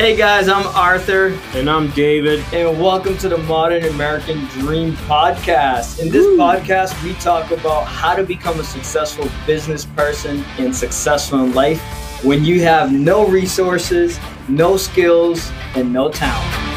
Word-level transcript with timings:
Hey 0.00 0.16
guys, 0.16 0.48
I'm 0.48 0.66
Arthur. 0.68 1.38
And 1.52 1.68
I'm 1.68 1.90
David. 1.90 2.42
And 2.54 2.80
welcome 2.80 3.18
to 3.18 3.28
the 3.28 3.36
Modern 3.36 3.84
American 3.84 4.46
Dream 4.46 4.94
Podcast. 4.94 6.00
In 6.00 6.08
this 6.08 6.24
Woo. 6.24 6.38
podcast, 6.38 7.04
we 7.04 7.12
talk 7.16 7.50
about 7.50 7.86
how 7.86 8.16
to 8.16 8.22
become 8.22 8.58
a 8.60 8.64
successful 8.64 9.28
business 9.46 9.84
person 9.84 10.42
and 10.56 10.74
successful 10.74 11.44
in 11.44 11.52
life 11.52 11.82
when 12.24 12.46
you 12.46 12.62
have 12.62 12.90
no 12.90 13.28
resources, 13.28 14.18
no 14.48 14.78
skills, 14.78 15.52
and 15.74 15.92
no 15.92 16.08
talent. 16.08 16.69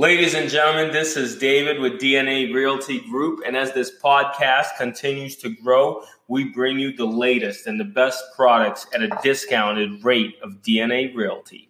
Ladies 0.00 0.32
and 0.32 0.48
gentlemen, 0.48 0.92
this 0.92 1.14
is 1.14 1.36
David 1.36 1.78
with 1.78 2.00
DNA 2.00 2.54
Realty 2.54 3.00
Group. 3.00 3.40
And 3.46 3.54
as 3.54 3.74
this 3.74 3.92
podcast 4.02 4.78
continues 4.78 5.36
to 5.36 5.50
grow, 5.50 6.02
we 6.26 6.44
bring 6.44 6.78
you 6.78 6.96
the 6.96 7.04
latest 7.04 7.66
and 7.66 7.78
the 7.78 7.84
best 7.84 8.24
products 8.34 8.86
at 8.94 9.02
a 9.02 9.10
discounted 9.22 10.02
rate 10.02 10.36
of 10.42 10.62
DNA 10.62 11.14
Realty. 11.14 11.68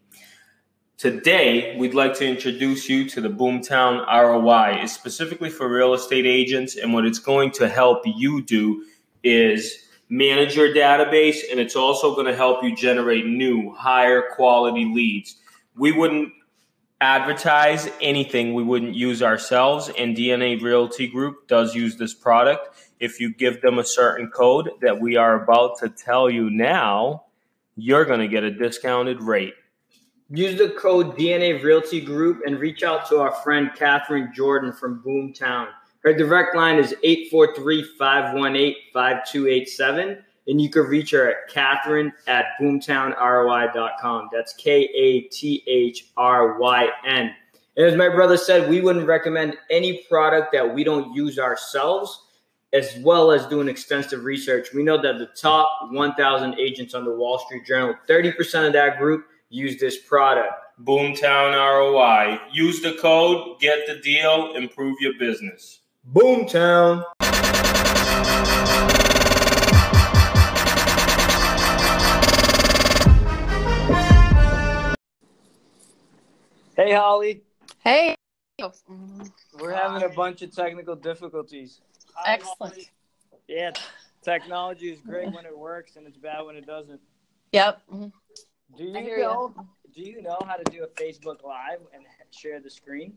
Today, 0.96 1.76
we'd 1.76 1.92
like 1.92 2.14
to 2.18 2.24
introduce 2.24 2.88
you 2.88 3.08
to 3.08 3.20
the 3.20 3.28
Boomtown 3.28 4.06
ROI. 4.06 4.78
It's 4.84 4.92
specifically 4.92 5.50
for 5.50 5.68
real 5.68 5.92
estate 5.92 6.24
agents, 6.24 6.76
and 6.76 6.94
what 6.94 7.06
it's 7.06 7.18
going 7.18 7.50
to 7.54 7.68
help 7.68 8.04
you 8.06 8.42
do 8.42 8.84
is 9.24 9.88
manage 10.08 10.54
your 10.54 10.72
database, 10.72 11.38
and 11.50 11.58
it's 11.58 11.74
also 11.74 12.14
going 12.14 12.28
to 12.28 12.36
help 12.36 12.62
you 12.62 12.76
generate 12.76 13.26
new, 13.26 13.74
higher 13.74 14.22
quality 14.36 14.84
leads. 14.84 15.34
We 15.74 15.90
wouldn't 15.90 16.32
advertise 17.00 17.88
anything 18.00 18.54
we 18.54 18.62
wouldn't 18.62 18.94
use 18.94 19.22
ourselves, 19.22 19.90
and 19.98 20.16
DNA 20.16 20.60
Realty 20.60 21.06
Group 21.06 21.48
does 21.48 21.74
use 21.74 21.96
this 21.96 22.14
product. 22.14 22.68
If 22.98 23.20
you 23.20 23.32
give 23.32 23.62
them 23.62 23.78
a 23.78 23.84
certain 23.84 24.28
code 24.28 24.70
that 24.82 25.00
we 25.00 25.16
are 25.16 25.42
about 25.42 25.78
to 25.78 25.88
tell 25.88 26.28
you 26.28 26.50
now, 26.50 27.24
you're 27.76 28.04
going 28.04 28.20
to 28.20 28.28
get 28.28 28.44
a 28.44 28.50
discounted 28.50 29.22
rate. 29.22 29.54
Use 30.28 30.58
the 30.58 30.70
code 30.70 31.16
DNA 31.16 31.62
Realty 31.62 32.00
Group 32.00 32.42
and 32.46 32.58
reach 32.58 32.82
out 32.82 33.08
to 33.08 33.18
our 33.18 33.32
friend 33.42 33.70
Kathryn 33.76 34.32
Jordan 34.34 34.72
from 34.72 35.02
Boomtown. 35.02 35.68
Her 36.04 36.12
direct 36.14 36.54
line 36.54 36.78
is 36.78 36.94
843 37.02 37.82
518 37.98 38.74
5287 38.92 40.22
and 40.46 40.60
you 40.60 40.70
can 40.70 40.82
reach 40.82 41.10
her 41.10 41.30
at 41.30 41.50
Kathryn 41.50 42.12
at 42.26 42.46
boomtownroi.com. 42.60 44.30
That's 44.32 44.52
K 44.54 44.82
A 44.94 45.20
T 45.22 45.62
H 45.66 46.06
R 46.16 46.58
Y 46.58 46.88
N. 47.06 47.34
And 47.76 47.86
as 47.86 47.96
my 47.96 48.08
brother 48.08 48.36
said, 48.36 48.68
we 48.68 48.80
wouldn't 48.80 49.06
recommend 49.06 49.56
any 49.70 50.04
product 50.08 50.52
that 50.52 50.74
we 50.74 50.84
don't 50.84 51.14
use 51.14 51.38
ourselves, 51.38 52.26
as 52.72 52.96
well 53.00 53.30
as 53.30 53.46
doing 53.46 53.68
extensive 53.68 54.24
research. 54.24 54.68
We 54.74 54.82
know 54.82 55.00
that 55.00 55.18
the 55.18 55.30
top 55.40 55.88
1,000 55.90 56.58
agents 56.58 56.94
on 56.94 57.04
the 57.04 57.14
Wall 57.14 57.38
Street 57.38 57.64
Journal, 57.64 57.94
30% 58.08 58.66
of 58.66 58.72
that 58.72 58.98
group 58.98 59.24
use 59.50 59.78
this 59.78 59.98
product. 59.98 60.52
Boomtown 60.82 61.52
ROI. 61.54 62.40
Use 62.52 62.80
the 62.80 62.94
code, 63.00 63.60
get 63.60 63.86
the 63.86 63.96
deal, 64.00 64.54
improve 64.54 64.96
your 65.00 65.14
business. 65.18 65.80
Boomtown. 66.12 67.04
Hey, 76.80 76.94
Holly. 76.94 77.42
Hey. 77.84 78.16
We're 79.58 79.74
having 79.74 80.02
a 80.02 80.08
bunch 80.14 80.40
of 80.40 80.50
technical 80.50 80.96
difficulties. 80.96 81.82
Excellent. 82.24 82.88
Yeah, 83.46 83.72
technology 84.22 84.90
is 84.90 84.98
great 85.02 85.30
when 85.30 85.44
it 85.44 85.56
works 85.56 85.96
and 85.96 86.06
it's 86.06 86.16
bad 86.16 86.40
when 86.46 86.56
it 86.56 86.64
doesn't. 86.64 86.98
Yep. 87.52 87.82
Do 87.90 88.10
you 88.78 88.92
know? 88.94 89.54
You. 89.54 89.54
Do 89.94 90.00
you 90.10 90.22
know 90.22 90.38
how 90.46 90.56
to 90.56 90.64
do 90.70 90.82
a 90.84 90.86
Facebook 90.86 91.44
Live 91.44 91.80
and 91.92 92.02
share 92.30 92.60
the 92.60 92.70
screen? 92.70 93.12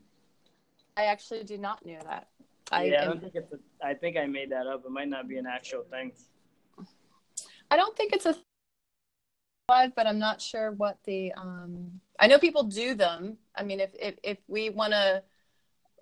I 0.98 1.06
actually 1.06 1.42
do 1.44 1.56
not 1.56 1.86
know 1.86 2.00
that. 2.04 2.28
I 2.70 2.84
yeah, 2.84 3.00
I 3.00 3.04
don't 3.06 3.22
think 3.22 3.34
it's. 3.34 3.50
A, 3.54 3.58
I 3.82 3.94
think 3.94 4.18
I 4.18 4.26
made 4.26 4.50
that 4.50 4.66
up. 4.66 4.84
It 4.84 4.90
might 4.90 5.08
not 5.08 5.26
be 5.26 5.38
an 5.38 5.46
actual 5.46 5.84
thing. 5.90 6.12
I 7.70 7.76
don't 7.76 7.96
think 7.96 8.12
it's 8.12 8.26
a 8.26 8.36
live, 9.70 9.94
but 9.94 10.06
I'm 10.06 10.18
not 10.18 10.42
sure 10.42 10.72
what 10.72 10.98
the. 11.06 11.32
Um, 11.32 12.02
I 12.18 12.26
know 12.26 12.38
people 12.38 12.64
do 12.64 12.94
them. 12.94 13.38
I 13.54 13.62
mean, 13.62 13.80
if 13.80 13.90
if, 13.98 14.14
if 14.22 14.38
we 14.48 14.70
want 14.70 14.92
to 14.92 15.22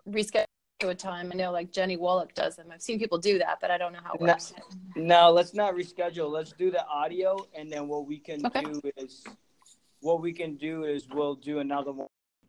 reschedule 0.08 0.46
a 0.82 0.94
time, 0.94 1.30
I 1.32 1.36
know 1.36 1.52
like 1.52 1.72
Jenny 1.72 1.96
Wallach 1.96 2.34
does 2.34 2.56
them. 2.56 2.66
I've 2.72 2.82
seen 2.82 2.98
people 2.98 3.18
do 3.18 3.38
that, 3.38 3.58
but 3.60 3.70
I 3.70 3.78
don't 3.78 3.92
know 3.92 4.00
how 4.02 4.14
it 4.14 4.20
works. 4.20 4.52
No, 4.94 5.02
no 5.02 5.30
let's 5.30 5.54
not 5.54 5.74
reschedule. 5.74 6.30
Let's 6.30 6.52
do 6.52 6.70
the 6.70 6.84
audio, 6.86 7.36
and 7.54 7.70
then 7.70 7.88
what 7.88 8.06
we 8.06 8.18
can 8.18 8.44
okay. 8.46 8.62
do 8.62 8.80
is 8.96 9.24
what 10.00 10.20
we 10.20 10.32
can 10.32 10.56
do 10.56 10.84
is 10.84 11.08
we'll 11.12 11.36
do 11.36 11.60
another 11.60 11.92
one, 11.92 12.08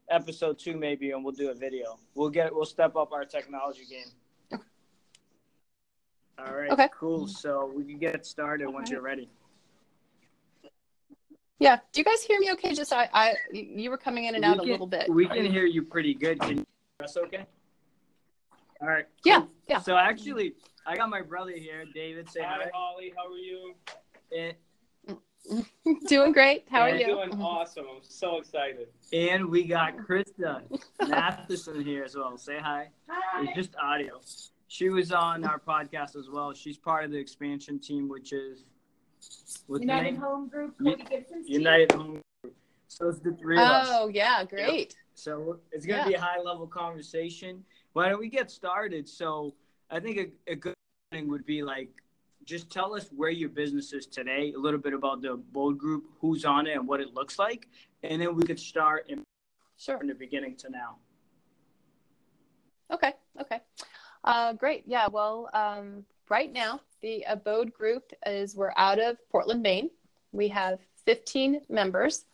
episode 0.10 0.60
two 0.60 0.76
maybe, 0.76 1.12
and 1.12 1.24
we'll 1.24 1.34
do 1.34 1.50
a 1.50 1.54
video. 1.54 2.00
We'll 2.16 2.30
get 2.30 2.54
we'll 2.54 2.66
step 2.66 2.96
up 2.96 3.12
our 3.14 3.26
technology 3.26 3.86
game. 3.90 4.12
Okay. 4.52 4.64
All 6.40 6.56
right. 6.56 6.72
Okay. 6.72 6.90
Cool. 6.92 7.28
So 7.28 7.72
we 7.74 7.86
can 7.86 8.00
get 8.00 8.26
started 8.26 8.68
once 8.68 8.90
you're 8.90 9.02
ready. 9.02 9.30
Yeah. 11.60 11.78
Do 11.92 12.02
you 12.02 12.06
guys 12.06 12.24
hear 12.24 12.40
me 12.40 12.52
okay? 12.54 12.74
Just 12.74 12.92
I, 12.92 13.10
I 13.14 13.34
you 13.52 13.90
were 13.90 13.98
coming 13.98 14.26
in 14.26 14.36
and 14.36 14.44
out 14.44 14.60
can, 14.60 14.68
a 14.68 14.72
little 14.72 14.88
bit. 14.88 15.10
We 15.10 15.28
can 15.28 15.46
hear 15.46 15.66
you 15.66 15.84
pretty 15.84 16.14
good. 16.14 16.40
Can 16.40 16.50
you 16.50 16.66
hear 17.00 17.06
us 17.06 17.18
okay? 17.18 17.46
All 18.82 18.88
right. 18.88 19.06
Yeah. 19.24 19.40
Cool. 19.40 19.50
Yeah. 19.68 19.82
So 19.82 19.96
actually, 19.96 20.54
I 20.86 20.96
got 20.96 21.10
my 21.10 21.22
brother 21.22 21.52
here, 21.52 21.86
David. 21.94 22.30
Say 22.30 22.42
hi. 22.42 22.58
Hi, 22.64 22.72
Holly. 22.74 23.14
How 23.16 23.32
are 23.32 23.38
you? 23.38 23.76
And, 24.36 24.56
doing 26.08 26.32
great. 26.32 26.66
How 26.70 26.82
are 26.82 26.96
you? 26.96 27.06
Doing 27.06 27.42
awesome. 27.42 27.86
I'm 27.90 28.02
so 28.02 28.38
excited. 28.38 28.88
And 29.12 29.50
we 29.50 29.66
got 29.66 29.98
Krista 29.98 30.62
Matheson 31.08 31.84
here 31.84 32.04
as 32.04 32.16
well. 32.16 32.38
Say 32.38 32.58
hi. 32.60 32.90
Hi. 33.10 33.44
It's 33.44 33.56
just 33.56 33.76
audio. 33.82 34.22
She 34.68 34.90
was 34.90 35.12
on 35.12 35.44
our 35.44 35.60
podcast 35.60 36.16
as 36.16 36.30
well. 36.32 36.54
She's 36.54 36.78
part 36.78 37.06
of 37.06 37.12
the 37.12 37.18
expansion 37.18 37.80
team, 37.80 38.10
which 38.10 38.34
is 38.34 38.66
United 39.70 40.18
Home 40.18 40.48
Group, 40.48 40.78
Cody 40.78 41.04
Gibson's 41.04 41.50
United 41.50 41.90
team. 41.90 42.00
Home 42.00 42.22
Group. 42.42 42.56
So 42.88 43.10
it's 43.10 43.20
the 43.20 43.34
three 43.34 43.58
of 43.58 43.64
us. 43.64 43.88
Oh 43.92 44.08
yeah, 44.10 44.44
great. 44.44 44.90
Yep. 44.90 44.94
So 45.16 45.60
it's 45.72 45.86
gonna 45.86 46.04
yeah. 46.04 46.08
be 46.08 46.14
a 46.16 46.22
high 46.22 46.40
level 46.40 46.68
conversation. 46.68 47.64
Why 47.94 48.10
don't 48.10 48.20
we 48.20 48.30
get 48.30 48.52
started? 48.52 49.08
So 49.08 49.54
I 49.90 50.00
think 50.00 50.18
a, 50.48 50.52
a 50.52 50.56
good 50.56 50.76
thing 51.12 51.30
would 51.30 51.46
be 51.46 51.64
like 51.64 51.90
just 52.46 52.70
tell 52.70 52.94
us 52.94 53.10
where 53.16 53.30
your 53.30 53.50
business 53.50 53.94
is 53.94 54.06
today, 54.06 54.54
a 54.56 54.60
little 54.60 54.80
bit 54.80 54.94
about 54.94 55.22
the 55.22 55.34
Abode 55.34 55.78
Group, 55.78 56.06
who's 56.20 56.46
on 56.46 56.68
it, 56.68 56.76
and 56.76 56.88
what 56.88 57.00
it 57.00 57.14
looks 57.14 57.40
like, 57.40 57.68
and 58.04 58.22
then 58.22 58.36
we 58.36 58.44
could 58.44 58.60
start 58.60 59.06
in, 59.10 59.24
sure. 59.78 59.98
from 59.98 60.08
the 60.08 60.16
beginning 60.16 60.56
to 60.58 60.70
now. 60.70 60.98
Okay. 62.92 63.14
Okay. 63.40 63.60
Uh, 64.24 64.54
great. 64.54 64.84
Yeah. 64.86 65.08
Well, 65.08 65.50
um, 65.54 66.06
right 66.34 66.52
now, 66.52 66.82
the 67.04 67.24
Abode 67.28 67.72
Group 67.72 68.12
is 68.26 68.56
we're 68.56 68.74
out 68.76 68.98
of 68.98 69.18
Portland, 69.30 69.62
Maine. 69.62 69.92
We 70.32 70.48
have 70.48 70.80
15 71.06 71.62
members. 71.70 72.26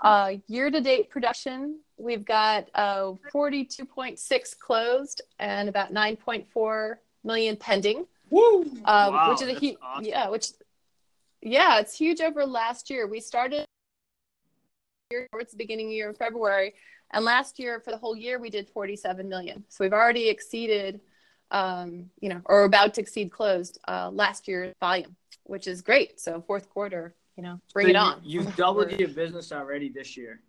Uh, 0.00 0.34
year 0.46 0.70
to 0.70 0.80
date 0.80 1.10
production, 1.10 1.80
we've 1.96 2.24
got 2.24 2.68
uh, 2.76 3.14
42.6 3.34 4.58
closed 4.60 5.22
and 5.40 5.68
about 5.68 5.92
9.4 5.92 6.94
million 7.24 7.56
pending. 7.56 8.06
Woo! 8.30 8.62
Uh, 8.84 9.10
wow, 9.10 9.30
which 9.32 9.42
is 9.42 9.48
a 9.48 9.58
huge, 9.58 9.76
awesome. 9.82 10.04
yeah, 10.04 10.28
which, 10.28 10.46
yeah, 11.40 11.80
it's 11.80 11.98
huge 11.98 12.20
over 12.20 12.46
last 12.46 12.90
year. 12.90 13.08
We 13.08 13.18
started 13.18 13.66
towards 15.32 15.50
the 15.50 15.56
beginning 15.56 15.86
of 15.86 15.92
year 15.94 16.08
in 16.08 16.14
February, 16.14 16.74
and 17.10 17.24
last 17.24 17.58
year 17.58 17.80
for 17.80 17.90
the 17.90 17.98
whole 17.98 18.14
year 18.14 18.38
we 18.38 18.50
did 18.50 18.68
47 18.68 19.28
million. 19.28 19.64
So 19.68 19.82
we've 19.82 19.92
already 19.92 20.28
exceeded 20.28 21.00
um, 21.52 22.10
you 22.20 22.30
know, 22.30 22.40
or 22.46 22.64
about 22.64 22.94
to 22.94 23.00
exceed 23.00 23.30
closed 23.30 23.78
uh, 23.86 24.10
last 24.10 24.48
year's 24.48 24.74
volume, 24.80 25.14
which 25.44 25.68
is 25.68 25.82
great. 25.82 26.18
So 26.18 26.42
fourth 26.46 26.68
quarter, 26.70 27.14
you 27.36 27.42
know, 27.42 27.60
bring 27.72 27.86
so 27.86 27.90
it 27.90 27.96
on. 27.96 28.20
You, 28.24 28.42
have 28.42 28.56
doubled 28.56 28.90
your 28.98 29.10
business 29.10 29.52
already 29.52 29.88
this 29.88 30.16
year. 30.16 30.40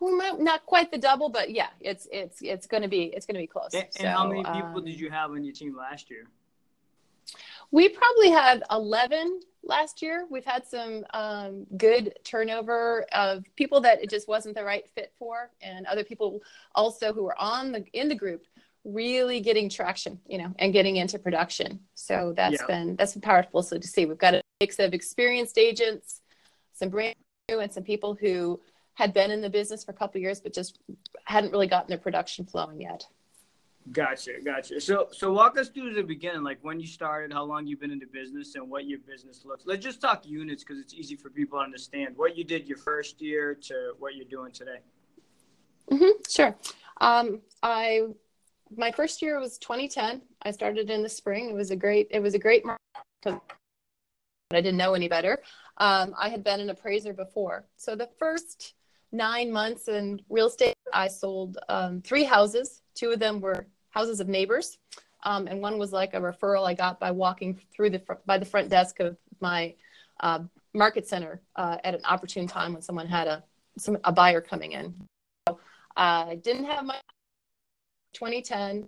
We 0.00 0.12
might 0.12 0.40
not 0.40 0.66
quite 0.66 0.90
the 0.90 0.98
double, 0.98 1.28
but 1.28 1.50
yeah, 1.50 1.68
it's 1.80 2.08
it's 2.10 2.42
it's 2.42 2.66
going 2.66 2.82
to 2.82 2.88
be 2.88 3.04
it's 3.04 3.26
going 3.26 3.36
to 3.36 3.40
be 3.40 3.46
close. 3.46 3.72
And, 3.74 3.86
so, 3.90 4.08
how 4.08 4.26
many 4.26 4.42
people 4.42 4.78
um, 4.78 4.84
did 4.84 4.98
you 4.98 5.08
have 5.10 5.30
on 5.30 5.44
your 5.44 5.54
team 5.54 5.76
last 5.76 6.10
year? 6.10 6.26
We 7.70 7.88
probably 7.88 8.30
had 8.30 8.64
eleven 8.72 9.40
last 9.62 10.02
year. 10.02 10.26
We've 10.28 10.44
had 10.44 10.66
some 10.66 11.04
um, 11.14 11.66
good 11.76 12.14
turnover 12.24 13.06
of 13.12 13.44
people 13.54 13.80
that 13.82 14.02
it 14.02 14.10
just 14.10 14.26
wasn't 14.26 14.56
the 14.56 14.64
right 14.64 14.88
fit 14.96 15.12
for, 15.16 15.50
and 15.60 15.86
other 15.86 16.02
people 16.02 16.40
also 16.74 17.12
who 17.12 17.22
were 17.22 17.40
on 17.40 17.70
the 17.70 17.84
in 17.92 18.08
the 18.08 18.16
group 18.16 18.44
really 18.84 19.40
getting 19.40 19.68
traction, 19.68 20.20
you 20.26 20.38
know, 20.38 20.52
and 20.58 20.72
getting 20.72 20.96
into 20.96 21.18
production. 21.18 21.80
So 21.94 22.32
that's 22.36 22.60
yeah. 22.60 22.66
been 22.66 22.96
that's 22.96 23.12
been 23.12 23.22
powerful. 23.22 23.62
So 23.62 23.78
to 23.78 23.86
see, 23.86 24.06
we've 24.06 24.18
got 24.18 24.34
a 24.34 24.42
mix 24.60 24.78
of 24.78 24.94
experienced 24.94 25.58
agents, 25.58 26.20
some 26.72 26.88
brand 26.88 27.14
new, 27.48 27.60
and 27.60 27.72
some 27.72 27.84
people 27.84 28.16
who 28.20 28.60
had 28.94 29.14
been 29.14 29.30
in 29.30 29.40
the 29.40 29.50
business 29.50 29.84
for 29.84 29.92
a 29.92 29.94
couple 29.94 30.20
years 30.20 30.40
but 30.40 30.52
just 30.52 30.78
hadn't 31.24 31.50
really 31.50 31.66
gotten 31.66 31.88
their 31.88 31.98
production 31.98 32.44
flowing 32.44 32.80
yet. 32.80 33.06
Gotcha, 33.90 34.34
gotcha. 34.44 34.80
So, 34.80 35.08
so 35.10 35.32
walk 35.32 35.58
us 35.58 35.68
through 35.68 35.94
the 35.94 36.04
beginning, 36.04 36.44
like 36.44 36.58
when 36.62 36.78
you 36.78 36.86
started, 36.86 37.32
how 37.32 37.42
long 37.42 37.66
you've 37.66 37.80
been 37.80 37.90
in 37.90 37.98
the 37.98 38.06
business, 38.06 38.54
and 38.54 38.70
what 38.70 38.86
your 38.86 39.00
business 39.00 39.44
looks. 39.44 39.64
Let's 39.66 39.82
just 39.82 40.00
talk 40.00 40.24
units 40.24 40.62
because 40.62 40.80
it's 40.80 40.94
easy 40.94 41.16
for 41.16 41.30
people 41.30 41.58
to 41.58 41.64
understand 41.64 42.16
what 42.16 42.36
you 42.36 42.44
did 42.44 42.68
your 42.68 42.78
first 42.78 43.20
year 43.20 43.56
to 43.62 43.94
what 43.98 44.14
you're 44.14 44.24
doing 44.26 44.52
today. 44.52 44.78
Mm-hmm, 45.90 46.22
sure. 46.30 46.56
Um, 47.00 47.40
I 47.64 48.02
my 48.76 48.90
first 48.90 49.22
year 49.22 49.38
was 49.38 49.58
2010. 49.58 50.22
I 50.42 50.50
started 50.50 50.90
in 50.90 51.02
the 51.02 51.08
spring. 51.08 51.50
It 51.50 51.54
was 51.54 51.70
a 51.70 51.76
great 51.76 52.08
it 52.10 52.20
was 52.20 52.34
a 52.34 52.38
great 52.38 52.64
market. 52.64 52.80
But 53.22 53.40
I 54.52 54.60
didn't 54.60 54.76
know 54.76 54.94
any 54.94 55.08
better. 55.08 55.42
Um, 55.78 56.14
I 56.18 56.28
had 56.28 56.44
been 56.44 56.60
an 56.60 56.70
appraiser 56.70 57.12
before, 57.12 57.66
so 57.76 57.96
the 57.96 58.08
first 58.18 58.74
nine 59.10 59.50
months 59.50 59.88
in 59.88 60.20
real 60.28 60.46
estate, 60.46 60.74
I 60.92 61.08
sold 61.08 61.58
um, 61.68 62.02
three 62.02 62.24
houses. 62.24 62.82
Two 62.94 63.10
of 63.10 63.18
them 63.18 63.40
were 63.40 63.66
houses 63.90 64.20
of 64.20 64.28
neighbors, 64.28 64.78
um, 65.24 65.46
and 65.46 65.60
one 65.60 65.78
was 65.78 65.92
like 65.92 66.14
a 66.14 66.20
referral 66.20 66.66
I 66.66 66.74
got 66.74 67.00
by 67.00 67.10
walking 67.10 67.58
through 67.74 67.90
the 67.90 67.98
fr- 67.98 68.22
by 68.26 68.38
the 68.38 68.44
front 68.44 68.68
desk 68.68 69.00
of 69.00 69.16
my 69.40 69.74
uh, 70.20 70.40
market 70.74 71.06
center 71.06 71.40
uh, 71.56 71.78
at 71.84 71.94
an 71.94 72.02
opportune 72.04 72.46
time 72.46 72.74
when 72.74 72.82
someone 72.82 73.06
had 73.06 73.28
a 73.28 73.42
some, 73.78 73.96
a 74.04 74.12
buyer 74.12 74.40
coming 74.40 74.72
in. 74.72 74.94
So, 75.48 75.58
I 75.96 76.38
didn't 76.42 76.64
have 76.64 76.84
my 76.84 76.96
2010. 78.12 78.86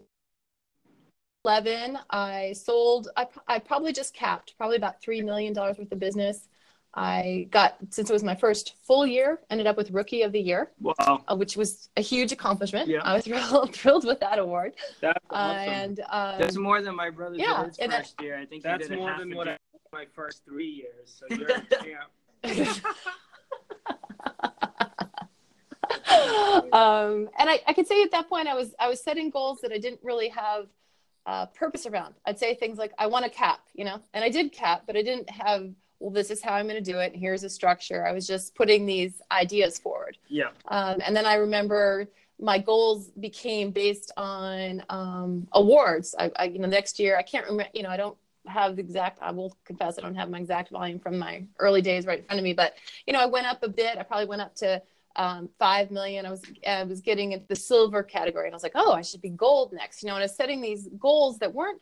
11 1.46 1.98
i 2.08 2.54
sold 2.54 3.08
I, 3.18 3.26
I 3.46 3.58
probably 3.58 3.92
just 3.92 4.14
capped 4.14 4.56
probably 4.56 4.78
about 4.78 5.02
$3 5.02 5.22
million 5.22 5.52
worth 5.52 5.78
of 5.78 5.98
business 5.98 6.48
I 6.94 7.48
got 7.50 7.76
since 7.90 8.08
it 8.08 8.12
was 8.12 8.22
my 8.22 8.36
first 8.36 8.76
full 8.86 9.04
year, 9.04 9.40
ended 9.50 9.66
up 9.66 9.76
with 9.76 9.90
Rookie 9.90 10.22
of 10.22 10.30
the 10.30 10.38
Year. 10.40 10.70
Wow, 10.80 11.24
uh, 11.26 11.34
which 11.34 11.56
was 11.56 11.88
a 11.96 12.00
huge 12.00 12.30
accomplishment. 12.30 12.88
Yeah. 12.88 13.00
I 13.02 13.14
was 13.14 13.24
thrilled, 13.26 13.74
thrilled 13.74 14.06
with 14.06 14.20
that 14.20 14.38
award. 14.38 14.74
That's 15.00 15.18
Uh, 15.30 15.64
and 15.66 15.98
um, 16.08 16.38
that's 16.38 16.56
more 16.56 16.80
than 16.82 16.94
my 16.94 17.10
brother 17.10 17.34
yeah, 17.36 17.62
did 17.62 17.66
his 17.70 17.78
and 17.78 17.92
that- 17.92 18.02
first 18.02 18.22
year. 18.22 18.36
I 18.36 18.46
think 18.46 18.62
he 18.62 18.68
That's 18.68 18.86
did 18.88 18.96
more 18.96 19.08
half 19.10 19.18
than 19.18 19.34
what 19.34 19.48
I 19.48 19.52
day. 19.54 19.58
my 19.92 20.06
first 20.14 20.44
three 20.44 20.68
years. 20.68 21.20
So 21.20 21.26
you're 21.34 21.48
a 22.44 22.44
champ. 22.44 22.84
um, 26.72 27.28
and 27.38 27.50
I, 27.50 27.60
I 27.66 27.72
could 27.72 27.86
say 27.86 28.02
at 28.02 28.10
that 28.12 28.28
point 28.28 28.48
I 28.48 28.54
was 28.54 28.74
I 28.78 28.88
was 28.88 29.02
setting 29.02 29.30
goals 29.30 29.60
that 29.62 29.72
I 29.72 29.78
didn't 29.78 30.00
really 30.02 30.28
have 30.28 30.66
uh, 31.26 31.46
purpose 31.46 31.86
around. 31.86 32.14
I'd 32.26 32.38
say 32.38 32.54
things 32.54 32.78
like 32.78 32.92
I 32.98 33.06
want 33.06 33.24
a 33.24 33.30
cap, 33.30 33.60
you 33.74 33.84
know, 33.84 34.00
and 34.12 34.24
I 34.24 34.28
did 34.28 34.52
cap, 34.52 34.82
but 34.86 34.96
I 34.96 35.02
didn't 35.02 35.28
have 35.30 35.70
well 36.00 36.10
this 36.10 36.30
is 36.30 36.42
how 36.42 36.52
I'm 36.54 36.66
going 36.68 36.82
to 36.82 36.92
do 36.92 36.98
it. 36.98 37.12
And 37.12 37.20
here's 37.20 37.44
a 37.44 37.50
structure. 37.50 38.06
I 38.06 38.12
was 38.12 38.26
just 38.26 38.54
putting 38.54 38.86
these 38.86 39.22
ideas 39.30 39.78
forward. 39.78 40.18
Yeah, 40.28 40.50
Um, 40.68 41.00
and 41.04 41.16
then 41.16 41.26
I 41.26 41.34
remember 41.34 42.08
my 42.40 42.58
goals 42.58 43.10
became 43.20 43.70
based 43.70 44.10
on 44.16 44.82
um, 44.88 45.46
awards. 45.52 46.14
I, 46.18 46.30
I, 46.36 46.44
you 46.44 46.58
know, 46.58 46.68
next 46.68 46.98
year 46.98 47.16
I 47.16 47.22
can't 47.22 47.46
remember. 47.46 47.70
You 47.74 47.84
know, 47.84 47.90
I 47.90 47.96
don't 47.96 48.16
have 48.46 48.76
the 48.76 48.82
exact. 48.82 49.18
I 49.22 49.30
will 49.30 49.56
confess 49.64 49.98
I 49.98 50.02
don't 50.02 50.14
have 50.16 50.30
my 50.30 50.38
exact 50.38 50.70
volume 50.70 50.98
from 50.98 51.18
my 51.18 51.44
early 51.58 51.80
days 51.80 52.06
right 52.06 52.18
in 52.18 52.24
front 52.24 52.38
of 52.38 52.44
me. 52.44 52.52
But 52.52 52.74
you 53.06 53.12
know, 53.12 53.20
I 53.20 53.26
went 53.26 53.46
up 53.46 53.62
a 53.62 53.68
bit. 53.68 53.98
I 53.98 54.02
probably 54.02 54.26
went 54.26 54.42
up 54.42 54.54
to 54.56 54.82
um, 55.16 55.48
five 55.58 55.90
million. 55.90 56.26
I 56.26 56.30
was 56.30 56.42
I 56.66 56.82
was 56.84 57.00
getting 57.00 57.32
into 57.32 57.46
the 57.46 57.56
silver 57.56 58.02
category, 58.02 58.46
and 58.46 58.54
I 58.54 58.56
was 58.56 58.62
like, 58.62 58.72
oh, 58.74 58.92
I 58.92 59.02
should 59.02 59.22
be 59.22 59.30
gold 59.30 59.72
next. 59.72 60.02
You 60.02 60.08
know, 60.08 60.14
and 60.14 60.22
I 60.22 60.24
was 60.24 60.36
setting 60.36 60.60
these 60.60 60.88
goals 60.98 61.38
that 61.38 61.54
weren't 61.54 61.80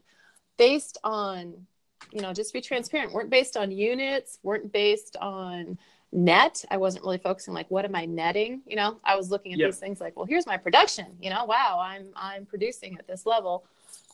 based 0.59 0.99
on, 1.03 1.67
you 2.13 2.21
know, 2.21 2.33
just 2.33 2.53
be 2.53 2.61
transparent, 2.61 3.13
weren't 3.13 3.31
based 3.31 3.57
on 3.57 3.71
units, 3.71 4.39
weren't 4.43 4.73
based 4.73 5.17
on 5.21 5.79
net. 6.13 6.65
I 6.71 6.77
wasn't 6.77 7.05
really 7.05 7.19
focusing 7.19 7.55
like, 7.55 7.71
what 7.71 7.85
am 7.85 7.95
I 7.97 8.05
netting? 8.05 8.61
You 8.67 8.77
know, 8.77 8.99
I 9.05 9.17
was 9.17 9.31
looking 9.31 9.53
at 9.55 9.59
Yeah. 9.59 9.67
these 9.69 9.79
things 9.79 10.01
like, 10.01 10.17
well, 10.17 10.27
here's 10.27 10.47
my 10.47 10.59
production. 10.59 11.07
You 11.21 11.31
know, 11.31 11.45
wow, 11.47 11.81
I'm 11.83 12.09
I'm 12.15 12.45
producing 12.47 12.99
at 12.99 13.07
this 13.07 13.25
level. 13.27 13.65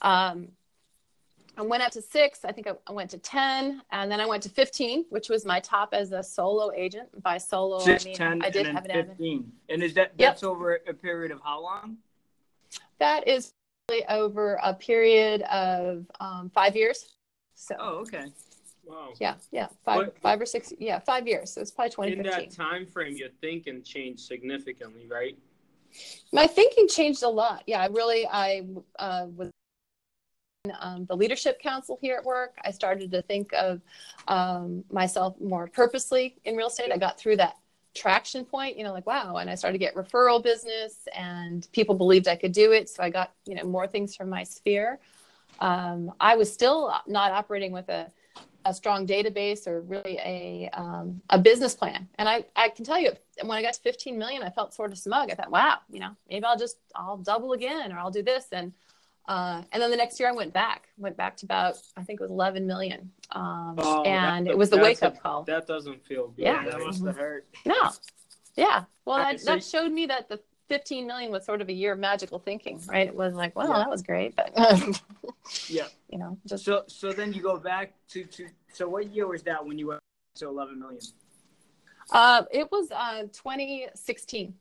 Um, 0.01 0.49
I 1.59 1.63
went 1.63 1.83
up 1.83 1.91
to 1.93 2.03
six. 2.03 2.45
I 2.45 2.53
think 2.53 2.69
I, 2.69 2.73
I 2.87 2.93
went 2.93 3.11
to 3.11 3.19
ten, 3.19 3.83
and 3.91 4.11
then 4.11 4.21
I 4.21 4.27
went 4.27 4.45
to 4.45 4.49
fifteen, 4.49 5.05
which 5.11 5.29
was 5.29 5.45
my 5.45 5.59
top 5.59 5.89
as 5.93 6.13
a 6.13 6.23
solo 6.23 6.71
agent. 6.73 7.09
By 7.23 7.37
solo, 7.39 7.81
six, 7.81 8.05
I 8.05 8.09
mean 8.09 8.17
ten, 8.17 8.43
I 8.43 8.51
did 8.51 8.67
and 8.67 8.77
have 8.77 8.85
an 8.85 8.91
admin. 8.93 9.09
fifteen. 9.09 9.53
And 9.69 9.83
is 9.83 9.93
that 9.95 10.13
Yep. 10.17 10.29
that's 10.35 10.43
over 10.45 10.79
a 10.87 10.95
period 10.95 11.33
of 11.33 11.41
how 11.43 11.61
long? 11.61 11.99
That 13.01 13.27
is 13.27 13.53
over 14.09 14.61
a 14.63 14.73
period 14.73 15.43
of 15.43 16.07
um, 16.21 16.51
five 16.55 16.77
years. 16.77 17.17
So 17.55 17.75
Oh, 17.81 17.89
okay. 18.03 18.27
Wow. 18.85 19.13
yeah, 19.19 19.35
yeah, 19.51 19.69
five, 19.85 19.97
What- 19.97 20.19
five 20.21 20.41
or 20.41 20.47
six, 20.47 20.73
yeah, 20.79 21.01
five 21.01 21.27
years. 21.27 21.51
So 21.53 21.61
it's 21.61 21.71
probably 21.73 22.13
In 22.13 22.23
that 22.23 22.51
time 22.53 22.87
frame, 22.87 23.17
your 23.17 23.31
thinking 23.41 23.83
changed 23.83 24.21
significantly, 24.21 25.07
right? 25.09 25.37
My 26.33 26.47
thinking 26.47 26.87
changed 26.87 27.23
a 27.23 27.29
lot. 27.29 27.65
Yeah, 27.67 27.81
I 27.81 27.87
really, 27.87 28.27
I 28.27 28.65
uh, 28.99 29.27
was 29.35 29.51
um, 30.81 31.07
the 31.07 31.17
leadership 31.17 31.61
council 31.61 31.99
here 32.01 32.17
at 32.17 32.25
work. 32.25 32.57
I 32.65 32.71
started 32.71 33.11
to 33.13 33.23
think 33.23 33.53
of 33.53 33.81
um, 34.27 34.85
myself 34.91 35.35
more 35.41 35.69
purposely 35.69 36.37
in 36.45 36.57
real 36.57 36.69
estate. 36.69 36.91
I 36.93 36.99
got 36.99 37.19
through 37.19 37.37
that 37.37 37.57
traction 37.95 38.45
point, 38.45 38.77
you 38.77 38.85
know, 38.85 38.93
like, 38.93 39.07
wow. 39.07 39.37
And 39.37 39.51
I 39.51 39.55
started 39.55 39.79
to 39.79 39.85
get 39.85 39.95
referral 39.95 40.43
business 40.43 41.09
and 41.17 41.67
people 41.73 41.95
believed 41.95 42.29
I 42.29 42.37
could 42.37 42.53
do 42.53 42.73
it. 42.73 42.89
So 42.89 43.03
I 43.03 43.11
got, 43.11 43.33
you 43.45 43.55
know, 43.55 43.65
more 43.65 43.87
things 43.87 44.15
from 44.15 44.29
my 44.29 44.45
sphere. 44.45 45.01
Um, 45.61 46.13
I 46.21 46.37
was 46.37 46.53
still 46.53 46.95
not 47.07 47.33
operating 47.33 47.73
with 47.73 47.89
a, 47.89 48.11
a 48.65 48.73
strong 48.73 49.07
database 49.07 49.67
or 49.67 49.81
really 49.81 50.19
a, 50.19 50.71
um, 50.75 51.21
a 51.31 51.39
business 51.39 51.75
plan. 51.75 52.09
And 52.19 52.29
I, 52.29 52.45
I 52.55 52.69
can 52.69 52.85
tell 52.85 53.01
you, 53.01 53.13
when 53.43 53.57
I 53.59 53.63
got 53.63 53.75
to 53.75 53.81
15 53.81 54.17
million, 54.17 54.43
I 54.43 54.51
felt 54.51 54.75
sort 54.75 54.93
of 54.93 54.99
smug. 54.99 55.31
I 55.31 55.35
thought, 55.35 55.51
wow, 55.51 55.79
you 55.91 56.01
know, 56.01 56.11
maybe 56.29 56.45
I'll 56.45 56.59
just, 56.59 56.77
I'll 56.95 57.17
double 57.17 57.53
again 57.53 57.93
or 57.93 57.99
I'll 57.99 58.11
do 58.11 58.23
this. 58.23 58.47
And, 58.53 58.73
uh, 59.29 59.63
and 59.73 59.83
then 59.83 59.91
the 59.91 59.97
next 59.97 60.19
year 60.19 60.29
I 60.29 60.33
went 60.33 60.53
back, 60.53 60.89
went 60.97 61.17
back 61.17 61.37
to 61.39 61.47
about, 61.47 61.77
I 61.97 62.03
think 62.03 62.19
it 62.21 62.23
was 62.23 62.31
11 62.31 62.67
million. 62.67 63.13
Um, 63.33 63.75
Oh, 63.79 64.03
and 64.03 64.49
it 64.49 64.57
was 64.57 64.71
the 64.71 64.79
wake 64.79 65.03
up 65.03 65.23
call. 65.23 65.43
That 65.45 65.67
doesn't 65.67 66.05
feel 66.07 66.29
good. 66.29 66.43
Yeah. 66.43 66.65
Yeah, 66.65 66.71
that 66.71 66.79
right? 66.79 66.87
must 66.87 67.05
have 67.05 67.17
hurt. 67.17 67.47
No. 67.67 67.91
Yeah. 68.57 68.85
Well, 69.05 69.19
that, 69.19 69.45
that 69.45 69.63
showed 69.63 69.93
me 69.93 70.07
that 70.07 70.29
the 70.29 70.41
15 70.69 71.07
million 71.07 71.31
was 71.31 71.45
sort 71.45 71.61
of 71.61 71.69
a 71.69 71.73
year 71.73 71.93
of 71.93 71.99
magical 71.99 72.39
thinking, 72.39 72.81
right? 72.89 73.07
It 73.07 73.15
was 73.15 73.35
like, 73.35 73.55
well, 73.55 73.69
Yeah. 73.69 73.79
that 73.79 73.91
was 73.91 74.03
great, 74.03 74.35
but 74.35 74.51
Yeah. 75.69 75.87
you 76.11 76.19
know, 76.19 76.39
just 76.47 76.65
So 76.65 76.85
so 76.89 77.13
then 77.13 77.33
you 77.33 77.41
go 77.43 77.57
back 77.59 77.93
to 78.11 78.25
to 78.25 78.49
so 78.73 78.89
what 78.89 79.07
year 79.15 79.27
was 79.27 79.43
that 79.45 79.65
when 79.65 79.79
you 79.79 79.89
went 79.89 80.01
to 80.37 80.47
eleven 80.49 80.79
million? 80.81 81.01
uh, 82.11 82.43
it 82.51 82.71
was 82.73 82.91
uh, 82.91 83.23
2016. 83.33 84.55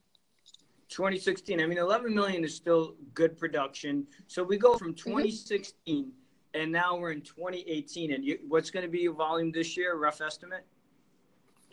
2016. 0.90 1.60
I 1.62 1.66
mean, 1.66 1.78
11 1.78 2.14
million 2.14 2.44
is 2.44 2.56
still 2.56 2.96
good 3.14 3.38
production. 3.38 4.06
So 4.28 4.44
we 4.44 4.58
go 4.58 4.74
Mm-hmm. 4.74 4.78
from 4.86 4.94
2016 4.94 6.12
and 6.54 6.72
now 6.72 6.98
we're 6.98 7.12
in 7.12 7.22
2018. 7.22 8.14
And 8.14 8.24
you, 8.24 8.40
what's 8.48 8.70
going 8.70 8.86
to 8.86 8.92
be 8.92 9.00
your 9.00 9.14
volume 9.14 9.52
this 9.52 9.78
year? 9.78 9.96
Rough 9.96 10.22
estimate? 10.22 10.66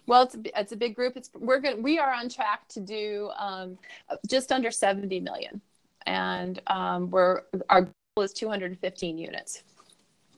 Well, 0.07 0.23
it's 0.23 0.35
a, 0.35 0.61
it's 0.61 0.73
a 0.73 0.77
big 0.77 0.95
group. 0.95 1.17
It's 1.17 1.31
we're 1.35 1.61
going 1.61 1.83
we 1.83 1.99
are 1.99 2.13
on 2.13 2.29
track 2.29 2.69
to 2.69 2.81
do 2.81 3.31
um, 3.39 3.79
just 4.29 4.53
under 4.53 4.71
70 4.71 5.19
million, 5.21 5.63
and 6.05 6.61
um, 6.67 7.11
we're 7.11 7.43
our 7.71 7.83
goal 7.83 8.25
is 8.25 8.35
215 8.35 9.17
units. 9.17 9.63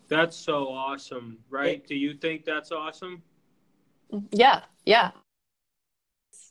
That's 0.06 0.36
so 0.36 0.68
awesome, 0.68 1.38
right? 1.50 1.84
Do 1.84 1.96
you 1.96 2.14
think 2.14 2.44
that's 2.44 2.70
awesome? 2.70 3.22
Yeah, 4.30 4.60
yeah. 4.84 5.10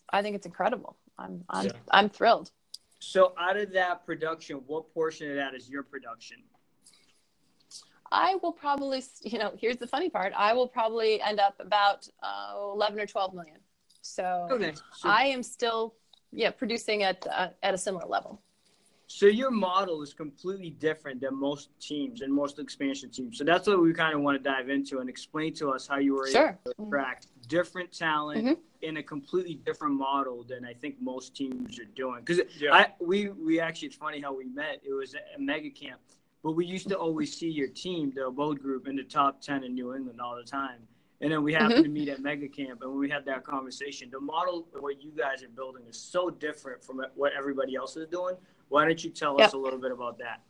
I 0.09 0.21
think 0.21 0.35
it's 0.35 0.45
incredible. 0.45 0.97
I'm 1.17 1.43
I'm 1.49 1.65
Yeah. 1.67 1.71
I'm 1.91 2.09
thrilled. 2.09 2.51
So 2.99 3.33
out 3.39 3.57
of 3.57 3.71
that 3.73 4.05
production, 4.05 4.57
what 4.67 4.93
portion 4.93 5.29
of 5.29 5.35
that 5.35 5.53
is 5.53 5.69
your 5.69 5.83
production? 5.83 6.37
I 8.11 8.35
will 8.41 8.51
probably, 8.51 9.03
you 9.21 9.39
know, 9.39 9.51
here's 9.59 9.77
the 9.77 9.87
funny 9.87 10.09
part. 10.09 10.31
I 10.35 10.53
will 10.53 10.67
probably 10.67 11.21
end 11.21 11.39
up 11.39 11.55
about 11.59 12.07
uh, 12.23 12.53
11 12.73 12.99
or 12.99 13.05
12 13.05 13.33
million. 13.33 13.57
So 14.01 14.47
So, 14.93 15.09
I 15.09 15.25
am 15.25 15.41
still, 15.43 15.95
yeah, 16.31 16.51
producing 16.51 17.03
at 17.03 17.25
uh, 17.27 17.49
at 17.63 17.73
a 17.73 17.77
similar 17.77 18.05
level. 18.07 18.41
so 19.07 19.25
your 19.27 19.51
model 19.51 20.01
is 20.01 20.13
completely 20.13 20.69
different 20.71 21.19
than 21.21 21.33
most 21.39 21.69
teams 21.79 22.21
and 22.21 22.31
most 22.33 22.59
expansion 22.59 23.09
teams. 23.11 23.37
So 23.37 23.43
that's 23.43 23.67
what 23.67 23.79
we 23.81 23.93
kind 23.93 24.13
of 24.15 24.21
want 24.21 24.35
to 24.41 24.43
dive 24.49 24.69
into 24.69 24.99
and 24.99 25.09
explain 25.09 25.53
to 25.55 25.69
us 25.71 25.87
how 25.87 25.97
you 25.97 26.13
were 26.15 26.27
Sure. 26.27 26.57
able 26.65 26.73
to 26.75 26.83
attract 26.83 27.27
different 27.47 27.91
talent 27.91 28.45
Mhm. 28.45 28.57
in 28.81 28.97
a 28.97 29.03
completely 29.03 29.55
different 29.55 29.95
model 29.95 30.43
than 30.43 30.65
I 30.65 30.73
think 30.73 31.01
most 31.01 31.35
teams 31.35 31.79
are 31.79 31.85
doing. 31.85 32.19
Because 32.23 32.41
Yeah. 32.59 32.73
I 32.73 32.93
we 32.99 33.29
we 33.29 33.59
actually 33.59 33.87
it's 33.89 33.97
funny 33.97 34.19
how 34.19 34.33
we 34.33 34.45
met. 34.45 34.81
It 34.83 34.93
was 34.93 35.15
a 35.15 35.39
mega 35.39 35.69
camp, 35.69 35.99
but 36.43 36.51
we 36.51 36.65
used 36.65 36.89
to 36.89 36.97
always 36.97 37.35
see 37.35 37.49
your 37.49 37.67
team, 37.69 38.11
the 38.11 38.27
Abode 38.27 38.59
Group, 38.61 38.87
in 38.87 38.95
the 38.95 39.03
top 39.03 39.41
ten 39.41 39.63
in 39.63 39.73
New 39.73 39.93
England 39.95 40.19
all 40.21 40.35
the 40.35 40.43
time. 40.43 40.87
And 41.21 41.31
then 41.31 41.43
we 41.43 41.53
happened 41.53 41.85
to 41.85 41.89
meet 41.89 42.09
at 42.09 42.19
mega 42.19 42.47
camp, 42.49 42.81
and 42.81 42.91
when 42.91 42.99
we 42.99 43.09
had 43.09 43.23
that 43.25 43.43
conversation, 43.45 44.09
the 44.11 44.19
model 44.19 44.67
of 44.75 44.81
what 44.83 45.01
you 45.01 45.11
guys 45.11 45.41
are 45.43 45.47
building 45.49 45.83
is 45.87 45.97
so 45.97 46.29
different 46.29 46.83
from 46.83 47.01
what 47.15 47.31
everybody 47.33 47.73
else 47.75 47.95
is 47.95 48.07
doing. 48.07 48.35
Why 48.67 48.83
don't 48.85 49.01
you 49.03 49.11
tell 49.11 49.41
us 49.41 49.53
a 49.53 49.57
little 49.57 49.79
bit 49.79 49.91
about 49.91 50.17
that? 50.17 50.41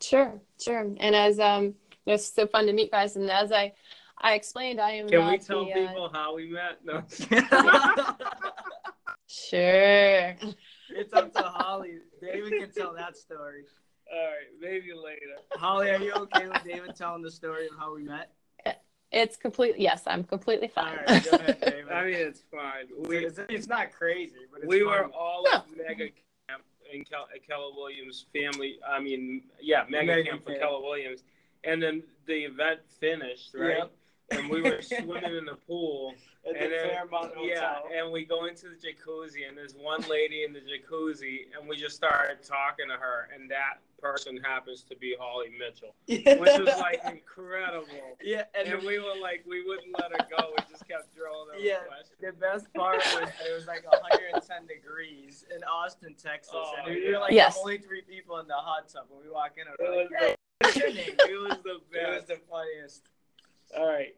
Sure, 0.00 0.40
sure. 0.60 0.80
And 0.98 1.16
as 1.16 1.40
um, 1.40 1.74
it's 2.06 2.26
so 2.26 2.46
fun 2.46 2.66
to 2.66 2.72
meet 2.72 2.90
guys. 2.92 3.16
And 3.16 3.28
as 3.30 3.50
I, 3.52 3.72
I 4.22 4.34
explained, 4.34 4.80
I 4.80 4.92
am 4.92 5.08
Can 5.08 5.20
not 5.20 5.32
we 5.32 5.38
tell 5.38 5.64
the, 5.64 5.72
uh, 5.72 5.88
people 5.88 6.10
how 6.12 6.34
we 6.36 6.48
met? 6.50 6.78
No. 6.84 7.02
Sure. 9.26 10.36
it's 10.90 11.12
up 11.14 11.32
to 11.32 11.42
Holly. 11.42 11.98
David 12.20 12.52
can 12.52 12.70
tell 12.70 12.92
that 12.94 13.16
story. 13.16 13.64
All 14.12 14.18
right. 14.26 14.34
Maybe 14.60 14.92
later. 14.92 15.36
Holly, 15.54 15.88
are 15.90 15.98
you 15.98 16.12
okay 16.12 16.48
with 16.48 16.62
David 16.64 16.94
telling 16.96 17.22
the 17.22 17.30
story 17.30 17.66
of 17.66 17.72
how 17.78 17.94
we 17.94 18.02
met? 18.04 18.30
It's 19.10 19.36
completely 19.36 19.82
yes, 19.82 20.02
I'm 20.06 20.24
completely 20.24 20.68
fine. 20.68 20.98
All 20.98 21.04
right, 21.14 21.24
go 21.30 21.36
ahead, 21.36 21.60
David. 21.64 21.92
I 21.92 22.04
mean, 22.04 22.14
it's 22.14 22.42
fine. 22.50 22.86
We 23.08 23.26
it's, 23.26 23.38
it's 23.50 23.68
not 23.68 23.92
crazy, 23.92 24.36
but 24.50 24.60
it's 24.62 24.68
we 24.68 24.82
were 24.84 25.02
fun. 25.02 25.10
all 25.14 25.44
No. 25.50 25.58
at 25.58 25.64
mega 25.76 26.08
camp 26.48 26.62
in 26.90 27.04
Kel- 27.04 27.28
at 27.34 27.46
Keller 27.46 27.74
Williams 27.76 28.24
family. 28.32 28.78
I 28.88 29.00
mean, 29.00 29.42
yeah, 29.60 29.84
mega, 29.90 30.06
Mega 30.06 30.30
camp 30.30 30.44
for 30.44 30.50
camp. 30.52 30.62
Keller 30.62 30.80
Williams, 30.80 31.24
and 31.64 31.82
then 31.82 32.02
the 32.26 32.44
event 32.44 32.80
finished, 33.00 33.50
right? 33.54 33.78
Yep. 33.80 33.92
And 34.30 34.48
we 34.48 34.62
were 34.62 34.80
swimming 34.80 35.36
in 35.36 35.44
the 35.44 35.56
pool, 35.66 36.14
at 36.48 36.54
the 36.54 36.60
and 36.64 36.72
then, 36.72 36.88
Fairmont 36.90 37.32
yeah, 37.42 37.74
and 37.94 38.10
we 38.10 38.24
go 38.24 38.46
into 38.46 38.66
the 38.68 38.76
jacuzzi, 38.76 39.46
and 39.46 39.56
there's 39.56 39.74
one 39.74 40.00
lady 40.08 40.44
in 40.44 40.52
the 40.52 40.60
jacuzzi, 40.60 41.40
and 41.58 41.68
we 41.68 41.76
just 41.76 41.96
started 41.96 42.42
talking 42.42 42.86
to 42.88 42.94
her, 42.94 43.28
and 43.34 43.50
that 43.50 43.78
person 44.00 44.38
happens 44.42 44.82
to 44.84 44.96
be 44.96 45.14
Holly 45.20 45.50
Mitchell, 45.58 45.94
which 46.08 46.58
was 46.58 46.78
like 46.80 47.00
incredible. 47.04 47.86
yeah, 48.22 48.44
and, 48.58 48.68
And 48.68 48.80
the, 48.82 48.86
we 48.86 48.98
were 48.98 49.20
like, 49.20 49.44
we 49.46 49.64
wouldn't 49.66 49.94
let 50.00 50.10
her 50.12 50.26
go. 50.34 50.50
We 50.56 50.64
just 50.70 50.88
kept 50.88 51.14
drilling 51.14 51.48
her 51.52 51.58
Yeah. 51.60 51.80
questions. 51.86 52.16
the 52.20 52.32
best 52.32 52.72
part 52.74 52.96
was 53.14 53.28
it 53.46 53.52
was 53.54 53.66
like 53.66 53.84
110 53.84 54.66
degrees 54.66 55.44
in 55.54 55.62
Austin, 55.64 56.14
Texas, 56.20 56.54
Oh, 56.54 56.74
and 56.78 56.94
we 56.94 57.04
yeah. 57.04 57.10
were 57.12 57.18
like 57.18 57.32
Yes. 57.32 57.54
the 57.56 57.60
only 57.60 57.78
three 57.78 58.02
people 58.02 58.38
in 58.38 58.46
the 58.48 58.54
hot 58.54 58.88
tub. 58.88 59.04
When 59.10 59.22
we 59.24 59.30
walk 59.30 59.52
in, 59.56 59.66
It 59.68 59.76
was 59.78 60.08
like, 60.10 60.20
"Hey, 60.20 60.34
what's 60.62 60.76
your 60.76 60.92
name?" 60.92 61.14
It 61.28 61.40
was 61.40 61.58
the 61.62 61.70
It 61.98 62.08
was 62.08 62.24
best. 62.24 62.28
the 62.28 62.40
funniest. 62.50 63.02
All 63.76 63.86
right. 63.86 64.14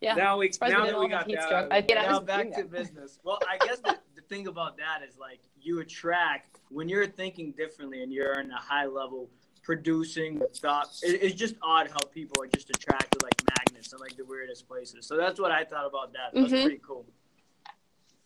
Yeah. 0.00 0.14
Now 0.14 0.38
we 0.38 0.50
Surprised 0.52 0.74
we 0.74 0.80
now 0.80 0.86
that 0.86 1.00
we 1.00 1.08
got 1.08 1.26
heat 1.26 1.34
that. 1.36 1.44
stroke. 1.44 1.64
out 1.66 1.72
I 1.72 1.78
of 1.78 1.86
the 1.86 1.88
get 1.88 1.98
way. 1.98 2.04
I 2.04 2.06
now 2.10 2.18
was 2.18 2.26
back 2.26 2.50
to 2.52 2.62
that. 2.62 2.70
business. 2.70 3.18
Well, 3.24 3.38
I 3.48 3.58
guess 3.66 3.78
the, 3.80 3.98
the 4.14 4.22
thing 4.22 4.46
about 4.46 4.76
that 4.78 5.00
is 5.06 5.18
like 5.18 5.40
you 5.60 5.80
attract 5.80 6.60
when 6.70 6.88
you're 6.88 7.06
thinking 7.06 7.52
differently 7.52 8.02
and 8.02 8.12
you're 8.12 8.40
in 8.40 8.50
a 8.50 8.56
high 8.58 8.86
level 8.86 9.28
producing 9.62 10.38
with 10.38 10.56
thought. 10.56 10.88
It, 11.02 11.22
it's 11.22 11.34
just 11.34 11.56
odd 11.62 11.88
how 11.90 11.98
people 12.14 12.42
are 12.42 12.46
just 12.46 12.70
attracted 12.70 13.22
like 13.22 13.34
magnets 13.58 13.92
and 13.92 14.00
like 14.00 14.16
the 14.16 14.24
weirdest 14.24 14.66
places. 14.66 15.06
So 15.06 15.16
that's 15.16 15.38
what 15.38 15.52
I 15.52 15.64
thought 15.64 15.86
about 15.86 16.12
that. 16.14 16.30
That's 16.32 16.52
Mhm. 16.52 16.62
pretty 16.62 16.80
cool. 16.86 17.04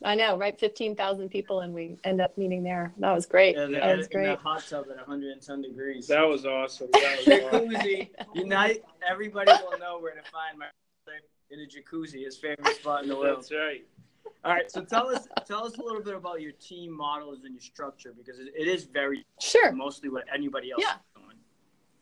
I 0.02 0.14
know, 0.14 0.37
right? 0.38 0.59
Fifteen 0.59 0.97
thousand 0.97 1.28
people, 1.28 1.61
and 1.61 1.75
we 1.75 1.99
end 2.04 2.21
up 2.21 2.37
meeting 2.38 2.62
there. 2.62 2.92
That 2.99 3.12
was 3.12 3.26
great. 3.26 3.54
Yeah, 3.57 3.66
that 3.66 3.97
was 3.99 4.07
in 4.07 4.12
great. 4.12 4.38
hot 4.38 4.64
tub 4.69 4.87
at 4.90 4.97
110 4.97 5.61
degrees. 5.62 6.07
That 6.07 6.23
was 6.26 6.47
awesome. 6.47 6.88
That 6.92 7.19
was 7.19 7.28
awesome. 7.52 7.69
jacuzzi. 7.69 8.11
Unite. 8.35 8.83
Everybody 9.09 9.52
will 9.71 9.78
know 9.78 9.99
where 9.99 10.14
to 10.14 10.23
find 10.30 10.59
my 10.59 10.66
in 11.50 11.59
a 11.61 11.64
jacuzzi, 11.66 12.25
his 12.25 12.38
favorite 12.38 12.76
spot 12.76 13.02
in 13.02 13.09
the 13.09 13.16
world. 13.16 13.38
That's 13.38 13.52
right. 13.52 13.85
All 14.45 14.52
right, 14.52 14.71
so 14.71 14.83
tell 14.85 15.09
us 15.09 15.26
tell 15.47 15.66
us 15.66 15.76
a 15.76 15.83
little 15.83 16.00
bit 16.02 16.14
about 16.14 16.40
your 16.40 16.52
team 16.52 16.97
models 16.97 17.40
and 17.45 17.52
your 17.52 17.61
structure 17.61 18.14
because 18.16 18.38
it, 18.38 18.52
it 18.57 18.69
is 18.69 18.85
very 18.85 19.26
Sure. 19.40 19.73
mostly 19.73 20.09
what 20.09 20.25
anybody 20.33 20.71
else 20.71 20.80
Yeah. 20.83 20.95
is 20.95 21.23
doing. 21.23 21.37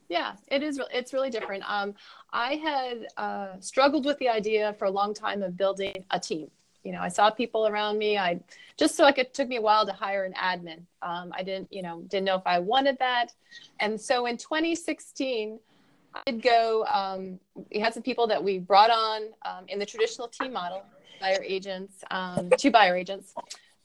Yeah, 0.09 0.35
it 0.49 0.63
is. 0.63 0.79
re- 0.79 0.87
It's 0.93 1.13
really 1.13 1.31
different. 1.31 1.65
Um, 1.67 1.95
I 2.33 2.55
had 2.57 3.07
uh, 3.17 3.59
struggled 3.61 4.05
with 4.05 4.19
the 4.19 4.29
idea 4.29 4.75
for 4.79 4.85
a 4.85 4.91
long 4.91 5.15
time 5.15 5.43
of 5.43 5.57
building 5.57 6.05
a 6.11 6.21
team. 6.21 6.51
You 6.89 6.95
know, 6.95 7.03
I 7.03 7.09
saw 7.09 7.29
people 7.29 7.67
around 7.67 7.99
me. 7.99 8.17
I 8.17 8.41
just 8.79 8.97
so 8.97 9.03
like 9.03 9.19
it 9.19 9.35
took 9.35 9.47
me 9.47 9.57
a 9.57 9.61
while 9.61 9.85
to 9.85 9.93
hire 9.93 10.25
an 10.25 10.33
admin. 10.33 10.81
Um, 11.03 11.35
I 11.37 11.43
didn't, 11.43 11.71
you 11.71 11.83
know, 11.83 12.01
didn't 12.09 12.25
know 12.25 12.37
if 12.37 12.47
I 12.47 12.59
wanted 12.61 12.99
that, 12.99 13.35
and 13.79 14.01
so 14.01 14.25
in 14.25 14.39
2016, 14.39 15.59
I 16.15 16.21
did 16.25 16.41
go. 16.41 16.87
Um, 16.87 17.39
we 17.71 17.79
had 17.79 17.93
some 17.93 18.03
people 18.03 18.27
that 18.29 18.43
we 18.43 18.59
brought 18.59 18.89
on 18.89 19.25
um, 19.45 19.67
in 19.69 19.79
the 19.79 19.85
traditional 19.85 20.29
team 20.29 20.51
model, 20.51 20.83
buyer 21.21 21.43
agents, 21.45 22.03
um, 22.11 22.49
two 22.57 22.71
buyer 22.71 22.97
agents, 22.97 23.35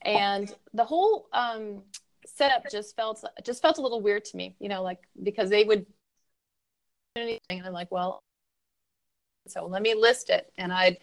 and 0.03 0.55
the 0.73 0.85
whole 0.85 1.27
um, 1.33 1.81
setup 2.25 2.63
just 2.71 2.95
felt 2.95 3.21
just 3.43 3.61
felt 3.61 3.79
a 3.79 3.81
little 3.81 3.99
weird 3.99 4.23
to 4.23 4.37
me. 4.37 4.55
You 4.61 4.69
know, 4.69 4.81
like 4.81 4.99
because 5.23 5.49
they 5.49 5.65
would 5.65 5.85
anything 7.17 7.39
and 7.49 7.67
i'm 7.67 7.73
like 7.73 7.91
well 7.91 8.23
so 9.45 9.67
let 9.67 9.83
me 9.83 9.93
list 9.93 10.31
it 10.31 10.51
and 10.57 10.73
i 10.73 10.97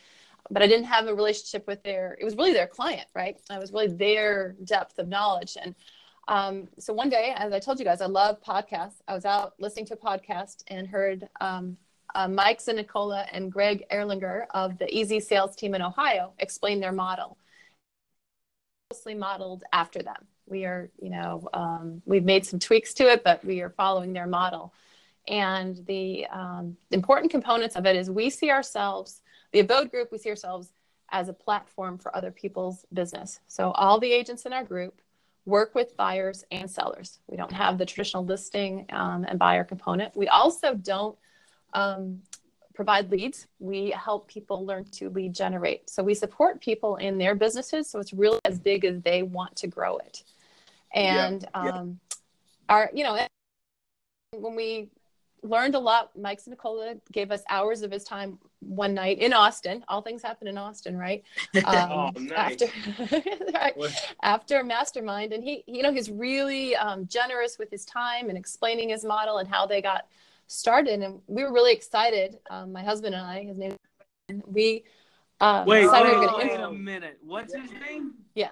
but 0.50 0.62
i 0.62 0.66
didn't 0.66 0.87
have 0.87 1.06
a 1.06 1.14
relationship 1.14 1.66
with 1.66 1.82
their 1.82 2.16
it 2.20 2.25
was 2.25 2.37
really 2.37 2.52
their 2.52 2.66
client 2.66 3.06
right? 3.14 3.37
I 3.50 3.59
was 3.59 3.73
really 3.73 3.88
their 3.88 4.54
depth 4.64 4.99
of 4.99 5.09
knowledge. 5.09 5.56
And 5.61 5.75
um, 6.28 6.68
so 6.78 6.92
one 6.92 7.09
day 7.09 7.35
as 7.37 7.52
i 7.52 7.59
told 7.59 7.78
you 7.78 7.85
guys 7.85 8.00
i 8.00 8.06
love 8.06 8.40
podcasts. 8.42 9.00
I 9.09 9.14
was 9.14 9.25
out 9.25 9.54
listening 9.59 9.87
to 9.87 9.94
a 9.94 9.97
podcast 9.97 10.62
and 10.68 10.87
heard 10.87 11.28
um, 11.40 11.76
uh, 12.14 12.28
mike 12.28 12.61
Zanicola 12.61 13.26
and 13.32 13.52
greg 13.52 13.85
erlinger 13.90 14.47
of 14.50 14.78
the 14.78 14.92
easy 14.94 15.20
sales 15.20 15.56
team 15.56 15.75
in 15.75 15.82
ohio 15.82 16.32
explain 16.38 16.80
their 16.80 16.92
model. 16.92 17.37
Closely 18.90 19.14
modeled 19.14 19.64
after 19.73 20.02
them. 20.02 20.26
We 20.47 20.64
are 20.64 20.90
you 21.00 21.11
know 21.11 21.49
um, 21.54 22.02
we've 22.06 22.25
made 22.25 22.47
some 22.47 22.59
tweaks 22.59 22.94
to 22.94 23.11
it 23.11 23.25
but 23.25 23.44
we 23.44 23.61
are 23.61 23.70
following 23.70 24.12
their 24.12 24.26
model. 24.26 24.73
And 25.28 25.76
the 25.87 26.26
um, 26.26 26.76
important 26.90 27.30
components 27.30 27.76
of 27.76 27.87
it 27.87 27.94
is 27.97 28.11
we 28.11 28.30
see 28.30 28.50
ourselves, 28.50 29.23
the 29.52 29.61
Abode 29.61 29.90
Group, 29.90 30.12
we 30.12 30.19
see 30.19 30.30
ourselves 30.30 30.73
as 31.11 31.28
a 31.28 31.33
platform 31.33 31.99
for 31.99 32.14
other 32.16 32.30
people's 32.30 32.87
business. 32.92 33.40
So 33.49 33.73
all 33.73 33.99
the 33.99 34.12
agents 34.12 34.47
in 34.47 34.52
our 34.52 34.64
group 34.64 35.00
work 35.45 35.75
with 35.75 35.97
buyers 35.97 36.45
and 36.50 36.71
sellers. 36.71 37.19
We 37.26 37.37
don't 37.37 37.52
have 37.52 37.78
the 37.78 37.87
traditional 37.87 38.25
listing 38.25 38.87
um, 38.90 39.25
and 39.28 39.38
buyer 39.38 39.64
component. 39.64 40.14
We 40.16 40.28
also 40.28 40.75
don't 40.75 41.16
um, 41.73 42.21
provide 42.75 43.11
leads. 43.11 43.47
We 43.59 43.90
help 43.90 44.28
people 44.28 44.64
learn 44.64 44.85
to 44.92 45.11
lead 45.11 45.35
generate. 45.35 45.90
So 45.90 46.02
we 46.02 46.14
support 46.14 46.61
people 46.61 46.97
in 46.97 47.19
their 47.19 47.35
businesses. 47.35 47.90
So 47.90 47.99
it's 47.99 48.12
really 48.12 48.38
as 48.45 48.59
big 48.59 48.85
as 48.85 49.00
they 49.02 49.23
want 49.23 49.57
to 49.57 49.66
grow 49.66 49.99
it. 49.99 50.23
And 50.95 51.42
yeah. 51.54 51.61
um, 51.61 52.00
our, 52.69 52.90
you 52.95 53.04
know, 53.04 53.19
when 54.37 54.54
we 54.54 54.88
learned 55.42 55.75
a 55.75 55.78
lot. 55.78 56.11
Mike 56.18 56.40
Nicola 56.47 56.94
gave 57.12 57.30
us 57.30 57.42
hours 57.49 57.82
of 57.82 57.90
his 57.90 58.04
time 58.04 58.38
one 58.61 58.92
night 58.94 59.18
in 59.18 59.32
Austin. 59.32 59.85
All 59.88 60.02
things 60.02 60.23
happen 60.23 60.47
in 60.49 60.59
Austin, 60.59 60.97
right? 60.97 61.23
Um, 61.64 61.90
Oh, 61.92 62.11
nice. 62.16 62.61
After, 62.62 63.20
right, 63.54 63.75
after 64.23 64.62
Mastermind, 64.64 65.32
and 65.32 65.42
he, 65.42 65.64
you 65.66 65.82
know, 65.82 65.92
he's 65.92 66.11
really 66.11 66.76
um, 66.76 67.06
generous 67.06 67.59
with 67.59 67.70
his 67.70 67.85
time 67.85 68.28
and 68.28 68.37
explaining 68.38 68.88
his 68.90 69.04
model 69.04 69.38
and 69.38 69.49
how 69.49 69.66
they 69.66 69.80
got 69.80 70.06
started. 70.47 71.00
And 71.00 71.20
we 71.26 71.42
were 71.44 71.52
really 71.52 71.73
excited. 71.73 72.38
Um, 72.50 72.73
my 72.73 72.82
husband 72.82 73.14
and 73.14 73.25
I, 73.26 73.44
his 73.44 73.56
name, 73.59 73.76
we 74.47 74.85
uh, 75.40 75.64
Wait, 75.66 75.82
decided 75.82 76.06
we 76.06 76.11
wait, 76.12 76.20
were 76.20 76.26
gonna 76.26 76.37
wait 76.38 76.50
implement- 76.52 76.73
a 76.73 76.78
minute. 76.78 77.18
What's 77.23 77.54
his 77.54 77.70
name? 77.73 78.14
Yeah. 78.35 78.50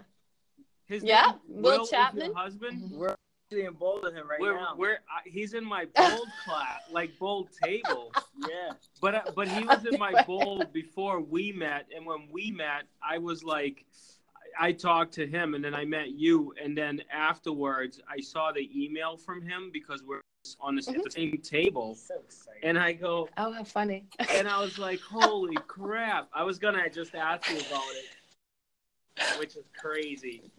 His 0.86 1.04
Yeah, 1.04 1.32
name, 1.48 1.62
Will 1.62 1.82
is 1.82 1.90
Chapman. 1.90 2.26
your 2.26 2.34
husband. 2.34 2.90
We're 2.92 3.14
actually 3.50 3.64
in 3.66 3.72
bold 3.74 4.02
with 4.02 4.14
him 4.14 4.28
right 4.28 4.38
we're, 4.40 4.54
now. 4.56 4.74
we're, 4.76 4.94
uh, 4.94 5.20
he's 5.24 5.54
in 5.54 5.64
my 5.64 5.86
bold 5.96 6.28
class, 6.44 6.80
like 6.92 7.18
bold 7.18 7.48
table. 7.62 8.12
yeah. 8.48 8.72
But 9.00 9.14
uh, 9.14 9.22
but 9.34 9.48
he 9.48 9.64
was 9.64 9.86
in 9.86 9.98
my 9.98 10.22
bold 10.26 10.70
before 10.72 11.20
we 11.20 11.52
met, 11.52 11.86
and 11.96 12.04
when 12.04 12.28
we 12.30 12.50
met, 12.50 12.82
I 13.02 13.16
was 13.18 13.42
like, 13.42 13.86
I 14.60 14.72
talked 14.72 15.14
to 15.14 15.26
him, 15.26 15.54
and 15.54 15.64
then 15.64 15.74
I 15.74 15.84
met 15.86 16.10
you, 16.10 16.52
and 16.62 16.76
then 16.76 17.00
afterwards, 17.12 18.00
I 18.08 18.20
saw 18.20 18.52
the 18.52 18.68
email 18.74 19.16
from 19.16 19.40
him 19.40 19.70
because 19.72 20.02
we're 20.02 20.20
on 20.60 20.76
the, 20.76 20.82
Mm-hmm. 20.82 21.00
the 21.04 21.10
same 21.10 21.38
table, 21.42 21.94
So 21.94 22.14
excited. 22.24 22.60
and 22.64 22.78
I 22.78 22.92
go, 22.92 23.28
Oh, 23.38 23.52
how 23.52 23.64
funny. 23.64 24.04
and 24.30 24.46
I 24.48 24.60
was 24.60 24.78
like, 24.78 25.00
holy 25.00 25.56
crap! 25.66 26.28
I 26.34 26.42
was 26.42 26.58
gonna 26.58 26.88
just 26.90 27.14
ask 27.14 27.48
you 27.50 27.56
about 27.60 27.82
it, 27.94 29.38
which 29.38 29.56
is 29.56 29.64
crazy. 29.78 30.50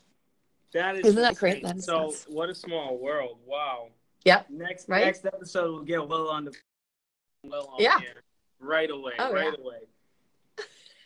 That 0.73 0.95
is 0.97 1.05
Isn't 1.07 1.21
that 1.21 1.35
great? 1.35 1.57
insane. 1.63 1.67
That 1.69 1.77
is 1.77 1.85
so 1.85 2.01
nuts. 2.01 2.25
what 2.29 2.49
a 2.49 2.55
small 2.55 2.97
world! 2.97 3.39
Wow. 3.45 3.89
next 4.49 4.88
Right? 4.88 5.05
next 5.05 5.25
episode 5.25 5.71
we'll 5.73 5.83
get 5.83 6.07
Will 6.07 6.29
on 6.29 6.45
the 6.45 6.53
Well, 7.43 7.67
on 7.73 7.81
Yeah. 7.81 7.97
right 8.59 8.89
away, 8.89 9.13
Oh, 9.19 9.31
right 9.33 9.53
yeah. 9.53 9.63
away. 9.63 9.79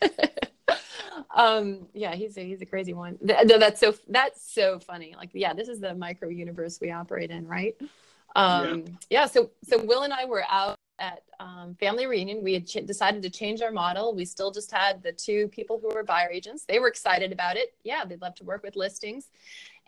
um 1.34 1.86
yeah 1.94 2.14
he's 2.14 2.36
a 2.36 2.40
he's 2.44 2.60
a 2.60 2.66
crazy 2.66 2.92
one 2.92 3.16
no, 3.22 3.58
that's 3.58 3.80
so 3.80 3.94
that's 4.08 4.52
so 4.52 4.78
funny 4.80 5.14
like 5.16 5.30
yeah 5.32 5.54
this 5.54 5.68
is 5.68 5.80
the 5.80 5.94
micro 5.94 6.28
universe 6.28 6.78
we 6.80 6.90
operate 6.90 7.30
in 7.30 7.46
right 7.46 7.76
um 8.36 8.84
yeah, 9.10 9.24
so 9.26 9.50
so 9.62 9.82
will 9.84 10.02
and 10.02 10.12
i 10.12 10.24
were 10.24 10.44
out 10.50 10.76
at 10.98 11.22
um, 11.40 11.74
family 11.80 12.06
reunion 12.06 12.42
we 12.42 12.54
had 12.54 12.66
ch- 12.66 12.86
decided 12.86 13.22
to 13.22 13.30
change 13.30 13.62
our 13.62 13.72
model. 13.72 14.14
We 14.14 14.24
still 14.24 14.50
just 14.50 14.70
had 14.70 15.02
the 15.02 15.12
two 15.12 15.48
people 15.48 15.78
who 15.80 15.88
were 15.88 16.04
buyer 16.04 16.30
agents 16.30 16.64
they 16.64 16.78
were 16.78 16.88
excited 16.88 17.32
about 17.32 17.56
it. 17.56 17.74
Yeah 17.82 18.04
they'd 18.04 18.20
love 18.20 18.34
to 18.36 18.44
work 18.44 18.62
with 18.62 18.76
listings. 18.76 19.30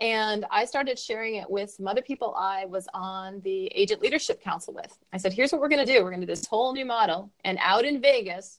And 0.01 0.45
i 0.51 0.65
started 0.65 0.99
sharing 0.99 1.37
it 1.37 1.49
with 1.49 1.71
some 1.71 1.87
other 1.87 2.03
people 2.03 2.35
i 2.37 2.65
was 2.67 2.89
on 2.93 3.41
the 3.43 3.67
agent 3.69 4.03
leadership 4.03 4.41
council 4.43 4.75
with. 4.75 4.99
I 5.13 5.17
said 5.17 5.33
here's 5.33 5.53
what 5.53 5.61
we're 5.61 5.69
going 5.69 5.85
to 5.85 5.93
do. 5.93 6.03
We're 6.03 6.11
going 6.11 6.21
to 6.21 6.27
do 6.27 6.33
this 6.33 6.47
whole 6.47 6.73
new 6.73 6.85
model. 6.85 7.31
And 7.45 7.59
out 7.61 7.85
in 7.85 8.01
vegas 8.01 8.59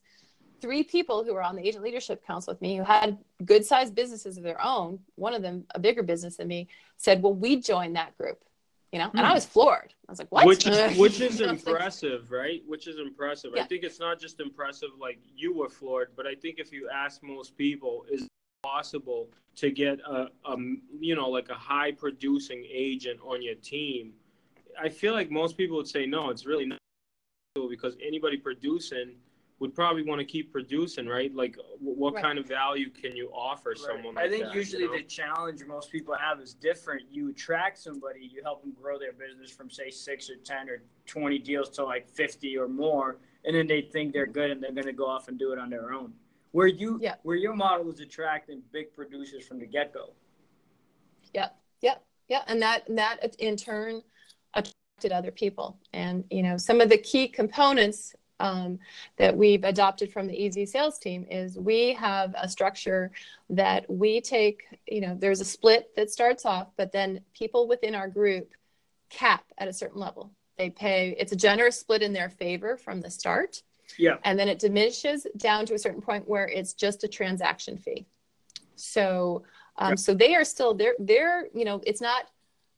three 0.61 0.83
people 0.83 1.23
who 1.23 1.33
were 1.33 1.43
on 1.43 1.55
the 1.55 1.67
agent 1.67 1.83
leadership 1.83 2.25
council 2.25 2.53
with 2.53 2.61
me 2.61 2.77
who 2.77 2.83
had 2.83 3.17
good 3.45 3.65
sized 3.65 3.93
businesses 3.93 4.37
of 4.37 4.43
their 4.43 4.63
own 4.63 4.99
one 5.15 5.33
of 5.33 5.41
them 5.41 5.65
a 5.75 5.79
bigger 5.79 6.03
business 6.03 6.37
than 6.37 6.47
me 6.47 6.67
said 6.97 7.21
well 7.21 7.33
we 7.33 7.59
join 7.59 7.93
that 7.93 8.17
group 8.17 8.39
you 8.91 8.99
know 8.99 9.09
and 9.13 9.21
i 9.21 9.29
hmm. 9.29 9.35
was 9.35 9.45
floored 9.45 9.93
i 10.07 10.11
was 10.11 10.19
like 10.19 10.31
what 10.31 10.45
Which 10.45 10.65
is 10.67 10.97
which 10.97 11.19
is 11.21 11.41
I 11.41 11.51
was 11.51 11.65
like, 11.65 11.75
impressive, 11.75 12.31
right? 12.31 12.61
Which 12.65 12.87
is 12.87 12.99
impressive. 12.99 13.51
I 13.57 13.63
think 13.63 13.83
it's 13.83 13.99
not 13.99 14.19
just 14.19 14.39
impressive 14.39 14.89
like 14.99 15.19
you 15.35 15.53
were 15.53 15.69
floored, 15.69 16.11
but 16.15 16.25
I 16.25 16.35
think 16.35 16.59
if 16.59 16.71
you 16.71 16.89
ask 16.89 17.21
most 17.23 17.57
people, 17.57 18.05
is 18.09 18.23
it 18.23 18.29
possible 18.63 19.29
to 19.57 19.71
get 19.71 19.99
a, 19.99 20.27
a 20.45 20.55
you 20.99 21.15
know 21.15 21.29
like 21.29 21.49
a 21.49 21.55
high 21.55 21.91
producing 21.91 22.65
agent 22.71 23.19
on 23.23 23.41
your 23.41 23.55
team? 23.55 24.13
I 24.81 24.89
feel 24.89 25.13
like 25.13 25.31
most 25.31 25.57
people 25.57 25.77
would 25.77 25.87
say 25.87 26.05
no. 26.05 26.29
It's 26.29 26.45
really 26.45 26.65
not 26.65 26.79
because 27.69 27.97
anybody 28.05 28.37
producing 28.37 29.15
would 29.59 29.73
probably 29.73 30.03
want 30.03 30.19
to 30.19 30.25
keep 30.25 30.51
producing, 30.51 31.07
right? 31.07 31.33
Like, 31.33 31.57
what 31.79 32.13
right. 32.13 32.23
kind 32.23 32.37
of 32.37 32.47
value 32.47 32.89
can 32.91 33.15
you 33.15 33.29
offer 33.33 33.69
right. 33.69 33.77
someone? 33.77 34.15
Like 34.15 34.25
I 34.25 34.29
think 34.29 34.43
that, 34.45 34.55
usually 34.55 34.83
you 34.83 34.91
know? 34.91 34.97
the 34.97 35.03
challenge 35.03 35.63
most 35.65 35.91
people 35.91 36.15
have 36.15 36.39
is 36.39 36.53
different. 36.53 37.03
You 37.09 37.29
attract 37.29 37.79
somebody, 37.79 38.29
you 38.31 38.43
help 38.43 38.61
them 38.61 38.73
grow 38.79 38.99
their 38.99 39.13
business 39.13 39.51
from 39.51 39.69
say 39.69 39.89
six 39.89 40.29
or 40.29 40.35
ten 40.43 40.69
or 40.69 40.83
twenty 41.07 41.39
deals 41.39 41.69
to 41.71 41.83
like 41.83 42.07
fifty 42.07 42.55
or 42.57 42.67
more, 42.67 43.17
and 43.45 43.55
then 43.55 43.65
they 43.65 43.81
think 43.81 44.13
they're 44.13 44.27
good 44.27 44.51
and 44.51 44.61
they're 44.61 44.71
going 44.71 44.85
to 44.85 44.93
go 44.93 45.07
off 45.07 45.27
and 45.27 45.39
do 45.39 45.51
it 45.53 45.59
on 45.59 45.69
their 45.69 45.91
own. 45.91 46.13
Where 46.51 46.67
you, 46.67 46.99
yeah. 47.01 47.15
where 47.23 47.35
your 47.35 47.55
model 47.55 47.91
is 47.91 47.99
attracting 47.99 48.61
big 48.71 48.93
producers 48.93 49.45
from 49.45 49.59
the 49.59 49.65
get 49.65 49.93
go. 49.93 50.13
Yeah, 51.33 51.49
yeah, 51.81 51.95
yeah, 52.27 52.43
and 52.47 52.61
that 52.61 52.83
that 52.89 53.35
in 53.39 53.57
turn 53.57 54.01
attracted 54.53 55.11
other 55.11 55.31
people, 55.31 55.79
and 55.93 56.23
you 56.29 56.43
know 56.43 56.57
some 56.57 56.79
of 56.79 56.89
the 56.89 56.97
key 56.97 57.27
components 57.27 58.15
um, 58.39 58.79
that 59.17 59.35
we've 59.35 59.63
adopted 59.63 60.11
from 60.11 60.27
the 60.27 60.35
easy 60.35 60.65
sales 60.65 60.99
team 60.99 61.25
is 61.29 61.57
we 61.57 61.93
have 61.93 62.35
a 62.37 62.47
structure 62.47 63.11
that 63.49 63.89
we 63.89 64.21
take 64.21 64.63
you 64.87 65.01
know 65.01 65.15
there's 65.19 65.41
a 65.41 65.45
split 65.45 65.95
that 65.95 66.11
starts 66.11 66.45
off 66.45 66.67
but 66.77 66.91
then 66.91 67.21
people 67.33 67.67
within 67.67 67.95
our 67.95 68.07
group 68.07 68.53
cap 69.09 69.43
at 69.57 69.67
a 69.67 69.73
certain 69.73 69.99
level. 69.99 70.31
They 70.57 70.69
pay 70.69 71.15
it's 71.19 71.31
a 71.31 71.35
generous 71.35 71.79
split 71.79 72.01
in 72.01 72.13
their 72.13 72.29
favor 72.29 72.77
from 72.77 73.01
the 73.01 73.09
start. 73.09 73.61
Yeah. 73.97 74.17
And 74.23 74.37
then 74.37 74.49
it 74.49 74.59
diminishes 74.59 75.25
down 75.37 75.65
to 75.67 75.73
a 75.73 75.79
certain 75.79 76.01
point 76.01 76.27
where 76.27 76.47
it's 76.47 76.73
just 76.73 77.03
a 77.03 77.07
transaction 77.07 77.77
fee. 77.77 78.05
So 78.75 79.43
um, 79.77 79.95
so 79.95 80.13
they 80.13 80.35
are 80.35 80.43
still 80.43 80.73
they're 80.73 80.95
they're 80.99 81.47
you 81.53 81.65
know 81.65 81.81
it's 81.85 82.01
not 82.01 82.25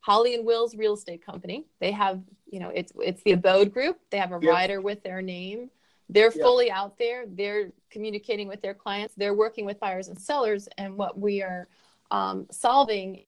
Holly 0.00 0.34
and 0.34 0.46
Will's 0.46 0.74
real 0.74 0.94
estate 0.94 1.24
company. 1.24 1.66
They 1.78 1.92
have, 1.92 2.22
you 2.50 2.60
know, 2.60 2.70
it's 2.74 2.92
it's 2.96 3.22
the 3.22 3.32
Abode 3.32 3.72
Group. 3.72 3.98
They 4.10 4.18
have 4.18 4.32
a 4.32 4.38
yep. 4.40 4.52
rider 4.52 4.80
with 4.80 5.02
their 5.02 5.22
name. 5.22 5.70
They're 6.08 6.24
yep. 6.24 6.34
fully 6.34 6.70
out 6.70 6.98
there. 6.98 7.24
They're 7.26 7.70
communicating 7.90 8.48
with 8.48 8.60
their 8.62 8.74
clients. 8.74 9.14
They're 9.16 9.34
working 9.34 9.64
with 9.64 9.78
buyers 9.78 10.08
and 10.08 10.20
sellers. 10.20 10.68
And 10.76 10.96
what 10.96 11.18
we 11.18 11.42
are 11.42 11.68
um, 12.10 12.46
solving, 12.50 13.24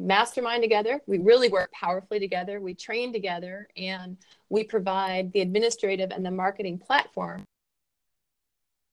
mastermind 0.00 0.62
together. 0.62 1.00
We 1.06 1.18
really 1.18 1.48
work 1.48 1.72
powerfully 1.72 2.20
together. 2.20 2.60
We 2.60 2.74
train 2.74 3.12
together, 3.12 3.68
and 3.76 4.18
we 4.50 4.64
provide 4.64 5.32
the 5.32 5.40
administrative 5.40 6.10
and 6.10 6.24
the 6.24 6.30
marketing 6.30 6.78
platform. 6.78 7.44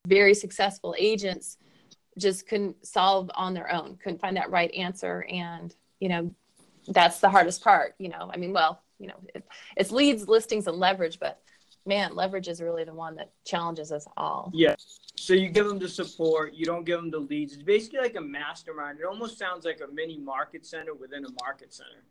Very 0.06 0.34
successful 0.34 0.94
agents 0.98 1.58
just 2.16 2.48
couldn't 2.48 2.86
solve 2.86 3.30
on 3.34 3.52
their 3.52 3.70
own. 3.72 3.98
Couldn't 4.02 4.20
find 4.20 4.36
that 4.36 4.50
right 4.50 4.72
answer, 4.72 5.26
and 5.28 5.74
you 6.00 6.08
know 6.08 6.34
that's 6.88 7.20
the 7.20 7.30
hardest 7.30 7.64
part 7.64 7.94
you 7.98 8.08
know 8.08 8.30
i 8.32 8.36
mean 8.36 8.52
well 8.52 8.82
you 8.98 9.08
know 9.08 9.14
it, 9.34 9.44
it's 9.76 9.90
leads 9.90 10.28
listings 10.28 10.66
and 10.66 10.76
leverage 10.76 11.18
but 11.18 11.40
man 11.86 12.14
leverage 12.14 12.48
is 12.48 12.60
really 12.60 12.84
the 12.84 12.94
one 12.94 13.14
that 13.16 13.30
challenges 13.44 13.92
us 13.92 14.06
all. 14.16 14.50
Yeah. 14.54 14.74
So 15.16 15.34
you 15.34 15.48
give 15.48 15.66
them 15.66 15.78
the 15.78 15.88
support 15.88 16.54
you 16.54 16.64
don't 16.64 16.84
give 16.84 17.00
them 17.00 17.10
the 17.10 17.18
leads. 17.18 17.54
It's 17.54 17.62
basically 17.62 18.00
like 18.00 18.16
a 18.16 18.20
mastermind. 18.20 18.98
It 19.00 19.06
almost 19.06 19.38
sounds 19.38 19.64
like 19.64 19.80
a 19.80 19.92
mini 19.92 20.18
market 20.18 20.66
center 20.66 20.94
within 20.94 21.24
a 21.24 21.28
market 21.44 21.74
center. 21.74 22.04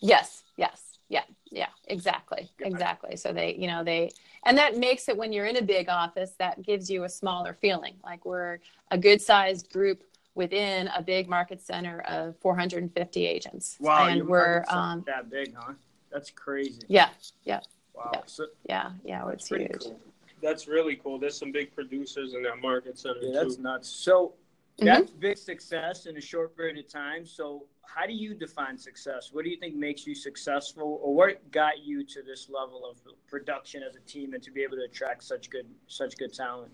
Yes 0.00 0.44
yes. 0.56 0.98
Yeah 1.08 1.24
yeah 1.50 1.68
exactly 1.88 2.50
exactly. 2.60 3.16
So 3.16 3.32
they 3.32 3.54
you 3.58 3.66
know 3.66 3.84
they 3.84 4.10
and 4.46 4.56
that 4.56 4.78
makes 4.78 5.08
it 5.08 5.16
when 5.16 5.32
you're 5.32 5.46
in 5.46 5.56
a 5.56 5.62
big 5.62 5.88
office 5.88 6.32
that 6.38 6.62
gives 6.62 6.88
you 6.88 7.04
a 7.04 7.08
smaller 7.08 7.56
feeling. 7.60 7.94
Like 8.02 8.24
we're 8.24 8.58
a 8.90 8.98
good 8.98 9.20
sized 9.20 9.70
group 9.72 10.02
within 10.40 10.88
a 10.96 11.02
big 11.02 11.28
market 11.28 11.60
center 11.60 12.00
of 12.08 12.34
450 12.38 13.26
agents. 13.26 13.76
Wow, 13.78 14.06
and 14.06 14.26
we're 14.26 14.64
um, 14.68 15.04
that 15.06 15.28
big, 15.28 15.54
huh? 15.54 15.74
That's 16.10 16.30
crazy. 16.30 16.80
Yeah, 16.88 17.10
yeah. 17.44 17.60
Wow. 17.94 18.10
Yeah, 18.14 18.20
so, 18.24 18.46
yeah, 18.66 18.90
yeah 19.04 19.28
it's 19.28 19.48
huge. 19.48 19.82
Cool. 19.82 20.00
That's 20.42 20.66
really 20.66 20.96
cool. 20.96 21.18
There's 21.18 21.36
some 21.36 21.52
big 21.52 21.74
producers 21.74 22.32
in 22.32 22.42
that 22.44 22.62
market 22.62 22.98
center. 22.98 23.18
Yeah, 23.20 23.32
that's 23.34 23.56
too. 23.56 23.62
nuts. 23.62 23.90
So 23.90 24.32
mm-hmm. 24.78 24.86
that's 24.86 25.10
big 25.10 25.36
success 25.36 26.06
in 26.06 26.16
a 26.16 26.22
short 26.22 26.56
period 26.56 26.78
of 26.78 26.88
time. 26.90 27.26
So 27.26 27.66
how 27.82 28.06
do 28.06 28.14
you 28.14 28.32
define 28.32 28.78
success? 28.78 29.28
What 29.30 29.44
do 29.44 29.50
you 29.50 29.58
think 29.58 29.74
makes 29.74 30.06
you 30.06 30.14
successful, 30.14 31.00
or 31.02 31.14
what 31.14 31.50
got 31.50 31.84
you 31.84 32.02
to 32.02 32.22
this 32.22 32.48
level 32.48 32.90
of 32.90 32.96
production 33.28 33.82
as 33.82 33.94
a 33.94 34.00
team 34.00 34.32
and 34.32 34.42
to 34.42 34.50
be 34.50 34.62
able 34.62 34.78
to 34.78 34.84
attract 34.84 35.22
such 35.22 35.50
good 35.50 35.66
such 35.86 36.16
good 36.16 36.32
talent? 36.32 36.72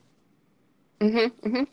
Mm-hmm, 1.00 1.48
mm-hmm. 1.48 1.64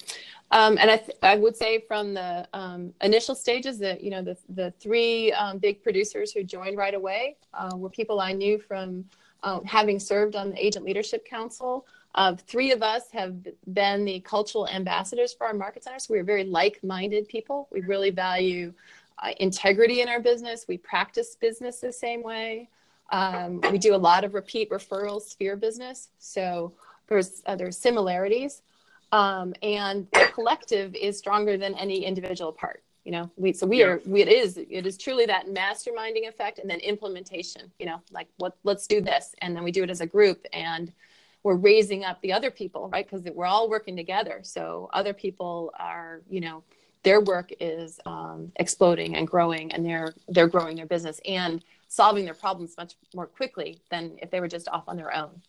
Um, 0.52 0.78
and 0.78 0.92
I, 0.92 0.98
th- 0.98 1.18
I 1.24 1.36
would 1.36 1.56
say 1.58 1.80
from 1.88 2.14
the 2.14 2.48
um, 2.54 2.94
initial 3.02 3.34
stages 3.34 3.80
that 3.80 4.04
you 4.04 4.12
know 4.12 4.22
the 4.22 4.38
the 4.50 4.72
three 4.80 5.32
um, 5.34 5.58
big 5.58 5.82
producers 5.82 6.32
who 6.32 6.44
joined 6.44 6.78
right 6.78 6.94
away 6.94 7.38
uh, 7.54 7.76
were 7.76 7.90
people 7.90 8.20
I 8.20 8.34
knew 8.34 8.60
from 8.60 9.06
um, 9.42 9.66
having 9.66 10.00
served 10.00 10.36
on 10.36 10.52
the 10.52 10.66
Agent 10.66 10.86
Leadership 10.86 11.26
Council. 11.26 11.86
Uh, 12.16 12.36
three 12.36 12.72
of 12.72 12.84
us 12.84 13.10
have 13.12 13.36
been 13.74 14.06
the 14.06 14.20
cultural 14.20 14.68
ambassadors 14.68 15.34
for 15.34 15.48
our 15.48 15.54
market 15.54 15.84
centers. 15.84 16.08
We're 16.08 16.24
very 16.24 16.44
like-minded 16.44 17.28
people. 17.28 17.68
We 17.72 17.82
really 17.82 18.12
value 18.12 18.72
uh, 19.18 19.32
integrity 19.40 20.02
in 20.02 20.08
our 20.08 20.20
business. 20.20 20.66
We 20.68 20.78
practice 20.78 21.36
business 21.36 21.80
the 21.80 21.92
same 21.92 22.22
way. 22.22 22.70
Um, 23.12 23.62
we 23.72 23.80
do 23.80 23.96
a 23.96 23.98
lot 23.98 24.24
of 24.24 24.36
repeat 24.36 24.70
referrals, 24.70 25.24
sphere 25.24 25.56
business. 25.56 26.10
So 26.20 26.74
there's 27.08 27.42
uh, 27.48 27.56
there's 27.56 27.78
similarities 27.78 28.62
um, 29.14 29.54
and 29.62 30.08
the 30.12 30.28
collective 30.34 30.96
is 30.96 31.18
stronger 31.18 31.56
than 31.56 31.76
any 31.76 32.04
individual 32.04 32.52
part 32.52 32.84
you 33.04 33.12
know? 33.12 33.30
We 33.36 33.52
so 33.54 33.68
we 33.68 33.80
yeah. 33.80 33.86
are 33.86 34.02
we, 34.06 34.22
it 34.22 34.30
is 34.30 34.58
it 34.58 34.86
is 34.86 34.98
truly 34.98 35.26
that 35.26 35.48
masterminding 35.48 36.28
effect 36.28 36.60
and 36.60 36.70
then 36.70 36.80
implementation 36.80 37.72
you 37.80 37.86
know? 37.86 38.02
Like 38.12 38.28
what 38.38 38.58
let's 38.64 38.88
do 38.88 39.02
this. 39.02 39.36
And 39.42 39.56
then 39.56 39.64
we 39.64 39.72
do 39.72 39.84
it 39.84 39.90
as 39.90 40.02
a 40.02 40.06
group 40.06 40.46
and 40.54 40.92
we're 41.44 41.56
raising 41.56 42.06
up 42.06 42.22
the 42.22 42.32
other 42.32 42.50
people 42.50 42.90
right? 42.90 43.06
Because 43.10 43.26
we're 43.34 43.46
all 43.46 43.70
working 43.70 43.96
together. 43.96 44.40
So 44.44 44.90
other 44.94 45.14
people 45.14 45.74
are 45.78 46.22
you 46.30 46.42
know 46.42 46.64
their 47.04 47.20
work 47.20 47.52
is 47.60 48.00
um, 48.06 48.54
exploding 48.56 49.18
and 49.18 49.28
growing 49.28 49.74
and 49.74 49.86
they're 49.86 50.14
they're 50.30 50.48
growing 50.48 50.78
their 50.78 50.86
business 50.86 51.20
and 51.26 51.64
solving 51.90 52.26
their 52.26 52.34
problems 52.34 52.76
much 52.78 52.96
more 53.14 53.28
quickly 53.28 53.82
than 53.92 54.18
if 54.22 54.32
they 54.32 54.40
were 54.40 54.48
just 54.48 54.70
off 54.70 54.86
on 54.88 54.96
their 54.96 55.14
own. 55.14 55.42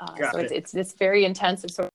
Uh, 0.00 0.16
so 0.32 0.38
it. 0.38 0.44
it's, 0.44 0.52
it's 0.52 0.72
this 0.72 0.92
very 0.94 1.24
intensive 1.24 1.70
sort 1.70 1.92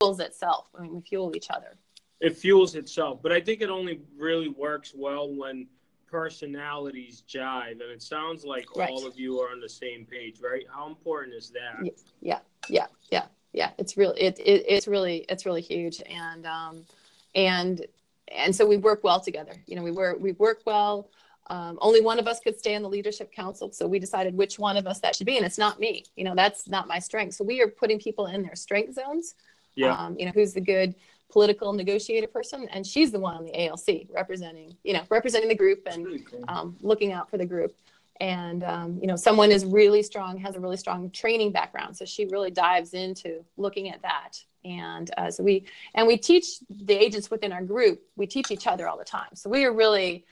fuels 0.00 0.20
itself. 0.20 0.68
I 0.78 0.82
mean, 0.82 0.94
we 0.94 1.00
fuel 1.00 1.32
each 1.34 1.50
other. 1.50 1.76
It 2.20 2.36
fuels 2.36 2.74
itself, 2.74 3.20
but 3.22 3.32
I 3.32 3.40
think 3.40 3.60
it 3.60 3.68
only 3.68 4.00
really 4.16 4.48
works 4.48 4.92
well 4.96 5.34
when 5.34 5.66
personalities 6.10 7.22
jive, 7.28 7.72
and 7.72 7.82
it 7.82 8.02
sounds 8.02 8.44
like 8.44 8.64
right. 8.74 8.88
all 8.88 9.06
of 9.06 9.18
you 9.18 9.38
are 9.40 9.50
on 9.50 9.60
the 9.60 9.68
same 9.68 10.06
page, 10.06 10.40
right? 10.40 10.64
How 10.72 10.86
important 10.86 11.34
is 11.34 11.50
that? 11.50 11.92
Yeah, 12.22 12.38
yeah, 12.68 12.86
yeah, 13.10 13.26
yeah. 13.52 13.70
It's 13.78 13.98
really 13.98 14.18
it, 14.18 14.38
it 14.38 14.64
it's 14.66 14.88
really 14.88 15.26
it's 15.28 15.44
really 15.44 15.60
huge, 15.60 16.02
and 16.08 16.46
um, 16.46 16.86
and 17.34 17.84
and 18.28 18.54
so 18.54 18.66
we 18.66 18.78
work 18.78 19.04
well 19.04 19.20
together. 19.20 19.62
You 19.66 19.76
know, 19.76 19.82
we 19.82 19.90
work 19.90 20.18
we 20.18 20.32
work 20.32 20.62
well. 20.64 21.10
Um, 21.48 21.78
only 21.80 22.00
one 22.00 22.18
of 22.18 22.26
us 22.26 22.40
could 22.40 22.58
stay 22.58 22.74
on 22.74 22.82
the 22.82 22.88
leadership 22.88 23.30
council 23.30 23.70
so 23.70 23.86
we 23.86 24.00
decided 24.00 24.36
which 24.36 24.58
one 24.58 24.76
of 24.76 24.88
us 24.88 24.98
that 24.98 25.14
should 25.14 25.28
be 25.28 25.36
and 25.36 25.46
it's 25.46 25.58
not 25.58 25.78
me 25.78 26.04
you 26.16 26.24
know 26.24 26.34
that's 26.34 26.66
not 26.66 26.88
my 26.88 26.98
strength 26.98 27.36
so 27.36 27.44
we 27.44 27.62
are 27.62 27.68
putting 27.68 28.00
people 28.00 28.26
in 28.26 28.42
their 28.42 28.56
strength 28.56 28.94
zones 28.94 29.36
yeah. 29.76 29.94
Um, 29.94 30.16
you 30.18 30.26
know, 30.26 30.32
who's 30.32 30.52
the 30.52 30.60
good 30.60 30.94
political 31.30 31.72
negotiator 31.72 32.26
person, 32.26 32.68
and 32.70 32.86
she's 32.86 33.10
the 33.12 33.20
one 33.20 33.36
on 33.36 33.44
the 33.44 33.66
ALC 33.66 34.06
representing, 34.12 34.76
you 34.84 34.92
know, 34.92 35.02
representing 35.10 35.48
the 35.48 35.54
group 35.54 35.86
and 35.90 36.24
cool. 36.26 36.44
um, 36.48 36.76
looking 36.80 37.12
out 37.12 37.30
for 37.30 37.38
the 37.38 37.46
group. 37.46 37.76
And 38.20 38.64
um, 38.64 38.98
you 39.00 39.06
know, 39.06 39.16
someone 39.16 39.52
is 39.52 39.64
really 39.64 40.02
strong, 40.02 40.38
has 40.38 40.56
a 40.56 40.60
really 40.60 40.78
strong 40.78 41.10
training 41.10 41.52
background, 41.52 41.96
so 41.96 42.04
she 42.04 42.24
really 42.26 42.50
dives 42.50 42.94
into 42.94 43.44
looking 43.56 43.90
at 43.90 44.00
that. 44.02 44.40
And 44.64 45.10
uh, 45.18 45.30
so 45.30 45.44
we 45.44 45.66
and 45.94 46.06
we 46.06 46.16
teach 46.16 46.60
the 46.70 46.94
agents 46.94 47.30
within 47.30 47.52
our 47.52 47.62
group. 47.62 48.00
We 48.16 48.26
teach 48.26 48.50
each 48.50 48.66
other 48.66 48.88
all 48.88 48.96
the 48.96 49.04
time. 49.04 49.34
So 49.34 49.50
we 49.50 49.64
are 49.64 49.72
really 49.72 50.24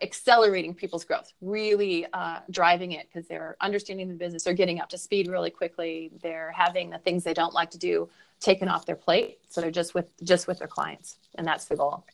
accelerating 0.00 0.74
people's 0.74 1.04
growth, 1.04 1.32
really 1.40 2.06
uh, 2.12 2.40
driving 2.50 2.92
it 2.92 3.08
because 3.12 3.28
they're 3.28 3.56
understanding 3.60 4.08
the 4.08 4.14
business, 4.14 4.44
they're 4.44 4.54
getting 4.54 4.80
up 4.80 4.88
to 4.90 4.98
speed 4.98 5.28
really 5.28 5.50
quickly, 5.50 6.10
they're 6.22 6.52
having 6.52 6.90
the 6.90 6.98
things 6.98 7.24
they 7.24 7.34
don't 7.34 7.54
like 7.54 7.70
to 7.70 7.78
do 7.78 8.08
taken 8.40 8.68
off 8.68 8.84
their 8.84 8.96
plate, 8.96 9.38
so 9.48 9.60
they're 9.60 9.70
just 9.70 9.94
with 9.94 10.12
just 10.24 10.46
with 10.46 10.58
their 10.58 10.68
clients, 10.68 11.16
and 11.36 11.46
that's 11.46 11.66
the 11.66 11.76
goal. 11.76 12.04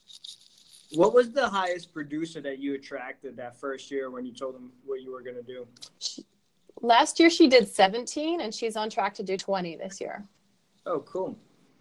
What 0.95 1.15
was 1.15 1.33
the 1.33 1.49
highest 1.49 1.93
producer 1.93 2.41
that 2.41 2.59
you 2.59 2.75
attracted 2.75 3.37
that 3.37 3.59
first 3.59 3.91
year 3.91 4.11
when 4.11 4.25
you 4.25 4.33
told 4.33 4.55
them 4.55 4.73
what 4.85 5.03
you 5.03 5.13
were 5.13 5.23
going 5.23 5.37
to 5.37 5.43
do? 5.43 5.67
She, 5.99 6.25
last 6.81 7.21
year 7.21 7.29
she 7.29 7.49
did 7.49 7.69
17, 7.69 8.41
and 8.41 8.55
she's 8.55 8.77
on 8.77 8.89
track 8.89 9.15
to 9.15 9.23
do 9.23 9.37
20 9.37 9.77
this 9.77 10.01
year. 10.01 10.25
Oh, 10.87 11.01
cool, 11.01 11.39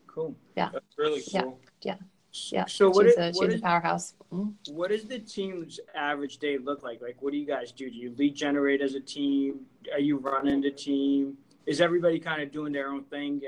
cool. 0.07 0.35
Yeah, 0.55 0.69
that's 0.73 0.97
really 0.97 1.21
cool. 1.31 1.59
Yeah, 1.81 1.93
yeah. 1.93 2.05
Yeah. 2.51 2.65
So 2.65 2.89
what 2.89 3.05
she's, 3.05 3.13
is, 3.13 3.17
a, 3.17 3.33
she's 3.33 3.53
is, 3.53 3.59
a 3.59 3.63
powerhouse. 3.63 4.13
Mm-hmm. 4.33 4.73
What 4.73 4.91
does 4.91 5.05
the 5.05 5.19
team's 5.19 5.79
average 5.95 6.37
day 6.37 6.57
look 6.57 6.83
like? 6.83 7.01
Like, 7.01 7.21
what 7.21 7.31
do 7.31 7.37
you 7.37 7.45
guys 7.45 7.71
do? 7.71 7.89
Do 7.89 7.95
you 7.95 8.13
lead 8.17 8.35
generate 8.35 8.81
as 8.81 8.95
a 8.95 8.99
team? 8.99 9.61
Are 9.93 9.99
you 9.99 10.17
running 10.17 10.61
the 10.61 10.71
team? 10.71 11.37
Is 11.65 11.81
everybody 11.81 12.19
kind 12.19 12.41
of 12.41 12.51
doing 12.51 12.71
their 12.71 12.89
own 12.89 13.03
thing 13.05 13.41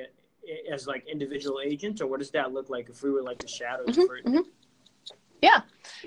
as 0.72 0.88
like 0.88 1.08
individual 1.08 1.60
agents, 1.64 2.02
or 2.02 2.08
what 2.08 2.20
does 2.20 2.32
that 2.32 2.54
look 2.54 2.70
like 2.70 2.90
if 2.90 3.04
we 3.04 3.12
were 3.12 3.22
like 3.22 3.40
the 3.40 3.48
shadows 3.48 3.90
mm-hmm, 3.90 4.06
for 4.06 4.18
it? 4.18 4.26
Mm-hmm. 4.26 4.50
Yeah, 5.42 5.62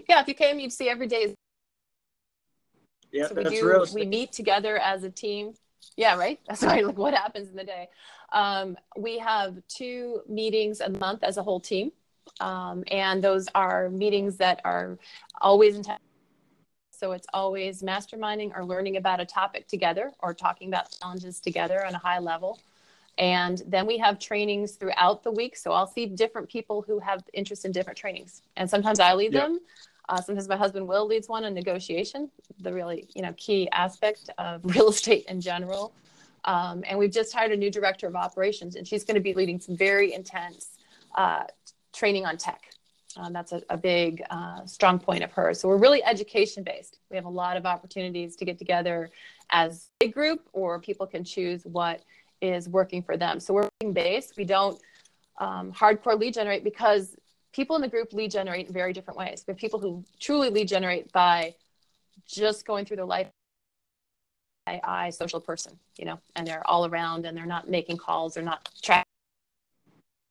yeah. 0.08 0.20
If 0.20 0.28
you 0.28 0.34
came, 0.34 0.58
you'd 0.58 0.72
see 0.72 0.88
every 0.88 1.06
day 1.06 1.34
Yeah, 3.10 3.28
so 3.28 3.34
we 3.34 3.44
that's 3.44 3.54
do. 3.54 3.68
real 3.68 3.86
We 3.94 4.06
meet 4.06 4.32
together 4.32 4.78
as 4.78 5.04
a 5.04 5.10
team. 5.10 5.54
Yeah, 5.96 6.16
right. 6.16 6.40
That's 6.48 6.62
right. 6.62 6.86
Like 6.86 6.96
what 6.96 7.12
happens 7.12 7.48
in 7.48 7.56
the 7.56 7.64
day. 7.64 7.88
Um, 8.32 8.76
we 8.96 9.18
have 9.18 9.56
two 9.68 10.20
meetings 10.28 10.80
a 10.80 10.88
month 10.88 11.22
as 11.22 11.36
a 11.36 11.42
whole 11.42 11.60
team, 11.60 11.92
um, 12.40 12.84
and 12.90 13.22
those 13.22 13.48
are 13.54 13.90
meetings 13.90 14.36
that 14.38 14.60
are 14.64 14.98
always 15.40 15.76
in. 15.76 15.84
So 16.90 17.12
it's 17.12 17.26
always 17.34 17.82
masterminding 17.82 18.52
or 18.56 18.64
learning 18.64 18.96
about 18.96 19.20
a 19.20 19.26
topic 19.26 19.66
together 19.66 20.12
or 20.20 20.34
talking 20.34 20.68
about 20.68 20.90
challenges 21.00 21.40
together 21.40 21.84
on 21.84 21.94
a 21.94 21.98
high 21.98 22.20
level. 22.20 22.60
And 23.18 23.60
then 23.66 23.86
we 23.86 23.98
have 23.98 24.18
trainings 24.18 24.72
throughout 24.72 25.22
the 25.22 25.32
week. 25.32 25.56
So 25.56 25.72
I'll 25.72 25.86
see 25.86 26.06
different 26.06 26.48
people 26.48 26.82
who 26.82 26.98
have 27.00 27.24
interest 27.34 27.64
in 27.64 27.72
different 27.72 27.98
trainings. 27.98 28.42
And 28.56 28.70
sometimes 28.70 29.00
I 29.00 29.14
lead 29.14 29.32
Yep. 29.32 29.42
them. 29.42 29.60
Uh, 30.08 30.20
sometimes 30.20 30.48
my 30.48 30.56
husband 30.56 30.86
Will 30.88 31.06
leads 31.06 31.28
one 31.28 31.44
on 31.44 31.54
negotiation, 31.54 32.30
the 32.60 32.72
really 32.72 33.08
you 33.14 33.22
know 33.22 33.34
key 33.36 33.68
aspect 33.72 34.30
of 34.38 34.64
real 34.74 34.88
estate 34.88 35.26
in 35.28 35.40
general. 35.40 35.92
Um, 36.44 36.84
and 36.88 36.98
we've 36.98 37.12
just 37.12 37.32
hired 37.32 37.52
a 37.52 37.56
new 37.56 37.70
director 37.70 38.06
of 38.06 38.16
operations, 38.16 38.76
and 38.76 38.86
she's 38.86 39.04
going 39.04 39.14
to 39.14 39.20
be 39.20 39.34
leading 39.34 39.60
some 39.60 39.76
very 39.76 40.12
intense 40.12 40.70
uh, 41.14 41.44
training 41.92 42.26
on 42.26 42.36
tech. 42.36 42.70
Um, 43.16 43.32
that's 43.32 43.52
a, 43.52 43.62
a 43.68 43.76
big, 43.76 44.22
uh, 44.30 44.64
strong 44.64 44.98
point 44.98 45.22
of 45.22 45.30
hers. 45.32 45.60
So 45.60 45.68
we're 45.68 45.76
really 45.76 46.02
education 46.02 46.62
based. 46.62 46.98
We 47.10 47.16
have 47.16 47.26
a 47.26 47.30
lot 47.30 47.56
of 47.56 47.66
opportunities 47.66 48.36
to 48.36 48.44
get 48.44 48.58
together 48.58 49.10
as 49.50 49.88
a 50.00 50.08
group, 50.08 50.48
or 50.52 50.80
people 50.80 51.06
can 51.06 51.22
choose 51.24 51.64
what 51.64 52.02
is 52.40 52.68
working 52.68 53.02
for 53.02 53.16
them. 53.16 53.38
So 53.38 53.54
we're 53.54 53.68
based. 53.92 54.36
We 54.36 54.44
don't 54.44 54.80
um, 55.38 55.72
hardcore 55.72 56.18
lead 56.18 56.34
generate 56.34 56.64
because 56.64 57.16
people 57.52 57.76
in 57.76 57.82
the 57.82 57.88
group 57.88 58.12
lead 58.12 58.30
generate 58.30 58.68
in 58.68 58.72
very 58.72 58.92
different 58.92 59.18
ways. 59.18 59.44
We 59.46 59.52
have 59.52 59.58
people 59.58 59.78
who 59.78 60.04
truly 60.18 60.48
lead 60.48 60.68
generate 60.68 61.12
by 61.12 61.54
just 62.26 62.66
going 62.66 62.84
through 62.84 62.96
their 62.96 63.04
life. 63.04 63.28
I, 64.66 64.80
I 64.84 65.10
social 65.10 65.40
person, 65.40 65.78
you 65.98 66.04
know, 66.04 66.20
and 66.36 66.46
they're 66.46 66.62
all 66.66 66.86
around 66.86 67.26
and 67.26 67.36
they're 67.36 67.46
not 67.46 67.68
making 67.68 67.96
calls, 67.96 68.34
they're 68.34 68.44
not 68.44 68.70
tracking. 68.80 69.04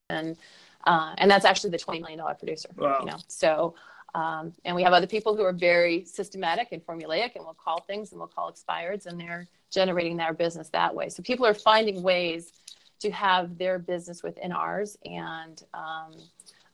And 0.09 0.37
uh, 0.85 1.13
and 1.17 1.29
that's 1.29 1.45
actually 1.45 1.69
the 1.71 1.77
twenty 1.77 1.99
million 1.99 2.19
dollar 2.19 2.33
producer. 2.35 2.69
Wow. 2.75 2.99
You 2.99 3.05
know, 3.07 3.17
so 3.27 3.75
um, 4.13 4.53
and 4.65 4.75
we 4.75 4.83
have 4.83 4.93
other 4.93 5.07
people 5.07 5.35
who 5.35 5.43
are 5.43 5.53
very 5.53 6.03
systematic 6.05 6.69
and 6.71 6.85
formulaic, 6.85 7.35
and 7.35 7.45
we'll 7.45 7.53
call 7.53 7.81
things 7.81 8.11
and 8.11 8.19
we'll 8.19 8.27
call 8.27 8.51
expireds, 8.51 9.05
and 9.05 9.19
they're 9.19 9.47
generating 9.71 10.17
their 10.17 10.33
business 10.33 10.69
that 10.69 10.93
way. 10.93 11.07
So 11.09 11.23
people 11.23 11.45
are 11.45 11.53
finding 11.53 12.03
ways 12.03 12.51
to 12.99 13.09
have 13.11 13.57
their 13.57 13.79
business 13.79 14.21
within 14.21 14.51
ours. 14.51 14.97
And 15.05 15.63
um, 15.73 16.11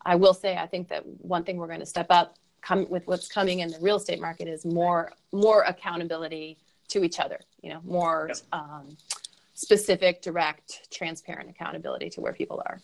I 0.03 0.15
will 0.15 0.33
say, 0.33 0.57
I 0.57 0.65
think 0.65 0.87
that 0.89 1.05
one 1.05 1.43
thing 1.43 1.57
we're 1.57 1.67
going 1.67 1.79
to 1.79 1.85
step 1.85 2.07
up 2.09 2.35
come 2.61 2.89
with 2.89 3.05
what's 3.05 3.27
coming 3.27 3.59
in 3.59 3.69
the 3.69 3.77
real 3.79 3.97
estate 3.97 4.19
market 4.19 4.47
is 4.47 4.65
more 4.65 5.13
more 5.31 5.61
accountability 5.63 6.57
to 6.89 7.03
each 7.03 7.19
other. 7.19 7.39
You 7.61 7.69
know, 7.73 7.81
more 7.85 8.29
Yep. 8.29 8.37
um, 8.51 8.97
specific, 9.53 10.21
direct, 10.21 10.91
transparent 10.91 11.49
accountability 11.49 12.09
to 12.11 12.21
where 12.21 12.33
people 12.33 12.61
are. 12.65 12.79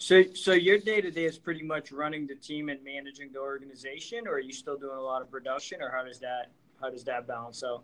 So, 0.00 0.24
so 0.32 0.54
your 0.54 0.78
day 0.78 1.02
to 1.02 1.10
day 1.10 1.24
is 1.24 1.38
pretty 1.38 1.62
much 1.62 1.92
running 1.92 2.26
the 2.26 2.34
team 2.34 2.70
and 2.70 2.82
managing 2.82 3.32
the 3.32 3.38
organization, 3.38 4.26
or 4.26 4.36
are 4.36 4.40
you 4.40 4.52
still 4.52 4.78
doing 4.78 4.96
a 4.96 5.00
lot 5.00 5.20
of 5.20 5.30
production, 5.30 5.82
or 5.82 5.90
how 5.90 6.02
does 6.02 6.18
that 6.20 6.46
how 6.80 6.88
does 6.88 7.04
that 7.04 7.28
balance 7.28 7.62
out? 7.62 7.82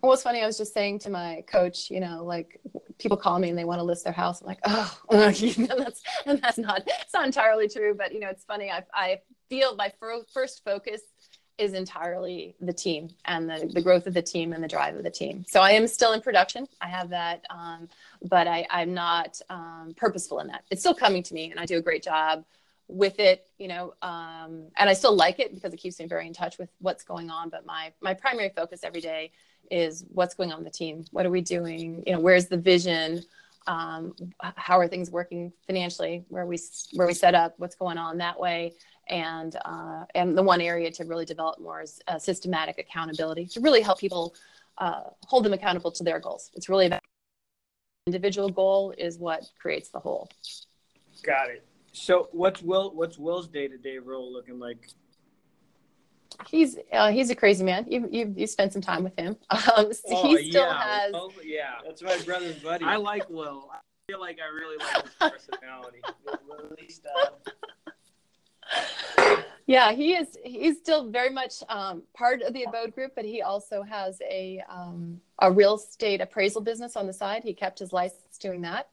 Well, 0.00 0.14
it's 0.14 0.22
funny. 0.22 0.42
I 0.42 0.46
was 0.46 0.56
just 0.56 0.72
saying 0.72 1.00
to 1.00 1.10
my 1.10 1.44
coach, 1.46 1.90
you 1.90 2.00
know, 2.00 2.24
like 2.24 2.58
people 2.98 3.18
call 3.18 3.38
me 3.38 3.50
and 3.50 3.58
they 3.58 3.64
want 3.64 3.80
to 3.80 3.84
list 3.84 4.04
their 4.04 4.14
house. 4.14 4.40
I'm 4.40 4.46
like, 4.46 4.60
oh, 4.64 5.28
you 5.36 5.66
know, 5.66 5.76
that's 5.78 6.00
and 6.24 6.40
that's 6.40 6.56
not 6.56 6.80
it's 6.86 7.12
not 7.12 7.26
entirely 7.26 7.68
true. 7.68 7.94
But 7.94 8.14
you 8.14 8.20
know, 8.20 8.30
it's 8.30 8.44
funny. 8.44 8.70
I 8.70 8.82
I 8.94 9.18
feel 9.50 9.76
my 9.76 9.92
first 10.32 10.64
focus 10.64 11.02
is 11.58 11.74
entirely 11.74 12.54
the 12.60 12.72
team 12.72 13.10
and 13.24 13.48
the, 13.48 13.70
the 13.72 13.82
growth 13.82 14.06
of 14.06 14.14
the 14.14 14.22
team 14.22 14.52
and 14.52 14.62
the 14.62 14.68
drive 14.68 14.96
of 14.96 15.02
the 15.02 15.10
team. 15.10 15.44
So 15.46 15.60
I 15.60 15.72
am 15.72 15.86
still 15.86 16.12
in 16.12 16.20
production. 16.20 16.66
I 16.80 16.88
have 16.88 17.10
that, 17.10 17.44
um, 17.50 17.88
but 18.22 18.46
I, 18.46 18.66
I'm 18.70 18.94
not 18.94 19.40
um, 19.50 19.94
purposeful 19.96 20.40
in 20.40 20.48
that. 20.48 20.64
It's 20.70 20.80
still 20.80 20.94
coming 20.94 21.22
to 21.22 21.34
me, 21.34 21.50
and 21.50 21.60
I 21.60 21.66
do 21.66 21.76
a 21.76 21.82
great 21.82 22.02
job 22.02 22.44
with 22.88 23.18
it. 23.18 23.46
You 23.58 23.68
know, 23.68 23.94
um, 24.02 24.64
and 24.76 24.88
I 24.88 24.94
still 24.94 25.14
like 25.14 25.38
it 25.38 25.54
because 25.54 25.72
it 25.72 25.76
keeps 25.76 25.98
me 25.98 26.06
very 26.06 26.26
in 26.26 26.32
touch 26.32 26.58
with 26.58 26.70
what's 26.80 27.04
going 27.04 27.30
on. 27.30 27.48
But 27.48 27.66
my 27.66 27.92
my 28.00 28.14
primary 28.14 28.50
focus 28.54 28.80
every 28.82 29.00
day 29.00 29.32
is 29.70 30.04
what's 30.12 30.34
going 30.34 30.52
on 30.52 30.58
in 30.58 30.64
the 30.64 30.70
team. 30.70 31.04
What 31.12 31.26
are 31.26 31.30
we 31.30 31.40
doing? 31.40 32.02
You 32.06 32.14
know, 32.14 32.20
where's 32.20 32.46
the 32.46 32.56
vision? 32.56 33.22
Um, 33.66 34.14
how 34.40 34.80
are 34.80 34.88
things 34.88 35.10
working 35.10 35.52
financially? 35.66 36.24
Where 36.28 36.46
we 36.46 36.58
where 36.94 37.06
we 37.06 37.14
set 37.14 37.34
up? 37.34 37.54
What's 37.58 37.76
going 37.76 37.98
on 37.98 38.18
that 38.18 38.40
way? 38.40 38.74
And 39.08 39.56
uh, 39.64 40.04
and 40.14 40.36
the 40.38 40.42
one 40.42 40.60
area 40.60 40.90
to 40.92 41.04
really 41.04 41.24
develop 41.24 41.60
more 41.60 41.82
is 41.82 42.00
uh, 42.08 42.18
systematic 42.18 42.78
accountability 42.78 43.46
to 43.46 43.60
really 43.60 43.80
help 43.82 43.98
people 43.98 44.34
uh, 44.78 45.02
hold 45.26 45.44
them 45.44 45.52
accountable 45.52 45.90
to 45.92 46.04
their 46.04 46.20
goals. 46.20 46.50
It's 46.54 46.68
really 46.68 46.86
about 46.86 47.00
individual 48.06 48.48
goal 48.48 48.94
is 48.96 49.18
what 49.18 49.44
creates 49.60 49.88
the 49.90 49.98
whole. 50.00 50.28
Got 51.22 51.50
it. 51.50 51.64
So, 51.92 52.28
what's 52.32 52.62
Will? 52.62 52.94
What's 52.94 53.18
Will's 53.18 53.48
day 53.48 53.68
to 53.68 53.76
day 53.76 53.98
role 53.98 54.32
looking 54.32 54.58
like? 54.58 54.88
He's 56.48 56.78
uh, 56.92 57.10
he's 57.10 57.30
a 57.30 57.34
crazy 57.34 57.62
man. 57.64 57.86
You 57.88 58.08
you 58.10 58.32
you 58.36 58.46
spent 58.46 58.72
some 58.72 58.82
time 58.82 59.04
with 59.04 59.18
him. 59.18 59.36
Um, 59.76 59.92
so 59.92 60.00
Oh, 60.08 60.28
he 60.36 60.50
still 60.50 60.64
yeah. 60.66 60.82
has. 60.82 61.12
Well, 61.12 61.32
yeah, 61.44 61.74
that's 61.84 62.02
my 62.02 62.16
brother's 62.24 62.56
buddy. 62.56 62.84
I 62.84 62.96
like 62.96 63.28
Will. 63.28 63.68
I 63.72 63.78
feel 64.10 64.20
like 64.20 64.38
I 64.40 64.52
really 64.54 64.76
like 64.78 65.04
his 65.04 65.14
personality. 65.14 66.00
At 66.32 66.80
least, 66.80 67.06
uh, 67.06 67.28
Yeah, 69.66 69.92
he 69.92 70.14
is. 70.14 70.36
He's 70.44 70.78
still 70.78 71.08
very 71.10 71.30
much 71.30 71.62
um, 71.68 72.02
part 72.14 72.42
of 72.42 72.52
the 72.52 72.64
abode 72.64 72.94
group, 72.94 73.12
but 73.14 73.24
he 73.24 73.42
also 73.42 73.82
has 73.82 74.20
a 74.20 74.62
um, 74.68 75.20
a 75.38 75.50
real 75.50 75.76
estate 75.76 76.20
appraisal 76.20 76.60
business 76.60 76.96
on 76.96 77.06
the 77.06 77.12
side. 77.12 77.42
He 77.44 77.54
kept 77.54 77.78
his 77.78 77.92
license 77.92 78.38
doing 78.38 78.62
that. 78.62 78.88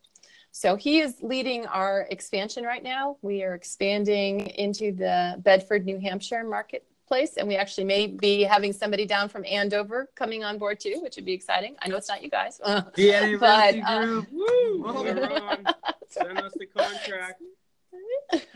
So 0.52 0.76
he 0.76 1.00
is 1.00 1.16
leading 1.22 1.66
our 1.68 2.08
expansion 2.10 2.64
right 2.64 2.84
now. 2.84 3.18
We 3.22 3.44
are 3.44 3.54
expanding 3.54 4.48
into 4.48 4.92
the 4.92 5.36
Bedford, 5.40 5.86
New 5.86 6.00
Hampshire 6.00 6.44
marketplace, 6.44 7.38
and 7.38 7.48
we 7.48 7.56
actually 7.56 7.84
may 7.84 8.08
be 8.08 8.44
having 8.44 8.74
somebody 8.74 9.06
down 9.06 9.30
from 9.30 9.46
Andover 9.46 10.10
coming 10.16 10.44
on 10.44 10.58
board 10.58 10.80
too, 10.80 11.00
which 11.02 11.16
would 11.18 11.26
be 11.26 11.34
exciting. 11.34 11.76
I 11.82 11.88
know 11.88 11.98
it's 11.98 12.10
not 12.10 12.24
you 12.24 12.30
guys. 12.30 12.60
DNA 12.66 13.40
But, 13.40 13.76
Realty 13.76 13.82
uh, 13.82 14.06
Group. 14.06 14.28
Woo! 14.32 14.84
Well. 14.84 15.76
Send 16.10 16.40
us 16.40 16.54
the 16.56 16.66
contract. 16.66 17.42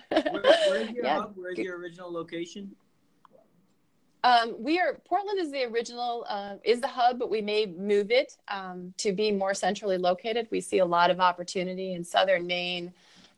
Where, 0.09 0.43
where's 0.67 0.89
your 0.91 1.05
Yeah. 1.05 1.19
hub? 1.19 1.33
Where's 1.35 1.57
your 1.59 1.77
original 1.77 2.11
location? 2.11 2.75
Um, 4.23 4.55
we 4.57 4.79
are 4.79 5.01
Portland 5.05 5.37
is 5.39 5.51
the 5.51 5.65
original 5.65 6.25
uh, 6.29 6.55
is 6.63 6.79
the 6.79 6.87
hub, 6.87 7.19
but 7.19 7.29
we 7.29 7.41
may 7.41 7.65
move 7.65 8.09
it 8.09 8.37
um, 8.47 8.93
to 8.97 9.11
be 9.11 9.31
more 9.31 9.53
centrally 9.53 9.97
located. 9.97 10.47
We 10.49 10.61
see 10.61 10.79
a 10.79 10.85
lot 10.85 11.11
of 11.11 11.19
opportunity 11.19 11.93
in 11.93 12.05
southern 12.05 12.47
Maine, 12.47 12.93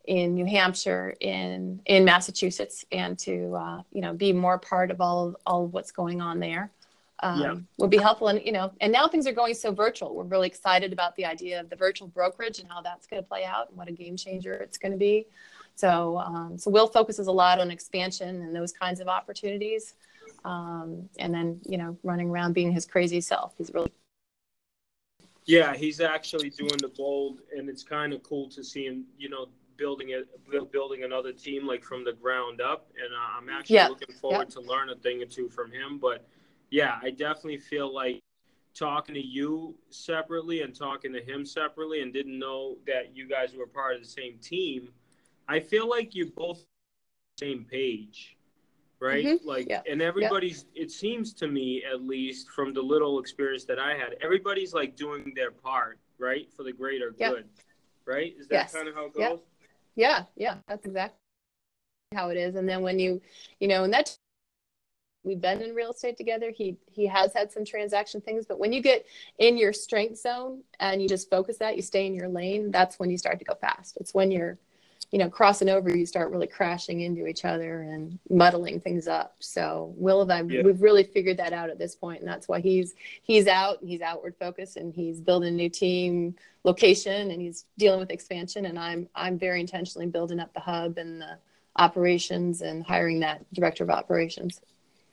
in 0.06 0.36
New 0.36 0.46
Hampshire, 0.46 1.16
in 1.22 1.82
in 1.88 2.06
Massachusetts, 2.06 2.86
and 2.92 3.18
to 3.20 3.56
uh, 3.56 3.82
you 3.92 4.02
know 4.02 4.14
be 4.14 4.32
more 4.32 4.60
part 4.60 4.92
of 4.92 5.02
all 5.02 5.30
of, 5.30 5.36
all 5.48 5.66
of 5.66 5.74
what's 5.74 5.92
going 5.92 6.22
on 6.22 6.40
there. 6.40 6.70
Um, 7.22 7.42
Yeah. 7.42 7.56
would 7.78 7.90
be 7.90 7.98
helpful 7.98 8.28
and 8.28 8.40
you 8.46 8.52
know 8.52 8.72
and 8.82 8.92
now 8.92 9.08
things 9.08 9.26
are 9.26 9.32
going 9.32 9.54
so 9.54 9.72
virtual 9.72 10.14
we're 10.14 10.26
really 10.26 10.48
excited 10.48 10.92
about 10.92 11.16
the 11.16 11.24
idea 11.26 11.62
of 11.62 11.70
the 11.70 11.76
virtual 11.78 12.10
brokerage 12.10 12.60
and 12.60 12.70
how 12.70 12.82
that's 12.82 13.08
going 13.08 13.24
to 13.24 13.28
play 13.28 13.46
out 13.46 13.70
and 13.70 13.78
what 13.78 13.88
a 13.88 13.94
game 13.94 14.18
changer 14.18 14.54
it's 14.56 14.78
going 14.78 14.92
to 14.92 14.98
be 14.98 15.26
so 15.76 16.18
um, 16.20 16.58
so 16.58 16.72
will 16.72 16.88
focuses 16.88 17.28
a 17.28 17.32
lot 17.32 17.60
on 17.60 17.72
expansion 17.72 18.42
and 18.42 18.56
those 18.56 18.72
kinds 18.72 19.00
of 19.00 19.08
opportunities 19.08 19.96
um, 20.46 21.10
and 21.20 21.34
then 21.34 21.60
you 21.68 21.78
know 21.78 21.98
running 22.04 22.30
around 22.30 22.54
being 22.54 22.72
his 22.72 22.86
crazy 22.86 23.22
self. 23.22 23.54
He's 23.58 23.74
really 23.74 23.92
Yeah, 25.46 25.76
he's 25.76 26.02
actually 26.02 26.50
doing 26.50 26.82
the 26.82 26.88
bold, 26.88 27.42
and 27.56 27.70
it's 27.70 27.84
kind 27.84 28.14
of 28.14 28.24
cool 28.24 28.50
to 28.50 28.64
see 28.64 28.86
him, 28.86 29.06
you 29.18 29.30
know, 29.30 29.48
building 29.78 30.10
it, 30.10 30.28
building 30.72 31.04
another 31.04 31.32
team 31.34 31.68
like 31.68 31.84
from 31.84 32.04
the 32.04 32.14
ground 32.14 32.62
up. 32.62 32.88
And 33.04 33.14
uh, 33.14 33.38
I'm 33.38 33.50
actually 33.50 33.82
Yeah, 33.82 33.88
looking 33.88 34.16
forward 34.16 34.50
to 34.52 34.62
learn 34.62 34.90
a 34.90 34.96
thing 34.96 35.22
or 35.22 35.26
two 35.26 35.50
from 35.50 35.72
him. 35.72 36.00
But 36.00 36.26
yeah, 36.72 36.98
I 37.04 37.12
definitely 37.12 37.60
feel 37.60 37.94
like 37.94 38.22
talking 38.74 39.16
to 39.16 39.22
you 39.22 39.76
separately 39.92 40.62
and 40.62 40.76
talking 40.76 41.14
to 41.14 41.22
him 41.22 41.46
separately, 41.46 42.02
and 42.02 42.12
didn't 42.12 42.40
know 42.40 42.78
that 42.88 43.16
you 43.16 43.28
guys 43.28 43.56
were 43.56 43.68
part 43.68 43.96
of 43.96 44.02
the 44.02 44.08
same 44.08 44.38
team. 44.40 44.90
I 45.48 45.60
feel 45.60 45.88
like 45.90 46.16
you're 46.16 46.32
both 46.32 46.58
on 46.60 46.66
the 47.38 47.46
same 47.46 47.66
page, 47.66 48.36
right? 49.00 49.26
Mhm, 49.26 49.46
Like, 49.46 49.70
yeah, 49.70 49.82
and 49.88 50.02
everybody's. 50.02 50.66
It 50.74 50.92
seems 50.92 51.34
to 51.36 51.48
me, 51.48 51.84
at 51.84 52.02
least 52.02 52.50
from 52.50 52.74
the 52.74 52.82
little 52.82 53.20
experience 53.20 53.66
that 53.66 53.80
I 53.80 53.96
had, 53.96 54.16
everybody's 54.22 54.74
like 54.74 54.96
doing 54.96 55.34
their 55.36 55.52
part, 55.52 56.00
right, 56.18 56.52
for 56.54 56.64
the 56.64 56.74
greater 56.74 57.14
Yeah. 57.18 57.32
good, 57.32 57.50
right? 58.06 58.36
Is 58.38 58.48
that 58.48 58.56
Yes. 58.56 58.74
kind 58.74 58.88
of 58.88 58.96
how 58.96 59.06
it 59.06 59.14
goes? 59.14 59.40
Yeah. 59.96 60.08
yeah 60.08 60.26
yeah 60.36 60.58
that's 60.68 60.86
exactly 60.86 61.18
how 62.14 62.30
it 62.30 62.38
is. 62.38 62.56
And 62.56 62.68
then 62.68 62.82
when 62.82 63.00
you 63.00 63.22
you 63.60 63.68
know 63.68 63.84
and 63.84 63.94
that 63.94 64.18
we've 65.26 65.42
been 65.42 65.62
in 65.62 65.74
real 65.74 65.92
estate 65.92 66.18
together. 66.18 66.52
He 66.52 66.78
he 66.92 67.08
has 67.08 67.34
had 67.34 67.52
some 67.52 67.66
transaction 67.66 68.22
things, 68.22 68.46
but 68.46 68.60
when 68.60 68.72
you 68.72 68.82
get 68.82 69.06
in 69.40 69.58
your 69.58 69.74
strength 69.74 70.20
zone 70.20 70.64
and 70.80 71.02
you 71.02 71.10
just 71.10 71.30
focus 71.30 71.58
that, 71.58 71.76
you 71.76 71.82
stay 71.82 72.06
in 72.06 72.14
your 72.14 72.30
lane. 72.30 72.72
That's 72.72 73.00
when 73.00 73.10
you 73.10 73.18
start 73.18 73.40
to 73.40 73.46
go 73.46 73.56
fast. 73.56 73.98
It's 74.00 74.14
when 74.14 74.32
you're 74.32 74.58
you 75.12 75.20
know, 75.20 75.30
crossing 75.30 75.70
over, 75.70 75.96
you 75.96 76.06
start 76.06 76.32
really 76.32 76.48
crashing 76.48 77.02
into 77.02 77.28
each 77.28 77.46
other 77.46 77.84
and 77.84 78.20
muddling 78.30 78.80
things 78.80 79.08
up. 79.08 79.36
So 79.40 79.94
Will 79.96 80.22
and 80.22 80.32
I, 80.32 80.42
yeah. 80.42 80.62
we've 80.64 80.82
really 80.82 81.04
figured 81.04 81.38
that 81.38 81.54
out 81.54 81.70
at 81.70 81.78
this 81.78 81.96
point, 81.96 82.20
and 82.20 82.28
that's 82.28 82.48
why 82.48 82.60
he's 82.60 82.96
he's 83.24 83.48
out, 83.48 83.82
and 83.82 83.90
he's 83.90 84.02
outward 84.02 84.36
focused, 84.38 84.78
and 84.78 84.94
he's 84.94 85.22
building 85.22 85.50
a 85.50 85.56
new 85.56 85.70
team 85.70 86.36
location, 86.64 87.32
and 87.32 87.42
he's 87.42 87.66
dealing 87.78 88.00
with 88.00 88.12
expansion. 88.12 88.66
And 88.66 88.78
I'm 88.78 89.08
I'm 89.16 89.38
very 89.38 89.62
intentionally 89.62 90.08
building 90.08 90.40
up 90.40 90.54
the 90.54 90.60
hub 90.60 90.98
and 90.98 91.22
the 91.22 91.38
operations 91.78 92.62
and 92.62 92.86
hiring 92.86 93.20
that 93.20 93.46
director 93.54 93.84
of 93.84 93.90
operations. 93.90 94.62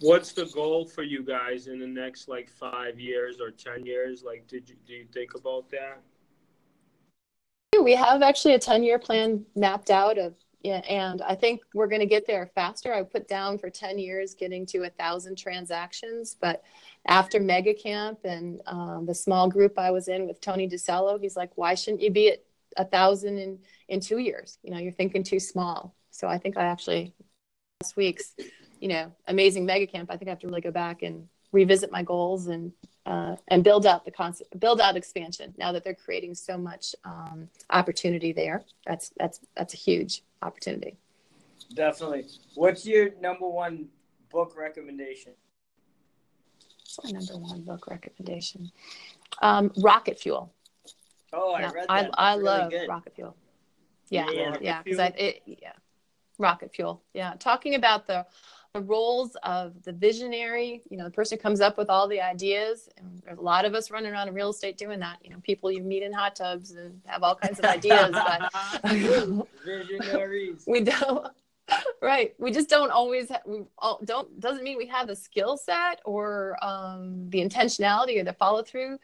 What's 0.00 0.32
the 0.32 0.46
goal 0.46 0.84
for 0.84 1.04
you 1.04 1.22
guys 1.22 1.68
in 1.68 1.78
the 1.78 1.86
next 1.86 2.28
like 2.28 2.50
five 2.50 2.98
years 2.98 3.40
or 3.40 3.50
ten 3.50 3.86
years? 3.86 4.24
Like, 4.24 4.48
did 4.48 4.68
you 4.68 4.76
do 4.86 4.94
you 4.94 5.06
think 5.12 5.34
about 5.34 5.70
that? 5.70 6.00
We 7.80 7.94
have 7.94 8.22
actually 8.22 8.54
a 8.54 8.58
10 8.58 8.82
year 8.82 8.98
plan 8.98 9.44
mapped 9.54 9.90
out 9.90 10.18
of 10.18 10.34
yeah, 10.62 10.78
and 10.88 11.22
I 11.22 11.34
think 11.34 11.60
we're 11.74 11.88
going 11.88 12.00
to 12.00 12.06
get 12.06 12.26
there 12.26 12.48
faster. 12.54 12.94
I 12.94 13.02
put 13.02 13.26
down 13.26 13.58
for 13.58 13.68
10 13.68 13.98
years 13.98 14.34
getting 14.34 14.64
to 14.66 14.84
a 14.84 14.90
thousand 14.90 15.36
transactions, 15.36 16.36
but 16.40 16.62
after 17.06 17.40
Mega 17.40 17.74
Camp 17.74 18.20
and 18.24 18.60
um, 18.66 19.04
the 19.06 19.14
small 19.14 19.48
group 19.48 19.76
I 19.76 19.90
was 19.90 20.06
in 20.06 20.26
with 20.28 20.40
Tony 20.40 20.68
DiCello, 20.68 21.20
he's 21.20 21.36
like, 21.36 21.50
why 21.56 21.74
shouldn't 21.74 22.02
you 22.02 22.12
be 22.12 22.30
at 22.30 22.44
a 22.76 22.84
thousand 22.84 23.38
in, 23.38 23.58
in 23.88 23.98
two 23.98 24.18
years? 24.18 24.58
You 24.62 24.70
know, 24.70 24.78
you're 24.78 24.92
thinking 24.92 25.24
too 25.24 25.40
small. 25.40 25.96
So 26.10 26.28
I 26.28 26.38
think 26.38 26.56
I 26.56 26.64
actually, 26.64 27.12
last 27.82 27.96
week's, 27.96 28.34
you 28.78 28.88
know, 28.88 29.12
amazing 29.26 29.66
Mega 29.66 29.88
Camp, 29.88 30.12
I 30.12 30.16
think 30.16 30.28
I 30.28 30.30
have 30.30 30.40
to 30.40 30.46
really 30.46 30.60
go 30.60 30.70
back 30.70 31.02
and 31.02 31.26
revisit 31.50 31.90
my 31.90 32.04
goals 32.04 32.46
and 32.46 32.72
uh, 33.06 33.36
and 33.48 33.64
build 33.64 33.86
out 33.86 34.04
the 34.04 34.10
concept, 34.10 34.58
build 34.58 34.80
out 34.80 34.96
expansion. 34.96 35.54
Now 35.58 35.72
that 35.72 35.84
they're 35.84 35.94
creating 35.94 36.34
so 36.34 36.56
much 36.56 36.94
um, 37.04 37.48
opportunity 37.70 38.32
there, 38.32 38.64
that's 38.86 39.10
that's 39.18 39.40
that's 39.56 39.74
a 39.74 39.76
huge 39.76 40.22
opportunity. 40.40 40.96
Definitely. 41.74 42.26
What's 42.54 42.86
your 42.86 43.10
number 43.20 43.48
one 43.48 43.88
book 44.30 44.54
recommendation? 44.56 45.32
What's 46.96 47.12
my 47.12 47.18
number 47.18 47.38
one 47.38 47.62
book 47.62 47.86
recommendation? 47.86 48.70
Um, 49.40 49.72
Rocket 49.78 50.18
Fuel. 50.20 50.52
Oh, 51.32 51.52
I 51.52 51.62
read 51.62 51.86
that. 51.88 52.10
I, 52.18 52.32
I 52.32 52.34
really 52.34 52.44
love 52.44 52.70
good. 52.70 52.88
Rocket 52.88 53.14
Fuel. 53.14 53.36
Yeah, 54.10 54.26
yeah, 54.30 54.82
because 54.82 54.98
yeah, 54.98 55.04
I 55.04 55.14
it, 55.16 55.42
yeah, 55.46 55.72
Rocket 56.38 56.74
Fuel. 56.74 57.02
Yeah, 57.14 57.34
talking 57.38 57.74
about 57.74 58.06
the 58.06 58.26
the 58.74 58.80
roles 58.80 59.36
of 59.42 59.82
the 59.82 59.92
visionary, 59.92 60.82
you 60.88 60.96
know, 60.96 61.04
the 61.04 61.10
person 61.10 61.36
who 61.36 61.42
comes 61.42 61.60
up 61.60 61.76
with 61.76 61.90
all 61.90 62.08
the 62.08 62.20
ideas. 62.20 62.88
And 62.96 63.22
there's 63.22 63.38
a 63.38 63.42
lot 63.42 63.66
of 63.66 63.74
us 63.74 63.90
running 63.90 64.10
around 64.10 64.28
in 64.28 64.34
real 64.34 64.48
estate 64.48 64.78
doing 64.78 64.98
that. 65.00 65.18
You 65.22 65.30
know, 65.30 65.36
people 65.42 65.70
you 65.70 65.82
meet 65.82 66.02
in 66.02 66.12
hot 66.12 66.36
tubs 66.36 66.70
and 66.70 66.98
have 67.04 67.22
all 67.22 67.34
kinds 67.34 67.58
of 67.58 67.66
ideas, 67.66 68.10
but 68.12 68.50
visionaries. 69.64 70.64
we 70.66 70.80
don't. 70.80 71.28
Right. 72.00 72.34
We 72.38 72.50
just 72.50 72.70
don't 72.70 72.90
always 72.90 73.28
have, 73.28 73.42
we 73.44 73.60
all, 73.76 74.00
don't 74.04 74.40
doesn't 74.40 74.64
mean 74.64 74.78
we 74.78 74.86
have 74.86 75.06
the 75.06 75.16
skill 75.16 75.58
set 75.58 76.00
or 76.06 76.56
um, 76.62 77.28
the 77.28 77.44
intentionality 77.44 78.18
or 78.20 78.24
the 78.24 78.32
follow 78.32 78.62
through. 78.62 78.98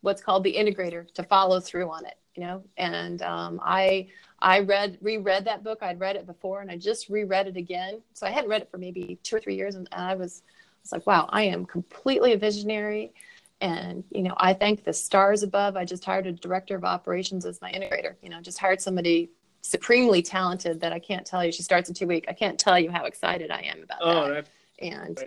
What's 0.00 0.22
called 0.22 0.44
the 0.44 0.54
integrator 0.54 1.12
to 1.14 1.22
follow 1.22 1.60
through 1.60 1.90
on 1.90 2.06
it, 2.06 2.14
you 2.34 2.44
know. 2.44 2.62
And 2.78 3.20
um, 3.22 3.60
I 3.62 4.08
I 4.42 4.60
read 4.60 4.98
reread 5.00 5.44
that 5.44 5.62
book. 5.62 5.78
I'd 5.82 6.00
read 6.00 6.16
it 6.16 6.26
before, 6.26 6.60
and 6.60 6.70
I 6.70 6.76
just 6.76 7.08
reread 7.08 7.46
it 7.46 7.56
again. 7.56 8.00
So 8.14 8.26
I 8.26 8.30
hadn't 8.30 8.50
read 8.50 8.62
it 8.62 8.70
for 8.70 8.78
maybe 8.78 9.18
two 9.22 9.36
or 9.36 9.40
three 9.40 9.54
years, 9.54 9.74
and 9.74 9.88
I 9.92 10.14
was, 10.14 10.42
I 10.46 10.78
was 10.82 10.92
like, 10.92 11.06
wow, 11.06 11.28
I 11.30 11.42
am 11.42 11.66
completely 11.66 12.32
a 12.32 12.38
visionary. 12.38 13.12
And 13.60 14.04
you 14.10 14.22
know, 14.22 14.34
I 14.38 14.54
thank 14.54 14.84
the 14.84 14.92
stars 14.92 15.42
above. 15.42 15.76
I 15.76 15.84
just 15.84 16.04
hired 16.04 16.26
a 16.26 16.32
director 16.32 16.76
of 16.76 16.84
operations 16.84 17.44
as 17.44 17.60
my 17.60 17.70
integrator. 17.70 18.14
You 18.22 18.30
know, 18.30 18.40
just 18.40 18.58
hired 18.58 18.80
somebody 18.80 19.30
supremely 19.62 20.22
talented 20.22 20.80
that 20.80 20.92
I 20.92 20.98
can't 20.98 21.26
tell 21.26 21.44
you. 21.44 21.52
She 21.52 21.62
starts 21.62 21.88
in 21.88 21.94
two 21.94 22.06
weeks. 22.06 22.26
I 22.28 22.32
can't 22.32 22.58
tell 22.58 22.78
you 22.78 22.90
how 22.90 23.04
excited 23.04 23.50
I 23.50 23.60
am 23.60 23.82
about 23.82 23.98
oh, 24.00 24.34
that. 24.34 24.48
and 24.80 25.22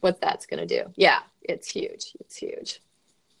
what 0.00 0.20
that's 0.20 0.46
going 0.46 0.66
to 0.66 0.82
do. 0.82 0.92
Yeah, 0.96 1.20
it's 1.42 1.70
huge. 1.70 2.12
It's 2.20 2.36
huge. 2.36 2.80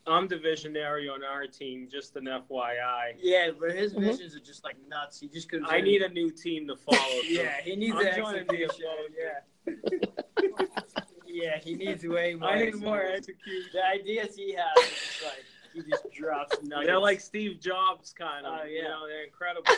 I'm 0.06 0.26
the 0.26 0.38
visionary 0.38 1.08
on 1.08 1.22
our 1.22 1.46
team, 1.46 1.88
just 1.90 2.16
an 2.16 2.24
FYI. 2.24 3.14
Yeah, 3.20 3.50
but 3.58 3.72
his 3.72 3.92
mm-hmm. 3.92 4.04
visions 4.04 4.34
are 4.34 4.40
just 4.40 4.64
like 4.64 4.76
nuts. 4.88 5.20
He 5.20 5.28
just 5.28 5.48
could. 5.48 5.62
I 5.66 5.80
need 5.80 6.02
a 6.02 6.08
new 6.08 6.30
team 6.30 6.66
to 6.68 6.76
follow. 6.76 6.98
yeah, 7.28 7.60
he 7.62 7.76
needs 7.76 7.96
I'm 7.96 8.14
joining 8.16 8.46
the 8.46 8.70
show. 8.78 8.96
Yeah. 9.16 9.74
yeah, 11.26 11.58
he 11.58 11.74
needs 11.74 12.04
way 12.04 12.34
more. 12.38 12.48
I 12.48 12.64
need 12.64 12.74
more 12.76 13.02
execute. 13.02 13.72
The 13.72 13.84
ideas 13.84 14.34
he 14.34 14.54
has, 14.54 14.84
is 14.84 15.22
like 15.24 15.44
he 15.72 15.82
just 15.88 16.10
drops 16.12 16.56
nuggets. 16.62 16.86
They're 16.88 16.98
like 16.98 17.20
Steve 17.20 17.60
Jobs 17.60 18.12
kind 18.12 18.44
of. 18.44 18.60
Oh 18.60 18.64
yeah, 18.64 18.76
you 18.76 18.82
know, 18.82 19.06
they're 19.06 19.24
incredible. 19.24 19.72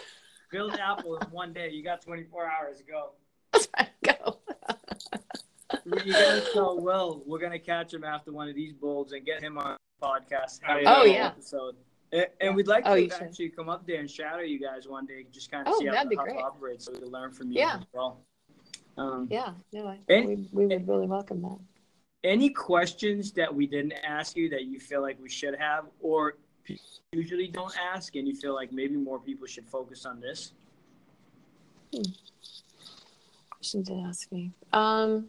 Build 0.51 0.75
Apple 0.75 1.17
in 1.17 1.27
one 1.31 1.53
day. 1.53 1.71
You 1.71 1.83
got 1.83 2.01
24 2.01 2.51
hours. 2.51 2.83
Go. 2.89 3.13
Go. 4.05 4.39
You 5.85 6.13
guys 6.13 6.47
tell 6.53 6.81
Will 6.81 7.23
we're 7.27 7.39
gonna 7.39 7.59
catch 7.59 7.93
him 7.93 8.05
after 8.05 8.33
one 8.33 8.49
of 8.49 8.55
these 8.55 8.73
bolds 8.73 9.13
and 9.13 9.25
get 9.25 9.43
him 9.43 9.59
on 9.59 9.77
podcast. 10.03 10.61
Oh 10.87 11.05
yeah. 11.05 11.29
Episode. 11.29 11.77
And, 12.13 12.27
and 12.41 12.57
we'd 12.57 12.69
like 12.69 12.85
oh, 12.87 12.95
to 12.95 13.15
actually 13.15 13.47
should. 13.47 13.57
come 13.57 13.69
up 13.69 13.87
there 13.87 13.99
and 13.99 14.11
shadow 14.11 14.43
you 14.43 14.61
guys 14.61 14.87
one 14.87 15.05
day, 15.07 15.27
just 15.33 15.51
kind 15.51 15.67
of 15.67 15.75
oh, 15.75 15.81
see 15.81 15.87
how 15.87 16.05
the 16.05 16.17
hub 16.17 16.29
operates, 16.39 16.85
so 16.85 16.93
we 16.93 16.99
can 16.99 17.09
learn 17.11 17.33
from 17.33 17.51
you 17.51 17.59
yeah. 17.59 17.79
as 17.79 17.87
well. 17.93 18.21
Um, 18.97 19.27
yeah, 19.31 19.53
no, 19.73 19.89
I, 19.89 19.99
and, 20.09 20.29
we, 20.29 20.49
we 20.53 20.67
would 20.67 20.87
really 20.87 21.09
welcome 21.09 21.43
that. 21.43 21.59
Any 22.23 22.51
questions 22.51 23.33
that 23.33 23.53
we 23.53 23.67
didn't 23.67 23.95
ask 24.07 24.37
you 24.37 24.49
that 24.51 24.65
you 24.65 24.79
feel 24.79 25.03
like 25.03 25.19
we 25.21 25.29
should 25.29 25.57
have, 25.57 25.87
or 26.01 26.37
usually 27.13 27.49
don't 27.49 27.75
ask, 27.93 28.15
and 28.15 28.29
you 28.29 28.37
feel 28.37 28.55
like 28.55 28.73
maybe 28.73 28.95
more 28.95 29.19
people 29.19 29.47
should 29.49 29.69
focus 29.69 30.07
on 30.07 30.21
this? 30.21 30.53
Hmm. 31.93 32.03
Questions 33.51 33.89
to 33.89 34.05
ask 34.07 34.31
me. 34.31 34.53
Um, 34.73 35.29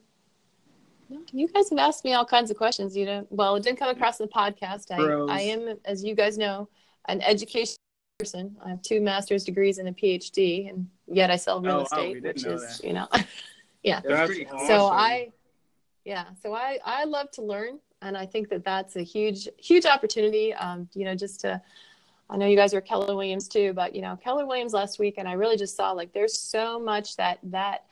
you 1.32 1.48
guys 1.48 1.70
have 1.70 1.80
asked 1.80 2.04
me 2.04 2.13
all 2.13 2.26
kinds 2.26 2.52
of 2.52 2.58
questions. 2.58 2.96
You 2.96 3.06
know, 3.06 3.28
well, 3.30 3.56
it 3.56 3.63
didn't 3.63 3.80
come 3.80 3.89
across 3.89 4.20
in 4.20 4.26
the 4.28 4.32
podcast. 4.32 4.91
I, 4.91 5.34
I 5.34 5.41
am, 5.41 5.78
as 5.86 6.04
you 6.04 6.15
guys 6.15 6.38
know, 6.38 6.70
an 7.08 7.22
education 7.22 7.76
person. 8.20 8.56
I 8.63 8.70
have 8.70 8.82
two 8.82 9.02
master's 9.02 9.44
degrees 9.44 9.78
and 9.78 9.88
a 9.89 9.91
PhD, 9.91 10.70
and 10.70 10.88
yet 11.08 11.30
I 11.30 11.36
sell 11.36 11.62
real 11.62 11.78
oh, 11.78 11.82
estate, 11.84 12.24
which 12.24 12.46
is, 12.46 12.80
that. 12.80 12.88
you 12.88 12.94
know, 12.94 13.08
yeah. 13.84 14.02
Awesome. 14.10 14.68
So 14.68 14.88
I, 14.88 15.32
yeah, 16.06 16.26
so 16.41 16.54
I 16.54 16.80
I 16.86 17.04
love 17.06 17.32
to 17.32 17.41
learn, 17.41 17.80
and 18.02 18.18
I 18.18 18.26
think 18.26 18.50
that 18.50 18.63
that's 18.63 18.96
a 18.96 19.04
huge 19.04 19.48
huge 19.58 19.86
opportunity. 19.86 20.54
Um, 20.54 20.89
you 20.94 21.06
know, 21.06 21.15
just 21.15 21.41
to. 21.41 21.62
I 22.28 22.38
know 22.38 22.48
you 22.48 22.56
guys 22.56 22.74
are 22.74 22.82
Keller 22.82 23.15
Williams 23.15 23.48
too, 23.48 23.72
but 23.74 23.94
you 23.94 24.02
know 24.02 24.15
Keller 24.15 24.48
Williams 24.48 24.74
last 24.74 24.98
week, 24.98 25.15
and 25.20 25.28
I 25.28 25.34
really 25.34 25.58
just 25.58 25.78
saw 25.78 25.91
like 25.91 26.12
there's 26.12 26.39
so 26.39 26.80
much 26.80 27.18
that 27.18 27.38
that 27.44 27.86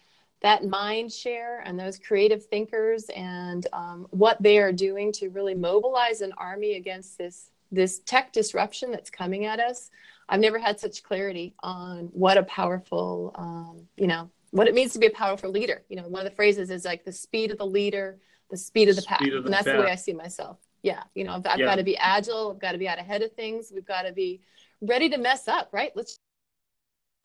that 0.44 0.66
mind 0.66 1.12
share 1.12 1.62
and 1.66 1.80
those 1.80 1.98
creative 1.98 2.46
thinkers 2.46 3.06
and 3.16 3.66
um, 3.74 4.06
what 4.12 4.42
they 4.44 4.60
are 4.60 4.74
doing 4.74 5.12
to 5.14 5.30
really 5.30 5.56
mobilize 5.56 6.22
an 6.22 6.34
army 6.38 6.76
against 6.76 7.18
this 7.18 7.50
this 7.72 8.00
tech 8.00 8.32
disruption 8.32 8.92
that's 8.92 9.10
coming 9.10 9.46
at 9.46 9.60
us. 9.60 9.90
I've 10.30 10.40
never 10.40 10.60
had 10.60 10.80
such 10.80 11.02
clarity 11.02 11.56
on 11.64 12.10
what 12.14 12.38
a 12.38 12.44
powerful 12.44 13.32
um, 13.36 13.88
you 13.98 14.06
know 14.06 14.30
what 14.52 14.68
it 14.68 14.76
means 14.76 14.94
to 14.94 15.00
be 15.00 15.08
a 15.08 15.12
powerful 15.12 15.50
leader. 15.50 15.84
You 15.90 15.96
know 15.96 16.08
one 16.08 16.26
of 16.26 16.30
the 16.30 16.36
phrases 16.36 16.70
is 16.70 16.86
like 16.86 17.06
the 17.06 17.14
speed 17.14 17.50
of 17.52 17.58
the 17.58 17.66
leader 17.66 18.20
the 18.52 18.58
speed 18.58 18.90
of 18.90 18.98
the 18.98 19.02
pack. 19.02 19.22
Of 19.22 19.30
the 19.30 19.38
and 19.38 19.54
that's 19.54 19.64
pack. 19.64 19.78
the 19.78 19.82
way 19.82 19.92
i 19.92 19.96
see 19.96 20.14
myself. 20.14 20.58
Yeah 20.84 21.04
you 21.16 21.24
know 21.24 21.34
i've, 21.36 21.48
I've 21.48 21.60
yeah. 21.60 21.66
got 21.66 21.76
to 21.76 21.84
be 21.84 21.96
agile 21.98 22.52
i've 22.52 22.60
got 22.60 22.74
to 22.74 22.78
be 22.78 22.90
out 22.90 23.00
ahead 23.00 23.22
of 23.22 23.32
things. 23.32 23.72
We've 23.74 23.86
got 23.86 24.02
to 24.02 24.12
be 24.12 24.42
ready 24.82 25.08
to 25.10 25.18
mess 25.18 25.48
up 25.48 25.70
right? 25.72 25.92
Let's 25.96 26.20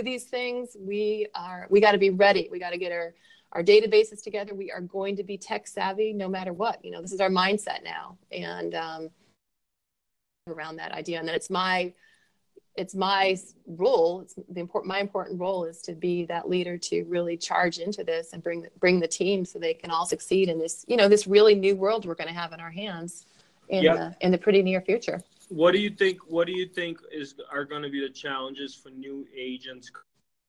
these 0.03 0.25
things 0.25 0.77
we 0.79 1.27
are 1.35 1.67
we 1.71 1.81
got 1.81 1.93
to 1.93 1.99
be 1.99 2.11
ready. 2.11 2.49
We 2.51 2.59
got 2.59 2.71
to 2.71 2.79
get 2.79 2.93
our 2.93 3.15
our 3.53 3.63
databases 3.63 4.23
together. 4.23 4.55
We 4.55 4.71
are 4.71 4.81
going 4.81 5.17
to 5.17 5.25
be 5.25 5.39
tech 5.39 5.67
savvy 5.67 6.13
no 6.13 6.29
matter 6.29 6.53
what. 6.53 6.85
You 6.85 6.93
know 6.93 7.03
this 7.03 7.13
is 7.13 7.21
our 7.21 7.31
mindset 7.31 7.83
now. 7.83 8.17
And 8.31 8.75
um, 8.75 9.11
around 10.47 10.77
that 10.77 10.93
idea. 10.93 11.19
And 11.19 11.29
then 11.29 11.35
it's 11.35 11.51
my 11.51 11.93
it's 12.77 12.95
my 12.95 13.37
role 13.67 14.21
it's 14.21 14.35
the 14.35 14.61
important 14.61 14.89
my 14.89 15.01
important 15.01 15.41
role 15.41 15.65
is 15.65 15.83
to 15.83 15.95
be 15.95 16.25
that 16.27 16.49
leader 16.49 16.79
to 16.79 17.03
really 17.09 17.37
charge 17.37 17.79
into 17.79 18.05
this 18.05 18.33
and 18.33 18.41
bring 18.41 18.65
bring 18.79 19.01
the 19.01 19.09
team 19.09 19.45
so 19.45 19.59
they 19.59 19.75
can 19.75 19.91
all 19.91 20.07
succeed 20.07 20.49
in 20.49 20.61
this 20.61 20.85
you 20.87 20.97
know 20.97 21.09
this 21.09 21.27
really 21.27 21.57
new 21.57 21.75
world 21.75 22.07
we're 22.07 22.15
going 22.15 22.29
to 22.29 22.35
have 22.35 22.53
in 22.53 22.61
our 22.61 22.71
hands 22.71 23.27
in 23.69 23.83
yep. 23.83 23.97
the, 23.97 24.17
in 24.25 24.31
the 24.31 24.39
pretty 24.39 24.63
near 24.63 24.81
future 24.81 25.21
what 25.49 25.73
do 25.73 25.79
you 25.79 25.91
think? 25.91 26.19
What 26.27 26.47
do 26.47 26.53
you 26.53 26.67
think 26.67 26.99
is 27.11 27.35
are 27.51 27.65
going 27.65 27.83
to 27.83 27.91
be 27.91 28.01
the 28.01 28.13
challenges 28.13 28.75
for 28.75 28.91
new 28.91 29.27
agents 29.37 29.91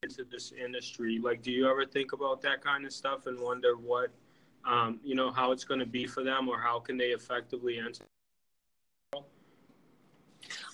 into 0.02 0.24
this 0.24 0.52
industry? 0.52 1.18
Like, 1.18 1.42
do 1.42 1.50
you 1.50 1.68
ever 1.68 1.84
think 1.84 2.12
about 2.12 2.42
that 2.42 2.62
kind 2.62 2.84
of 2.84 2.92
stuff 2.92 3.26
and 3.26 3.38
wonder 3.38 3.76
what, 3.76 4.10
um, 4.64 5.00
you 5.02 5.14
know, 5.14 5.30
how 5.30 5.52
it's 5.52 5.64
going 5.64 5.80
to 5.80 5.86
be 5.86 6.06
for 6.06 6.22
them, 6.22 6.48
or 6.48 6.58
how 6.60 6.78
can 6.80 6.96
they 6.96 7.08
effectively 7.08 7.78
enter? 7.78 8.04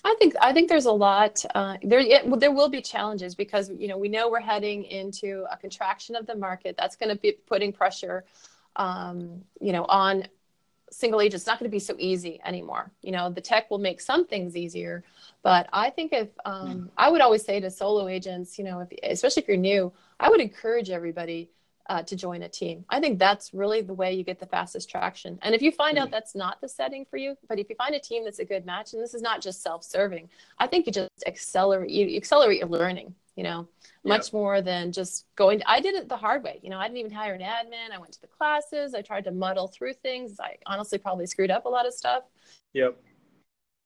I 0.03 0.15
think 0.19 0.35
I 0.41 0.53
think 0.53 0.69
there's 0.69 0.85
a 0.85 0.91
lot. 0.91 1.43
Uh, 1.53 1.77
there 1.83 1.99
it, 1.99 2.39
there 2.39 2.51
will 2.51 2.69
be 2.69 2.81
challenges 2.81 3.35
because 3.35 3.69
you 3.77 3.87
know 3.87 3.97
we 3.97 4.07
know 4.07 4.29
we're 4.29 4.39
heading 4.39 4.83
into 4.85 5.45
a 5.51 5.57
contraction 5.57 6.15
of 6.15 6.25
the 6.25 6.35
market. 6.35 6.75
That's 6.77 6.95
going 6.95 7.09
to 7.09 7.19
be 7.19 7.33
putting 7.45 7.73
pressure, 7.73 8.25
um, 8.77 9.41
you 9.59 9.73
know, 9.73 9.85
on 9.85 10.27
single 10.91 11.21
agent, 11.21 11.35
it's 11.35 11.47
not 11.47 11.59
going 11.59 11.69
to 11.69 11.75
be 11.75 11.79
so 11.79 11.95
easy 11.97 12.39
anymore. 12.45 12.91
You 13.01 13.11
know, 13.11 13.29
the 13.29 13.41
tech 13.41 13.69
will 13.69 13.77
make 13.77 13.99
some 14.01 14.25
things 14.25 14.55
easier, 14.55 15.03
but 15.43 15.67
I 15.73 15.89
think 15.89 16.13
if 16.13 16.29
um, 16.45 16.89
I 16.97 17.09
would 17.09 17.21
always 17.21 17.43
say 17.43 17.59
to 17.59 17.69
solo 17.69 18.07
agents, 18.07 18.57
you 18.57 18.63
know, 18.63 18.79
if, 18.79 18.89
especially 19.03 19.43
if 19.43 19.47
you're 19.47 19.57
new, 19.57 19.91
I 20.19 20.29
would 20.29 20.41
encourage 20.41 20.89
everybody 20.89 21.49
uh, 21.89 22.03
to 22.03 22.15
join 22.15 22.43
a 22.43 22.49
team. 22.49 22.85
I 22.89 22.99
think 22.99 23.17
that's 23.17 23.53
really 23.53 23.81
the 23.81 23.93
way 23.93 24.13
you 24.13 24.23
get 24.23 24.39
the 24.39 24.45
fastest 24.45 24.89
traction. 24.89 25.39
And 25.41 25.55
if 25.55 25.61
you 25.61 25.71
find 25.71 25.97
out 25.97 26.11
that's 26.11 26.35
not 26.35 26.59
the 26.61 26.67
setting 26.67 27.05
for 27.05 27.17
you, 27.17 27.37
but 27.47 27.59
if 27.59 27.69
you 27.69 27.75
find 27.75 27.95
a 27.95 27.99
team 27.99 28.25
that's 28.25 28.39
a 28.39 28.45
good 28.45 28.65
match, 28.65 28.93
and 28.93 29.01
this 29.01 29.13
is 29.13 29.21
not 29.21 29.41
just 29.41 29.61
self-serving, 29.61 30.29
I 30.59 30.67
think 30.67 30.85
you 30.85 30.91
just 30.91 31.11
accelerate 31.25 31.89
you 31.89 32.17
accelerate 32.17 32.59
your 32.59 32.67
learning. 32.67 33.15
You 33.37 33.43
know, 33.43 33.67
much 34.03 34.33
more 34.33 34.61
than 34.61 34.91
just 34.91 35.25
going. 35.35 35.59
To, 35.59 35.69
I 35.69 35.79
did 35.79 35.95
it 35.95 36.09
the 36.09 36.17
hard 36.17 36.43
way. 36.43 36.59
You 36.61 36.69
know, 36.69 36.79
I 36.79 36.87
didn't 36.87 36.97
even 36.97 37.11
hire 37.11 37.33
an 37.33 37.41
admin. 37.41 37.93
I 37.93 37.99
went 37.99 38.11
to 38.13 38.21
the 38.21 38.27
classes. 38.27 38.93
I 38.93 39.01
tried 39.01 39.23
to 39.25 39.31
muddle 39.31 39.67
through 39.67 39.93
things. 39.93 40.39
I 40.39 40.57
honestly 40.65 40.97
probably 40.97 41.27
screwed 41.27 41.51
up 41.51 41.65
a 41.65 41.69
lot 41.69 41.85
of 41.85 41.93
stuff. 41.93 42.23
Yep. 42.73 42.97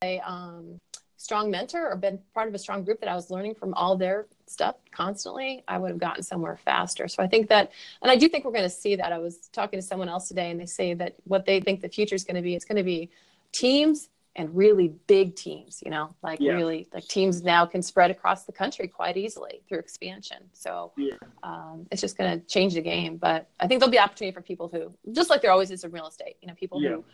I 0.02 0.22
um, 0.26 0.80
strong 1.22 1.52
mentor 1.52 1.92
or 1.92 1.96
been 1.96 2.20
part 2.34 2.48
of 2.48 2.56
a 2.56 2.58
strong 2.58 2.84
group 2.84 3.00
that 3.00 3.10
I 3.10 3.16
was 3.16 3.30
learning 3.30 3.54
from 3.56 3.74
all 3.76 3.96
their 3.96 4.26
stuff 4.48 4.76
constantly, 4.92 5.64
I 5.68 5.78
would 5.78 5.92
have 5.92 6.00
gotten 6.00 6.24
somewhere 6.24 6.58
faster. 6.58 7.08
So 7.08 7.22
I 7.22 7.28
think 7.28 7.48
that, 7.50 7.72
and 8.02 8.10
I 8.10 8.16
do 8.16 8.28
think 8.28 8.44
we're 8.44 8.52
going 8.52 8.64
to 8.64 8.70
see 8.70 8.96
that. 8.96 9.14
I 9.14 9.20
was 9.20 9.50
talking 9.54 9.80
to 9.80 9.86
someone 9.86 10.10
else 10.10 10.28
today 10.28 10.50
and 10.50 10.60
they 10.60 10.66
say 10.66 10.94
that 10.96 11.16
what 11.26 11.46
they 11.46 11.60
think 11.62 11.82
the 11.82 11.90
future 11.90 12.16
is 12.16 12.24
going 12.24 12.36
to 12.36 12.42
be, 12.42 12.56
it's 12.56 12.66
going 12.66 12.78
to 12.78 12.84
be 12.84 13.12
teams 13.52 14.10
and 14.36 14.56
really 14.56 14.94
big 15.08 15.36
teams, 15.36 15.82
you 15.84 15.92
know, 15.92 16.16
like 16.24 16.40
yeah. 16.40 16.54
really 16.54 16.88
like 16.94 17.06
teams 17.08 17.44
now 17.44 17.66
can 17.66 17.82
spread 17.82 18.12
across 18.12 18.46
the 18.46 18.52
country 18.52 18.88
quite 18.88 19.18
easily 19.18 19.62
through 19.68 19.80
expansion. 19.80 20.38
So 20.54 20.94
yeah. 20.96 21.16
um, 21.44 21.86
it's 21.92 22.00
just 22.00 22.18
going 22.18 22.40
to 22.40 22.46
change 22.48 22.76
the 22.76 22.82
game. 22.82 23.18
But 23.18 23.50
I 23.60 23.68
think 23.68 23.80
there'll 23.80 23.92
be 23.92 24.00
opportunity 24.00 24.34
for 24.34 24.42
people 24.42 24.70
who, 24.70 24.94
just 25.12 25.30
like 25.30 25.42
there 25.42 25.52
always 25.52 25.70
is 25.70 25.84
in 25.84 25.92
real 25.92 26.08
estate, 26.08 26.38
you 26.42 26.48
know, 26.48 26.54
people 26.54 26.82
yeah. 26.82 26.92
who 26.92 27.06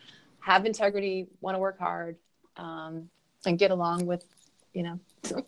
have 0.41 0.65
integrity, 0.65 1.27
want 1.41 1.55
to 1.55 1.59
work 1.59 1.79
hard, 1.79 2.17
um, 2.55 3.09
and 3.45 3.57
get 3.57 3.71
along 3.71 4.05
with, 4.05 4.23
you 4.73 4.83
know, 4.83 4.99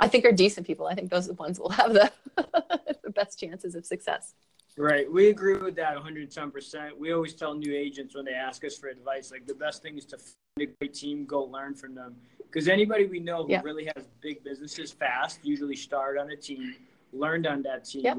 I 0.00 0.08
think 0.08 0.24
are 0.24 0.32
decent 0.32 0.66
people. 0.66 0.86
I 0.86 0.94
think 0.94 1.10
those 1.10 1.26
are 1.26 1.28
the 1.28 1.34
ones 1.34 1.60
will 1.60 1.70
have 1.70 1.92
the, 1.92 2.10
the 3.04 3.10
best 3.10 3.38
chances 3.38 3.76
of 3.76 3.86
success. 3.86 4.34
Right. 4.76 5.10
We 5.10 5.28
agree 5.28 5.56
with 5.56 5.76
that 5.76 5.96
110%. 5.96 6.98
We 6.98 7.12
always 7.12 7.34
tell 7.34 7.54
new 7.54 7.72
agents 7.74 8.14
when 8.16 8.24
they 8.24 8.32
ask 8.32 8.64
us 8.64 8.76
for 8.76 8.88
advice, 8.88 9.30
like 9.30 9.46
the 9.46 9.54
best 9.54 9.82
thing 9.82 9.96
is 9.96 10.04
to 10.06 10.18
find 10.18 10.36
a 10.60 10.66
great 10.66 10.94
team, 10.94 11.26
go 11.26 11.44
learn 11.44 11.74
from 11.74 11.94
them. 11.94 12.16
Because 12.38 12.68
anybody 12.68 13.06
we 13.06 13.20
know 13.20 13.44
who 13.44 13.52
yeah. 13.52 13.60
really 13.62 13.88
has 13.96 14.08
big 14.20 14.42
businesses 14.42 14.90
fast 14.90 15.38
usually 15.44 15.76
start 15.76 16.18
on 16.18 16.30
a 16.30 16.36
team, 16.36 16.74
learned 17.12 17.46
on 17.46 17.62
that 17.62 17.84
team, 17.84 18.02
yep. 18.02 18.18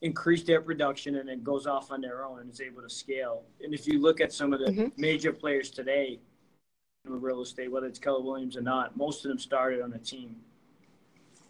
increase 0.00 0.42
their 0.42 0.62
production, 0.62 1.16
and 1.16 1.28
then 1.28 1.42
goes 1.42 1.66
off 1.66 1.90
on 1.90 2.00
their 2.00 2.24
own 2.24 2.40
and 2.40 2.50
is 2.50 2.62
able 2.62 2.80
to 2.80 2.90
scale. 2.90 3.42
And 3.62 3.74
if 3.74 3.86
you 3.86 4.00
look 4.00 4.22
at 4.22 4.32
some 4.32 4.54
of 4.54 4.60
the 4.60 4.66
mm-hmm. 4.66 4.88
major 4.96 5.32
players 5.32 5.70
today, 5.70 6.18
in 7.06 7.20
real 7.20 7.42
estate, 7.42 7.70
whether 7.70 7.86
it's 7.86 7.98
Keller 7.98 8.22
Williams 8.22 8.56
or 8.56 8.60
not. 8.60 8.96
Most 8.96 9.24
of 9.24 9.30
them 9.30 9.38
started 9.38 9.80
on 9.80 9.92
a 9.92 9.98
team. 9.98 10.36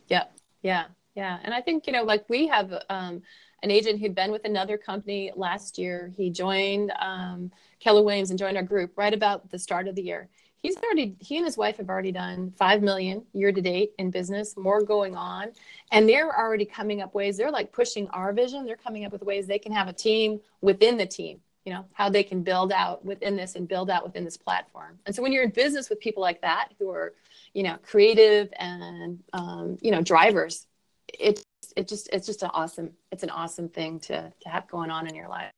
Yeah, 0.09 0.25
yeah, 0.63 0.87
yeah. 1.15 1.39
And 1.43 1.55
I 1.55 1.61
think, 1.61 1.87
you 1.87 1.93
know, 1.93 2.03
like 2.03 2.25
we 2.29 2.47
have 2.49 2.73
um, 2.89 3.23
an 3.63 3.71
agent 3.71 4.01
who'd 4.01 4.15
been 4.15 4.33
with 4.33 4.45
another 4.45 4.79
company 4.79 5.33
last 5.37 5.79
year. 5.79 6.13
He 6.17 6.31
joined 6.31 6.93
um, 6.99 7.51
Keller 7.79 8.03
Williams 8.03 8.31
and 8.31 8.39
joined 8.39 8.57
our 8.57 8.63
group 8.63 8.93
right 8.97 9.13
about 9.13 9.51
the 9.51 9.59
start 9.59 9.89
of 9.89 9.95
the 9.95 10.03
year. 10.03 10.29
He's 10.57 10.77
already, 10.77 11.17
he 11.21 11.39
and 11.39 11.47
his 11.47 11.57
wife 11.57 11.79
have 11.79 11.89
already 11.89 12.13
done 12.13 12.53
5 12.59 12.83
million 12.83 13.25
year 13.33 13.51
to 13.51 13.61
date 13.63 13.93
in 13.99 14.11
business, 14.11 14.57
more 14.59 14.83
going 14.83 15.17
on. 15.17 15.53
And 15.91 16.07
they're 16.07 16.39
already 16.39 16.67
coming 16.67 17.01
up 17.01 17.15
ways, 17.15 17.39
they're 17.39 17.51
like 17.51 17.73
pushing 17.73 18.09
our 18.09 18.33
vision. 18.33 18.67
They're 18.67 18.77
coming 18.77 19.05
up 19.07 19.13
with 19.13 19.23
ways 19.23 19.47
they 19.47 19.59
can 19.59 19.73
have 19.73 19.89
a 19.89 19.93
team 19.93 20.41
within 20.61 20.97
the 20.97 21.07
team 21.07 21.41
you 21.65 21.73
know 21.73 21.85
how 21.93 22.09
they 22.09 22.23
can 22.23 22.43
build 22.43 22.73
out 22.73 23.05
within 23.05 23.37
this 23.37 23.55
and 23.55 23.69
build 23.69 23.91
out 23.91 24.03
within 24.03 24.25
this 24.25 24.37
platform 24.37 24.99
and 25.07 25.15
so 25.15 25.23
when 25.23 25.33
you're 25.33 25.43
in 25.43 25.51
business 25.51 25.91
with 25.91 26.01
people 26.01 26.23
like 26.23 26.41
that 26.41 26.71
who 26.79 26.91
are 26.91 27.13
you 27.55 27.63
know 27.63 27.77
creative 27.83 28.53
and 28.59 29.21
um, 29.33 29.77
you 29.81 29.91
know 29.91 30.01
drivers 30.01 30.67
it 31.77 31.81
it 31.81 31.89
just 31.89 32.09
it's 32.13 32.27
just 32.27 32.43
an 32.43 32.51
awesome 32.55 32.91
it's 33.13 33.23
an 33.23 33.31
awesome 33.31 33.69
thing 33.69 33.99
to 34.01 34.33
to 34.41 34.49
have 34.49 34.67
going 34.69 34.91
on 34.91 35.07
in 35.07 35.15
your 35.15 35.29
life 35.29 35.51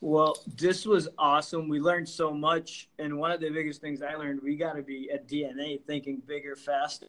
well 0.00 0.36
this 0.56 0.86
was 0.86 1.08
awesome 1.18 1.68
we 1.68 1.80
learned 1.80 2.08
so 2.08 2.32
much 2.32 2.88
and 2.98 3.16
one 3.16 3.30
of 3.30 3.40
the 3.40 3.50
biggest 3.50 3.80
things 3.80 4.02
i 4.02 4.14
learned 4.14 4.40
we 4.42 4.56
got 4.56 4.74
to 4.74 4.82
be 4.82 5.10
at 5.12 5.26
dna 5.28 5.80
thinking 5.86 6.22
bigger 6.26 6.54
faster 6.54 7.06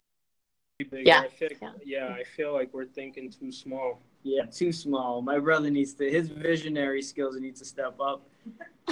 bigger. 0.79 1.01
yeah 1.05 1.21
I 1.21 1.27
feel, 1.27 1.49
yeah. 1.61 1.71
yeah 1.83 2.15
i 2.19 2.23
feel 2.23 2.53
like 2.53 2.73
we're 2.73 2.85
thinking 2.85 3.31
too 3.31 3.51
small 3.51 4.01
yeah, 4.23 4.45
too 4.45 4.71
small. 4.73 5.21
My 5.21 5.39
brother 5.39 5.69
needs 5.69 5.93
to 5.93 6.09
his 6.09 6.27
visionary 6.29 7.01
skills 7.01 7.37
needs 7.39 7.59
to 7.61 7.65
step 7.65 7.99
up. 8.01 8.27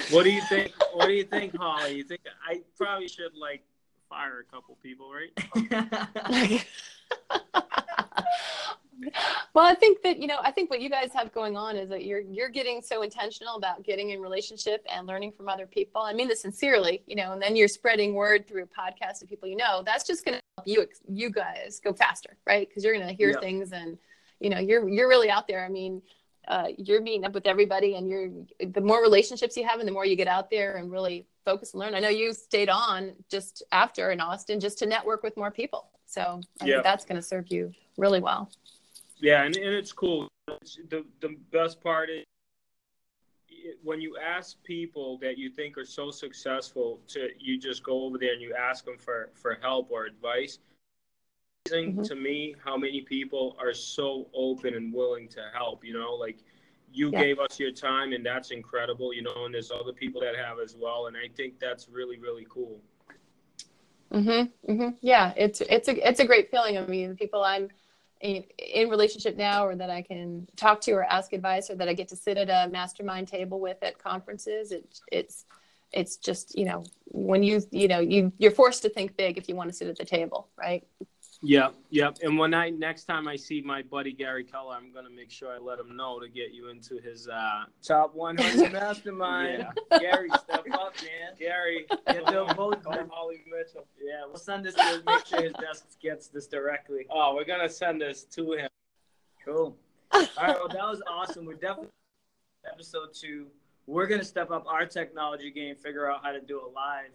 What 0.10 0.24
do 0.24 0.30
you 0.30 0.42
think? 0.48 0.72
What 0.94 1.08
do 1.08 1.14
you 1.14 1.26
think, 1.26 1.56
Holly? 1.58 1.96
You 1.96 2.04
think 2.04 2.22
I 2.48 2.62
probably 2.78 3.10
should 3.10 3.36
like 3.36 3.64
fire 4.10 4.40
a 4.40 4.44
couple 4.56 4.78
people, 4.82 5.12
right? 5.12 6.66
well, 9.54 9.66
I 9.66 9.76
think 9.76 10.02
that 10.04 10.20
you 10.20 10.28
know, 10.28 10.38
I 10.42 10.52
think 10.52 10.70
what 10.70 10.82
you 10.82 10.90
guys 10.90 11.12
have 11.14 11.32
going 11.34 11.58
on 11.58 11.76
is 11.76 11.90
that 11.90 12.06
you're 12.06 12.20
you're 12.20 12.50
getting 12.50 12.82
so 12.82 13.02
intentional 13.02 13.56
about 13.56 13.84
getting 13.84 14.12
in 14.12 14.22
relationship 14.22 14.86
and 14.94 15.08
learning 15.08 15.32
from 15.32 15.50
other 15.50 15.66
people. 15.66 16.02
I 16.02 16.14
mean 16.14 16.28
this 16.28 16.42
sincerely, 16.42 17.04
you 17.08 17.16
know, 17.16 17.34
and 17.34 17.42
then 17.42 17.56
you're 17.56 17.68
spreading 17.68 18.14
word 18.14 18.48
through 18.48 18.64
a 18.64 18.68
podcast 18.68 19.20
to 19.20 19.26
people 19.26 19.48
you 19.48 19.56
know. 19.56 19.84
That's 19.86 20.06
just 20.06 20.26
going 20.26 20.38
to 20.38 20.42
help 20.58 20.68
you 20.68 20.88
you 21.08 21.30
guys 21.30 21.80
go 21.84 21.94
faster, 21.94 22.38
right? 22.46 22.68
Because 22.68 22.84
you're 22.84 22.94
going 22.94 23.08
to 23.08 23.14
hear 23.14 23.32
yep. 23.32 23.42
things 23.42 23.72
and 23.72 23.98
you 24.40 24.50
know 24.50 24.60
you're 24.60 24.88
you're 24.88 25.08
really 25.08 25.30
out 25.30 25.48
there 25.48 25.64
i 25.66 25.70
mean 25.70 26.02
uh, 26.48 26.70
you're 26.78 27.02
meeting 27.02 27.26
up 27.26 27.34
with 27.34 27.46
everybody 27.46 27.96
and 27.96 28.10
you're 28.10 28.30
the 28.72 28.80
more 28.80 29.02
relationships 29.02 29.58
you 29.58 29.68
have 29.68 29.80
and 29.80 29.88
the 29.88 29.92
more 29.92 30.06
you 30.06 30.16
get 30.16 30.30
out 30.30 30.50
there 30.50 30.78
and 30.78 30.90
really 30.90 31.28
focus 31.44 31.74
and 31.74 31.82
learn 31.82 31.94
i 31.94 32.00
know 32.00 32.10
you 32.10 32.34
stayed 32.34 32.70
on 32.70 33.12
just 33.30 33.64
after 33.72 34.12
in 34.12 34.22
austin 34.22 34.60
just 34.60 34.80
to 34.80 34.86
network 34.86 35.24
with 35.24 35.36
more 35.36 35.52
people 35.52 35.90
so 36.06 36.40
I 36.62 36.66
yeah. 36.66 36.76
think 36.76 36.84
that's 36.86 37.04
going 37.04 37.18
to 37.18 37.22
serve 37.22 37.52
you 37.52 37.74
really 37.98 38.22
well 38.22 38.50
yeah 39.20 39.44
and, 39.44 39.56
and 39.56 39.74
it's 39.74 39.92
cool 39.92 40.28
it's, 40.62 40.80
the, 40.90 41.06
the 41.22 41.36
best 41.52 41.82
part 41.82 42.10
is 42.10 42.24
when 43.84 44.00
you 44.00 44.18
ask 44.18 44.62
people 44.64 45.18
that 45.22 45.38
you 45.38 45.50
think 45.50 45.78
are 45.78 45.86
so 45.86 46.12
successful 46.12 47.00
to 47.08 47.30
you 47.40 47.60
just 47.60 47.84
go 47.84 48.04
over 48.04 48.18
there 48.18 48.34
and 48.34 48.42
you 48.42 48.54
ask 48.54 48.86
them 48.86 48.98
for 48.98 49.30
for 49.34 49.58
help 49.62 49.90
or 49.92 50.06
advice 50.06 50.60
mm-hmm. 51.76 52.04
to 52.04 52.16
me 52.16 52.56
how 52.64 52.78
many 52.78 53.02
people 53.02 53.56
are 53.60 53.74
so 53.74 54.28
open 54.34 54.76
and 54.76 54.94
willing 54.94 55.28
to 55.30 55.42
help. 55.54 55.84
You 55.84 55.94
know, 55.94 56.14
like 56.14 56.40
you 56.92 57.12
yeah. 57.12 57.22
gave 57.22 57.40
us 57.40 57.60
your 57.60 57.72
time, 57.72 58.14
and 58.14 58.26
that's 58.26 58.52
incredible. 58.52 59.14
You 59.14 59.24
know, 59.24 59.46
and 59.46 59.54
there's 59.54 59.72
other 59.72 59.94
people 59.94 60.22
that 60.22 60.36
have 60.36 60.60
as 60.60 60.76
well, 60.80 61.08
and 61.08 61.18
I 61.18 61.30
think 61.36 61.60
that's 61.60 61.90
really 61.90 62.18
really 62.18 62.46
cool. 62.50 62.80
Mhm. 64.12 64.52
Mhm. 64.68 64.98
Yeah, 65.02 65.34
it's 65.36 65.62
it's 65.62 65.88
a 65.88 66.08
it's 66.08 66.20
a 66.20 66.26
great 66.26 66.50
feeling. 66.50 66.78
I 66.78 66.86
mean, 66.86 67.16
people 67.16 67.44
I'm 67.44 67.70
in, 68.22 68.44
in 68.58 68.90
relationship 68.90 69.38
now, 69.38 69.66
or 69.66 69.76
that 69.76 69.90
I 69.90 70.02
can 70.02 70.48
talk 70.56 70.82
to 70.82 70.92
or 70.92 71.04
ask 71.04 71.34
advice, 71.34 71.70
or 71.70 71.76
that 71.76 71.88
I 71.88 71.94
get 71.94 72.08
to 72.10 72.16
sit 72.16 72.38
at 72.38 72.50
a 72.50 72.72
mastermind 72.72 73.28
table 73.28 73.60
with 73.60 73.78
at 73.84 74.00
conferences. 74.00 74.72
It, 74.72 75.00
it's 75.12 75.46
it's 75.94 76.18
just 76.18 76.58
you 76.58 76.66
know 76.66 76.84
when 77.06 77.44
you 77.44 77.62
you 77.72 77.88
know 77.88 78.00
you 78.00 78.32
you're 78.38 78.52
forced 78.52 78.82
to 78.84 78.90
think 78.90 79.16
big 79.18 79.38
if 79.38 79.48
you 79.48 79.56
want 79.56 79.70
to 79.70 79.76
sit 79.76 79.88
at 79.88 79.98
the 79.98 80.06
table, 80.06 80.50
right? 80.58 80.86
Yep, 81.44 81.76
yep. 81.92 82.18
And 82.24 82.38
when 82.38 82.54
I 82.54 82.70
next 82.72 83.06
time 83.06 83.28
I 83.28 83.36
see 83.36 83.62
my 83.62 83.84
buddy 83.84 84.12
Gary 84.12 84.44
Keller, 84.44 84.76
I'm 84.76 84.92
gonna 84.92 85.10
make 85.10 85.30
sure 85.30 85.54
I 85.54 85.60
let 85.60 85.80
him 85.80 85.96
know 85.96 86.20
to 86.20 86.28
get 86.28 86.52
you 86.52 86.70
into 86.70 86.98
his 86.98 87.28
uh, 87.28 87.66
top 87.84 88.16
100 88.16 88.72
mastermind. 88.74 89.68
yeah. 89.92 90.00
Gary, 90.00 90.30
step 90.30 90.66
up, 90.74 90.96
man. 91.02 91.36
Gary, 91.40 91.86
get 92.08 92.26
the 92.26 92.52
vote. 92.56 92.82
Holly 92.84 93.44
Mitchell. 93.46 93.86
Yeah, 94.04 94.26
we'll 94.26 94.38
send 94.38 94.66
this 94.66 94.74
to 94.76 95.04
make 95.06 95.26
sure 95.26 95.44
his 95.44 95.54
desk 95.54 95.86
gets 96.02 96.28
this 96.28 96.48
directly. 96.48 97.06
Oh, 97.12 97.36
we're 97.36 97.46
gonna 97.46 97.70
send 97.70 98.02
this 98.02 98.24
to 98.24 98.54
him. 98.54 98.70
Cool. 99.46 99.76
All 100.12 100.22
right, 100.42 100.58
well 100.58 100.68
that 100.70 100.84
was 100.84 101.02
awesome. 101.08 101.46
We're 101.46 101.54
definitely 101.54 101.90
episode 102.66 103.10
two. 103.14 103.48
We're 103.86 104.08
gonna 104.08 104.26
step 104.26 104.50
up 104.50 104.66
our 104.68 104.88
technology 104.88 105.52
game, 105.52 105.76
figure 105.76 106.10
out 106.10 106.24
how 106.24 106.32
to 106.32 106.42
do 106.42 106.58
it 106.60 106.74
live. 106.74 107.14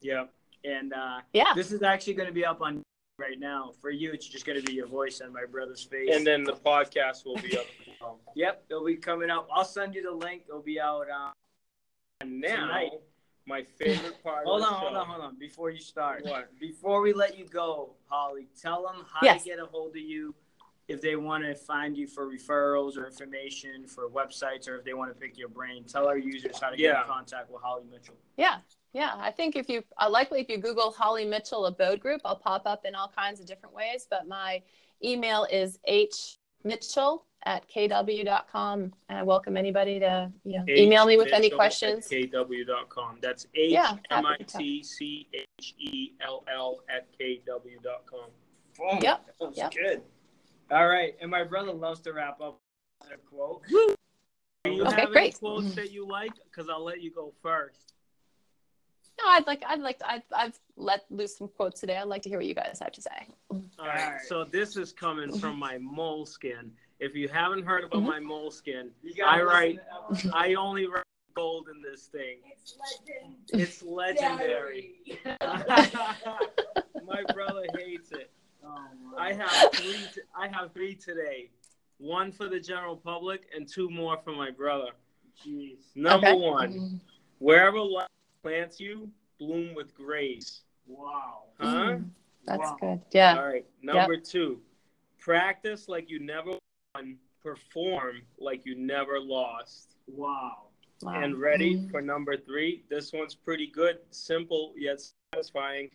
Yeah. 0.00 0.24
And 0.64 0.92
uh, 0.92 1.20
yeah, 1.32 1.52
this 1.54 1.72
is 1.72 1.82
actually 1.82 2.14
going 2.14 2.28
to 2.28 2.32
be 2.32 2.44
up 2.44 2.62
on 2.62 2.82
right 3.18 3.38
now. 3.38 3.72
For 3.80 3.90
you, 3.90 4.12
it's 4.12 4.26
just 4.26 4.46
going 4.46 4.60
to 4.60 4.64
be 4.64 4.74
your 4.74 4.86
voice 4.86 5.20
on 5.20 5.32
my 5.32 5.44
brother's 5.50 5.82
face. 5.82 6.10
And 6.12 6.26
then 6.26 6.44
the 6.44 6.52
podcast 6.52 7.24
will 7.24 7.36
be 7.36 7.56
up. 7.56 7.66
yep, 8.34 8.64
it'll 8.68 8.84
be 8.84 8.96
coming 8.96 9.30
out. 9.30 9.48
I'll 9.52 9.64
send 9.64 9.94
you 9.94 10.02
the 10.02 10.12
link. 10.12 10.42
It'll 10.48 10.62
be 10.62 10.80
out 10.80 11.06
um, 11.10 12.40
now. 12.40 12.56
Tonight. 12.56 12.90
My 13.46 13.62
favorite 13.62 14.22
part. 14.22 14.46
hold 14.46 14.62
on, 14.62 14.72
hold 14.72 14.96
on, 14.96 15.06
hold 15.06 15.20
on. 15.20 15.38
Before 15.38 15.68
you 15.68 15.78
start, 15.78 16.24
what? 16.24 16.48
Before 16.58 17.02
we 17.02 17.12
let 17.12 17.38
you 17.38 17.44
go, 17.44 17.90
Holly, 18.06 18.48
tell 18.58 18.84
them 18.84 19.04
how 19.12 19.20
yes. 19.22 19.42
to 19.42 19.50
get 19.50 19.58
a 19.58 19.66
hold 19.66 19.90
of 19.90 19.96
you 19.98 20.34
if 20.88 21.00
they 21.00 21.16
want 21.16 21.44
to 21.44 21.54
find 21.54 21.96
you 21.96 22.06
for 22.06 22.26
referrals 22.26 22.96
or 22.96 23.06
information 23.06 23.86
for 23.86 24.08
websites, 24.08 24.68
or 24.68 24.76
if 24.76 24.84
they 24.84 24.94
want 24.94 25.12
to 25.12 25.18
pick 25.18 25.38
your 25.38 25.48
brain. 25.48 25.84
Tell 25.84 26.06
our 26.06 26.18
users 26.18 26.60
how 26.60 26.70
to 26.70 26.78
yeah. 26.78 26.92
get 26.92 27.02
in 27.02 27.08
contact 27.08 27.50
with 27.50 27.62
Holly 27.62 27.84
Mitchell. 27.90 28.16
Yeah, 28.36 28.58
yeah, 28.92 29.12
I 29.16 29.30
think 29.30 29.56
if 29.56 29.68
you 29.68 29.82
uh, 30.00 30.08
likely 30.10 30.40
if 30.40 30.48
you 30.48 30.58
Google 30.58 30.90
Holly 30.90 31.24
Mitchell 31.24 31.66
Abode 31.66 32.00
Group, 32.00 32.20
I'll 32.24 32.36
pop 32.36 32.62
up 32.66 32.84
in 32.84 32.94
all 32.94 33.10
kinds 33.14 33.40
of 33.40 33.46
different 33.46 33.74
ways. 33.74 34.06
But 34.08 34.28
my 34.28 34.62
email 35.02 35.46
is 35.50 35.78
h 35.84 36.38
mitchell 36.64 37.24
at 37.46 37.68
kw.com. 37.68 38.92
And 39.08 39.18
I 39.18 39.22
welcome 39.22 39.56
anybody 39.56 39.98
to 40.00 40.30
you 40.44 40.58
know, 40.58 40.64
email 40.68 41.06
me 41.06 41.16
with 41.16 41.32
any 41.32 41.46
Mitchell 41.46 41.58
questions. 41.58 42.06
At 42.06 42.12
kw.com. 42.12 43.18
That's 43.20 43.46
H 43.54 43.72
Yeah, 43.72 43.96
M 44.10 44.26
I 44.26 44.32
happy 44.32 44.44
to 44.44 44.58
T 44.58 44.82
C 44.82 45.28
H 45.32 45.74
E 45.78 46.12
L 46.24 46.44
L 46.52 46.80
at 46.88 47.06
kw.com. 47.18 48.30
Boom. 48.78 48.98
Yep, 49.00 49.26
That 49.38 49.48
was 49.48 49.56
yep. 49.56 49.72
good. 49.72 50.02
All 50.74 50.88
right. 50.88 51.14
And 51.20 51.30
my 51.30 51.44
brother 51.44 51.72
loves 51.72 52.00
to 52.00 52.12
wrap 52.12 52.40
up 52.40 52.58
with 53.00 53.12
a 53.12 53.16
quote. 53.18 53.62
Do 53.68 53.94
you 54.72 54.84
Okay, 54.86 55.00
have 55.02 55.14
any 55.14 55.30
quotes 55.30 55.74
that 55.76 55.92
you 55.92 56.06
like? 56.06 56.32
Because 56.50 56.68
I'll 56.68 56.84
let 56.84 57.00
you 57.00 57.12
go 57.12 57.32
first. 57.42 57.92
No, 59.18 59.30
I'd 59.30 59.46
like, 59.46 59.62
I'd 59.68 59.78
like, 59.80 59.98
to, 60.00 60.10
I've, 60.10 60.22
I've 60.34 60.58
let 60.76 61.02
loose 61.10 61.38
some 61.38 61.46
quotes 61.46 61.78
today. 61.80 61.96
I'd 61.96 62.08
like 62.08 62.22
to 62.22 62.28
hear 62.28 62.38
what 62.38 62.46
you 62.46 62.54
guys 62.54 62.80
have 62.82 62.90
to 62.92 63.00
say. 63.02 63.28
All 63.50 63.60
right. 63.78 64.00
Alright. 64.00 64.20
So 64.26 64.42
this 64.42 64.76
is 64.76 64.92
coming 64.92 65.38
from 65.38 65.56
my 65.58 65.78
moleskin. 65.80 66.72
If 66.98 67.14
you 67.14 67.28
haven't 67.28 67.64
heard 67.64 67.84
about 67.84 68.02
Mhm. 68.02 68.06
my 68.06 68.18
moleskin, 68.20 68.90
You 69.02 69.24
I 69.24 69.42
write- 69.42 69.78
I 70.32 70.54
only 70.54 70.86
write 70.88 71.04
gold 71.34 71.68
in 71.68 71.80
this 71.82 72.06
thing. 72.06 72.38
It's 72.50 72.76
legend. 72.80 73.36
It's 73.52 73.82
legendary. 73.82 74.94
Legendary. 75.24 75.38
my 77.06 77.22
brother 77.32 77.66
hates 77.78 78.10
it. 78.12 78.30
Oh, 78.64 78.84
my. 79.16 79.28
I 79.28 79.32
have 79.32 79.72
three. 79.74 79.92
T- 80.14 80.20
I 80.36 80.48
have 80.48 80.72
three 80.72 80.94
today. 80.94 81.50
One 81.98 82.32
for 82.32 82.48
the 82.48 82.58
general 82.60 82.96
public 82.96 83.46
and 83.54 83.68
two 83.68 83.88
more 83.90 84.18
for 84.24 84.32
my 84.32 84.50
brother. 84.50 84.90
Jeez. 85.44 85.94
Number 85.94 86.28
Okay. 86.28 86.38
one, 86.40 87.00
wherever 87.38 87.78
life 87.80 88.08
plants 88.42 88.80
you, 88.80 89.10
bloom 89.38 89.74
with 89.74 89.94
grace. 89.94 90.62
Wow. 90.86 91.44
Huh? 91.58 91.66
Mm, 91.96 92.10
That's 92.46 92.60
Wow. 92.60 92.76
good. 92.80 93.00
Yeah. 93.12 93.38
All 93.38 93.46
right. 93.46 93.66
Number 93.82 94.16
two, 94.18 94.60
practice 95.18 95.88
like 95.88 96.10
you 96.10 96.18
never 96.18 96.58
won, 96.94 97.18
perform 97.42 98.22
like 98.38 98.66
you 98.66 98.74
never 98.74 99.18
lost. 99.18 99.96
Wow. 100.06 100.68
Wow. 101.02 101.22
And 101.22 101.38
ready 101.38 101.76
Mm. 101.76 101.90
for 101.90 102.02
number 102.02 102.36
three? 102.36 102.84
This 102.90 103.12
one's 103.12 103.34
pretty 103.34 103.66
good, 103.66 103.98
simple 104.10 104.74
yet 104.76 105.00
satisfying. 105.32 105.90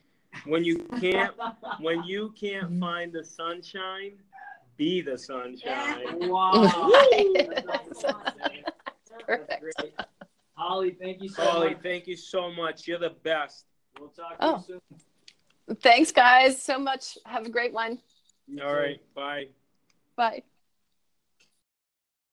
When 0.45 0.63
you 0.63 0.77
can't, 0.99 1.33
when 1.79 2.03
you 2.03 2.33
can't 2.39 2.79
find 2.79 3.11
the 3.11 3.23
sunshine, 3.23 4.13
be 4.77 5.01
the 5.01 5.17
sunshine. 5.17 6.05
Wow. 6.29 6.51
That's 7.35 8.03
perfect. 8.03 8.69
That's 9.27 9.59
great. 9.61 9.93
Holly, 10.53 10.91
thank 11.01 11.21
you 11.21 11.29
so 11.29 11.41
Holly, 11.43 11.69
much. 11.73 11.81
thank 11.83 12.07
you 12.07 12.15
so 12.17 12.51
much. 12.51 12.87
You're 12.87 12.99
the 12.99 13.15
best. 13.23 13.65
We'll 13.99 14.09
talk 14.09 14.37
to 14.39 14.45
Oh. 14.45 14.63
you 14.67 14.79
soon. 15.67 15.77
Thanks, 15.77 16.11
guys, 16.11 16.61
so 16.61 16.79
much. 16.79 17.17
Have 17.25 17.45
a 17.45 17.49
great 17.49 17.73
one. 17.73 17.99
You 18.47 18.63
All 18.63 18.69
too. 18.69 18.75
right. 18.75 19.01
Bye. 19.13 19.47
Bye. 20.15 20.43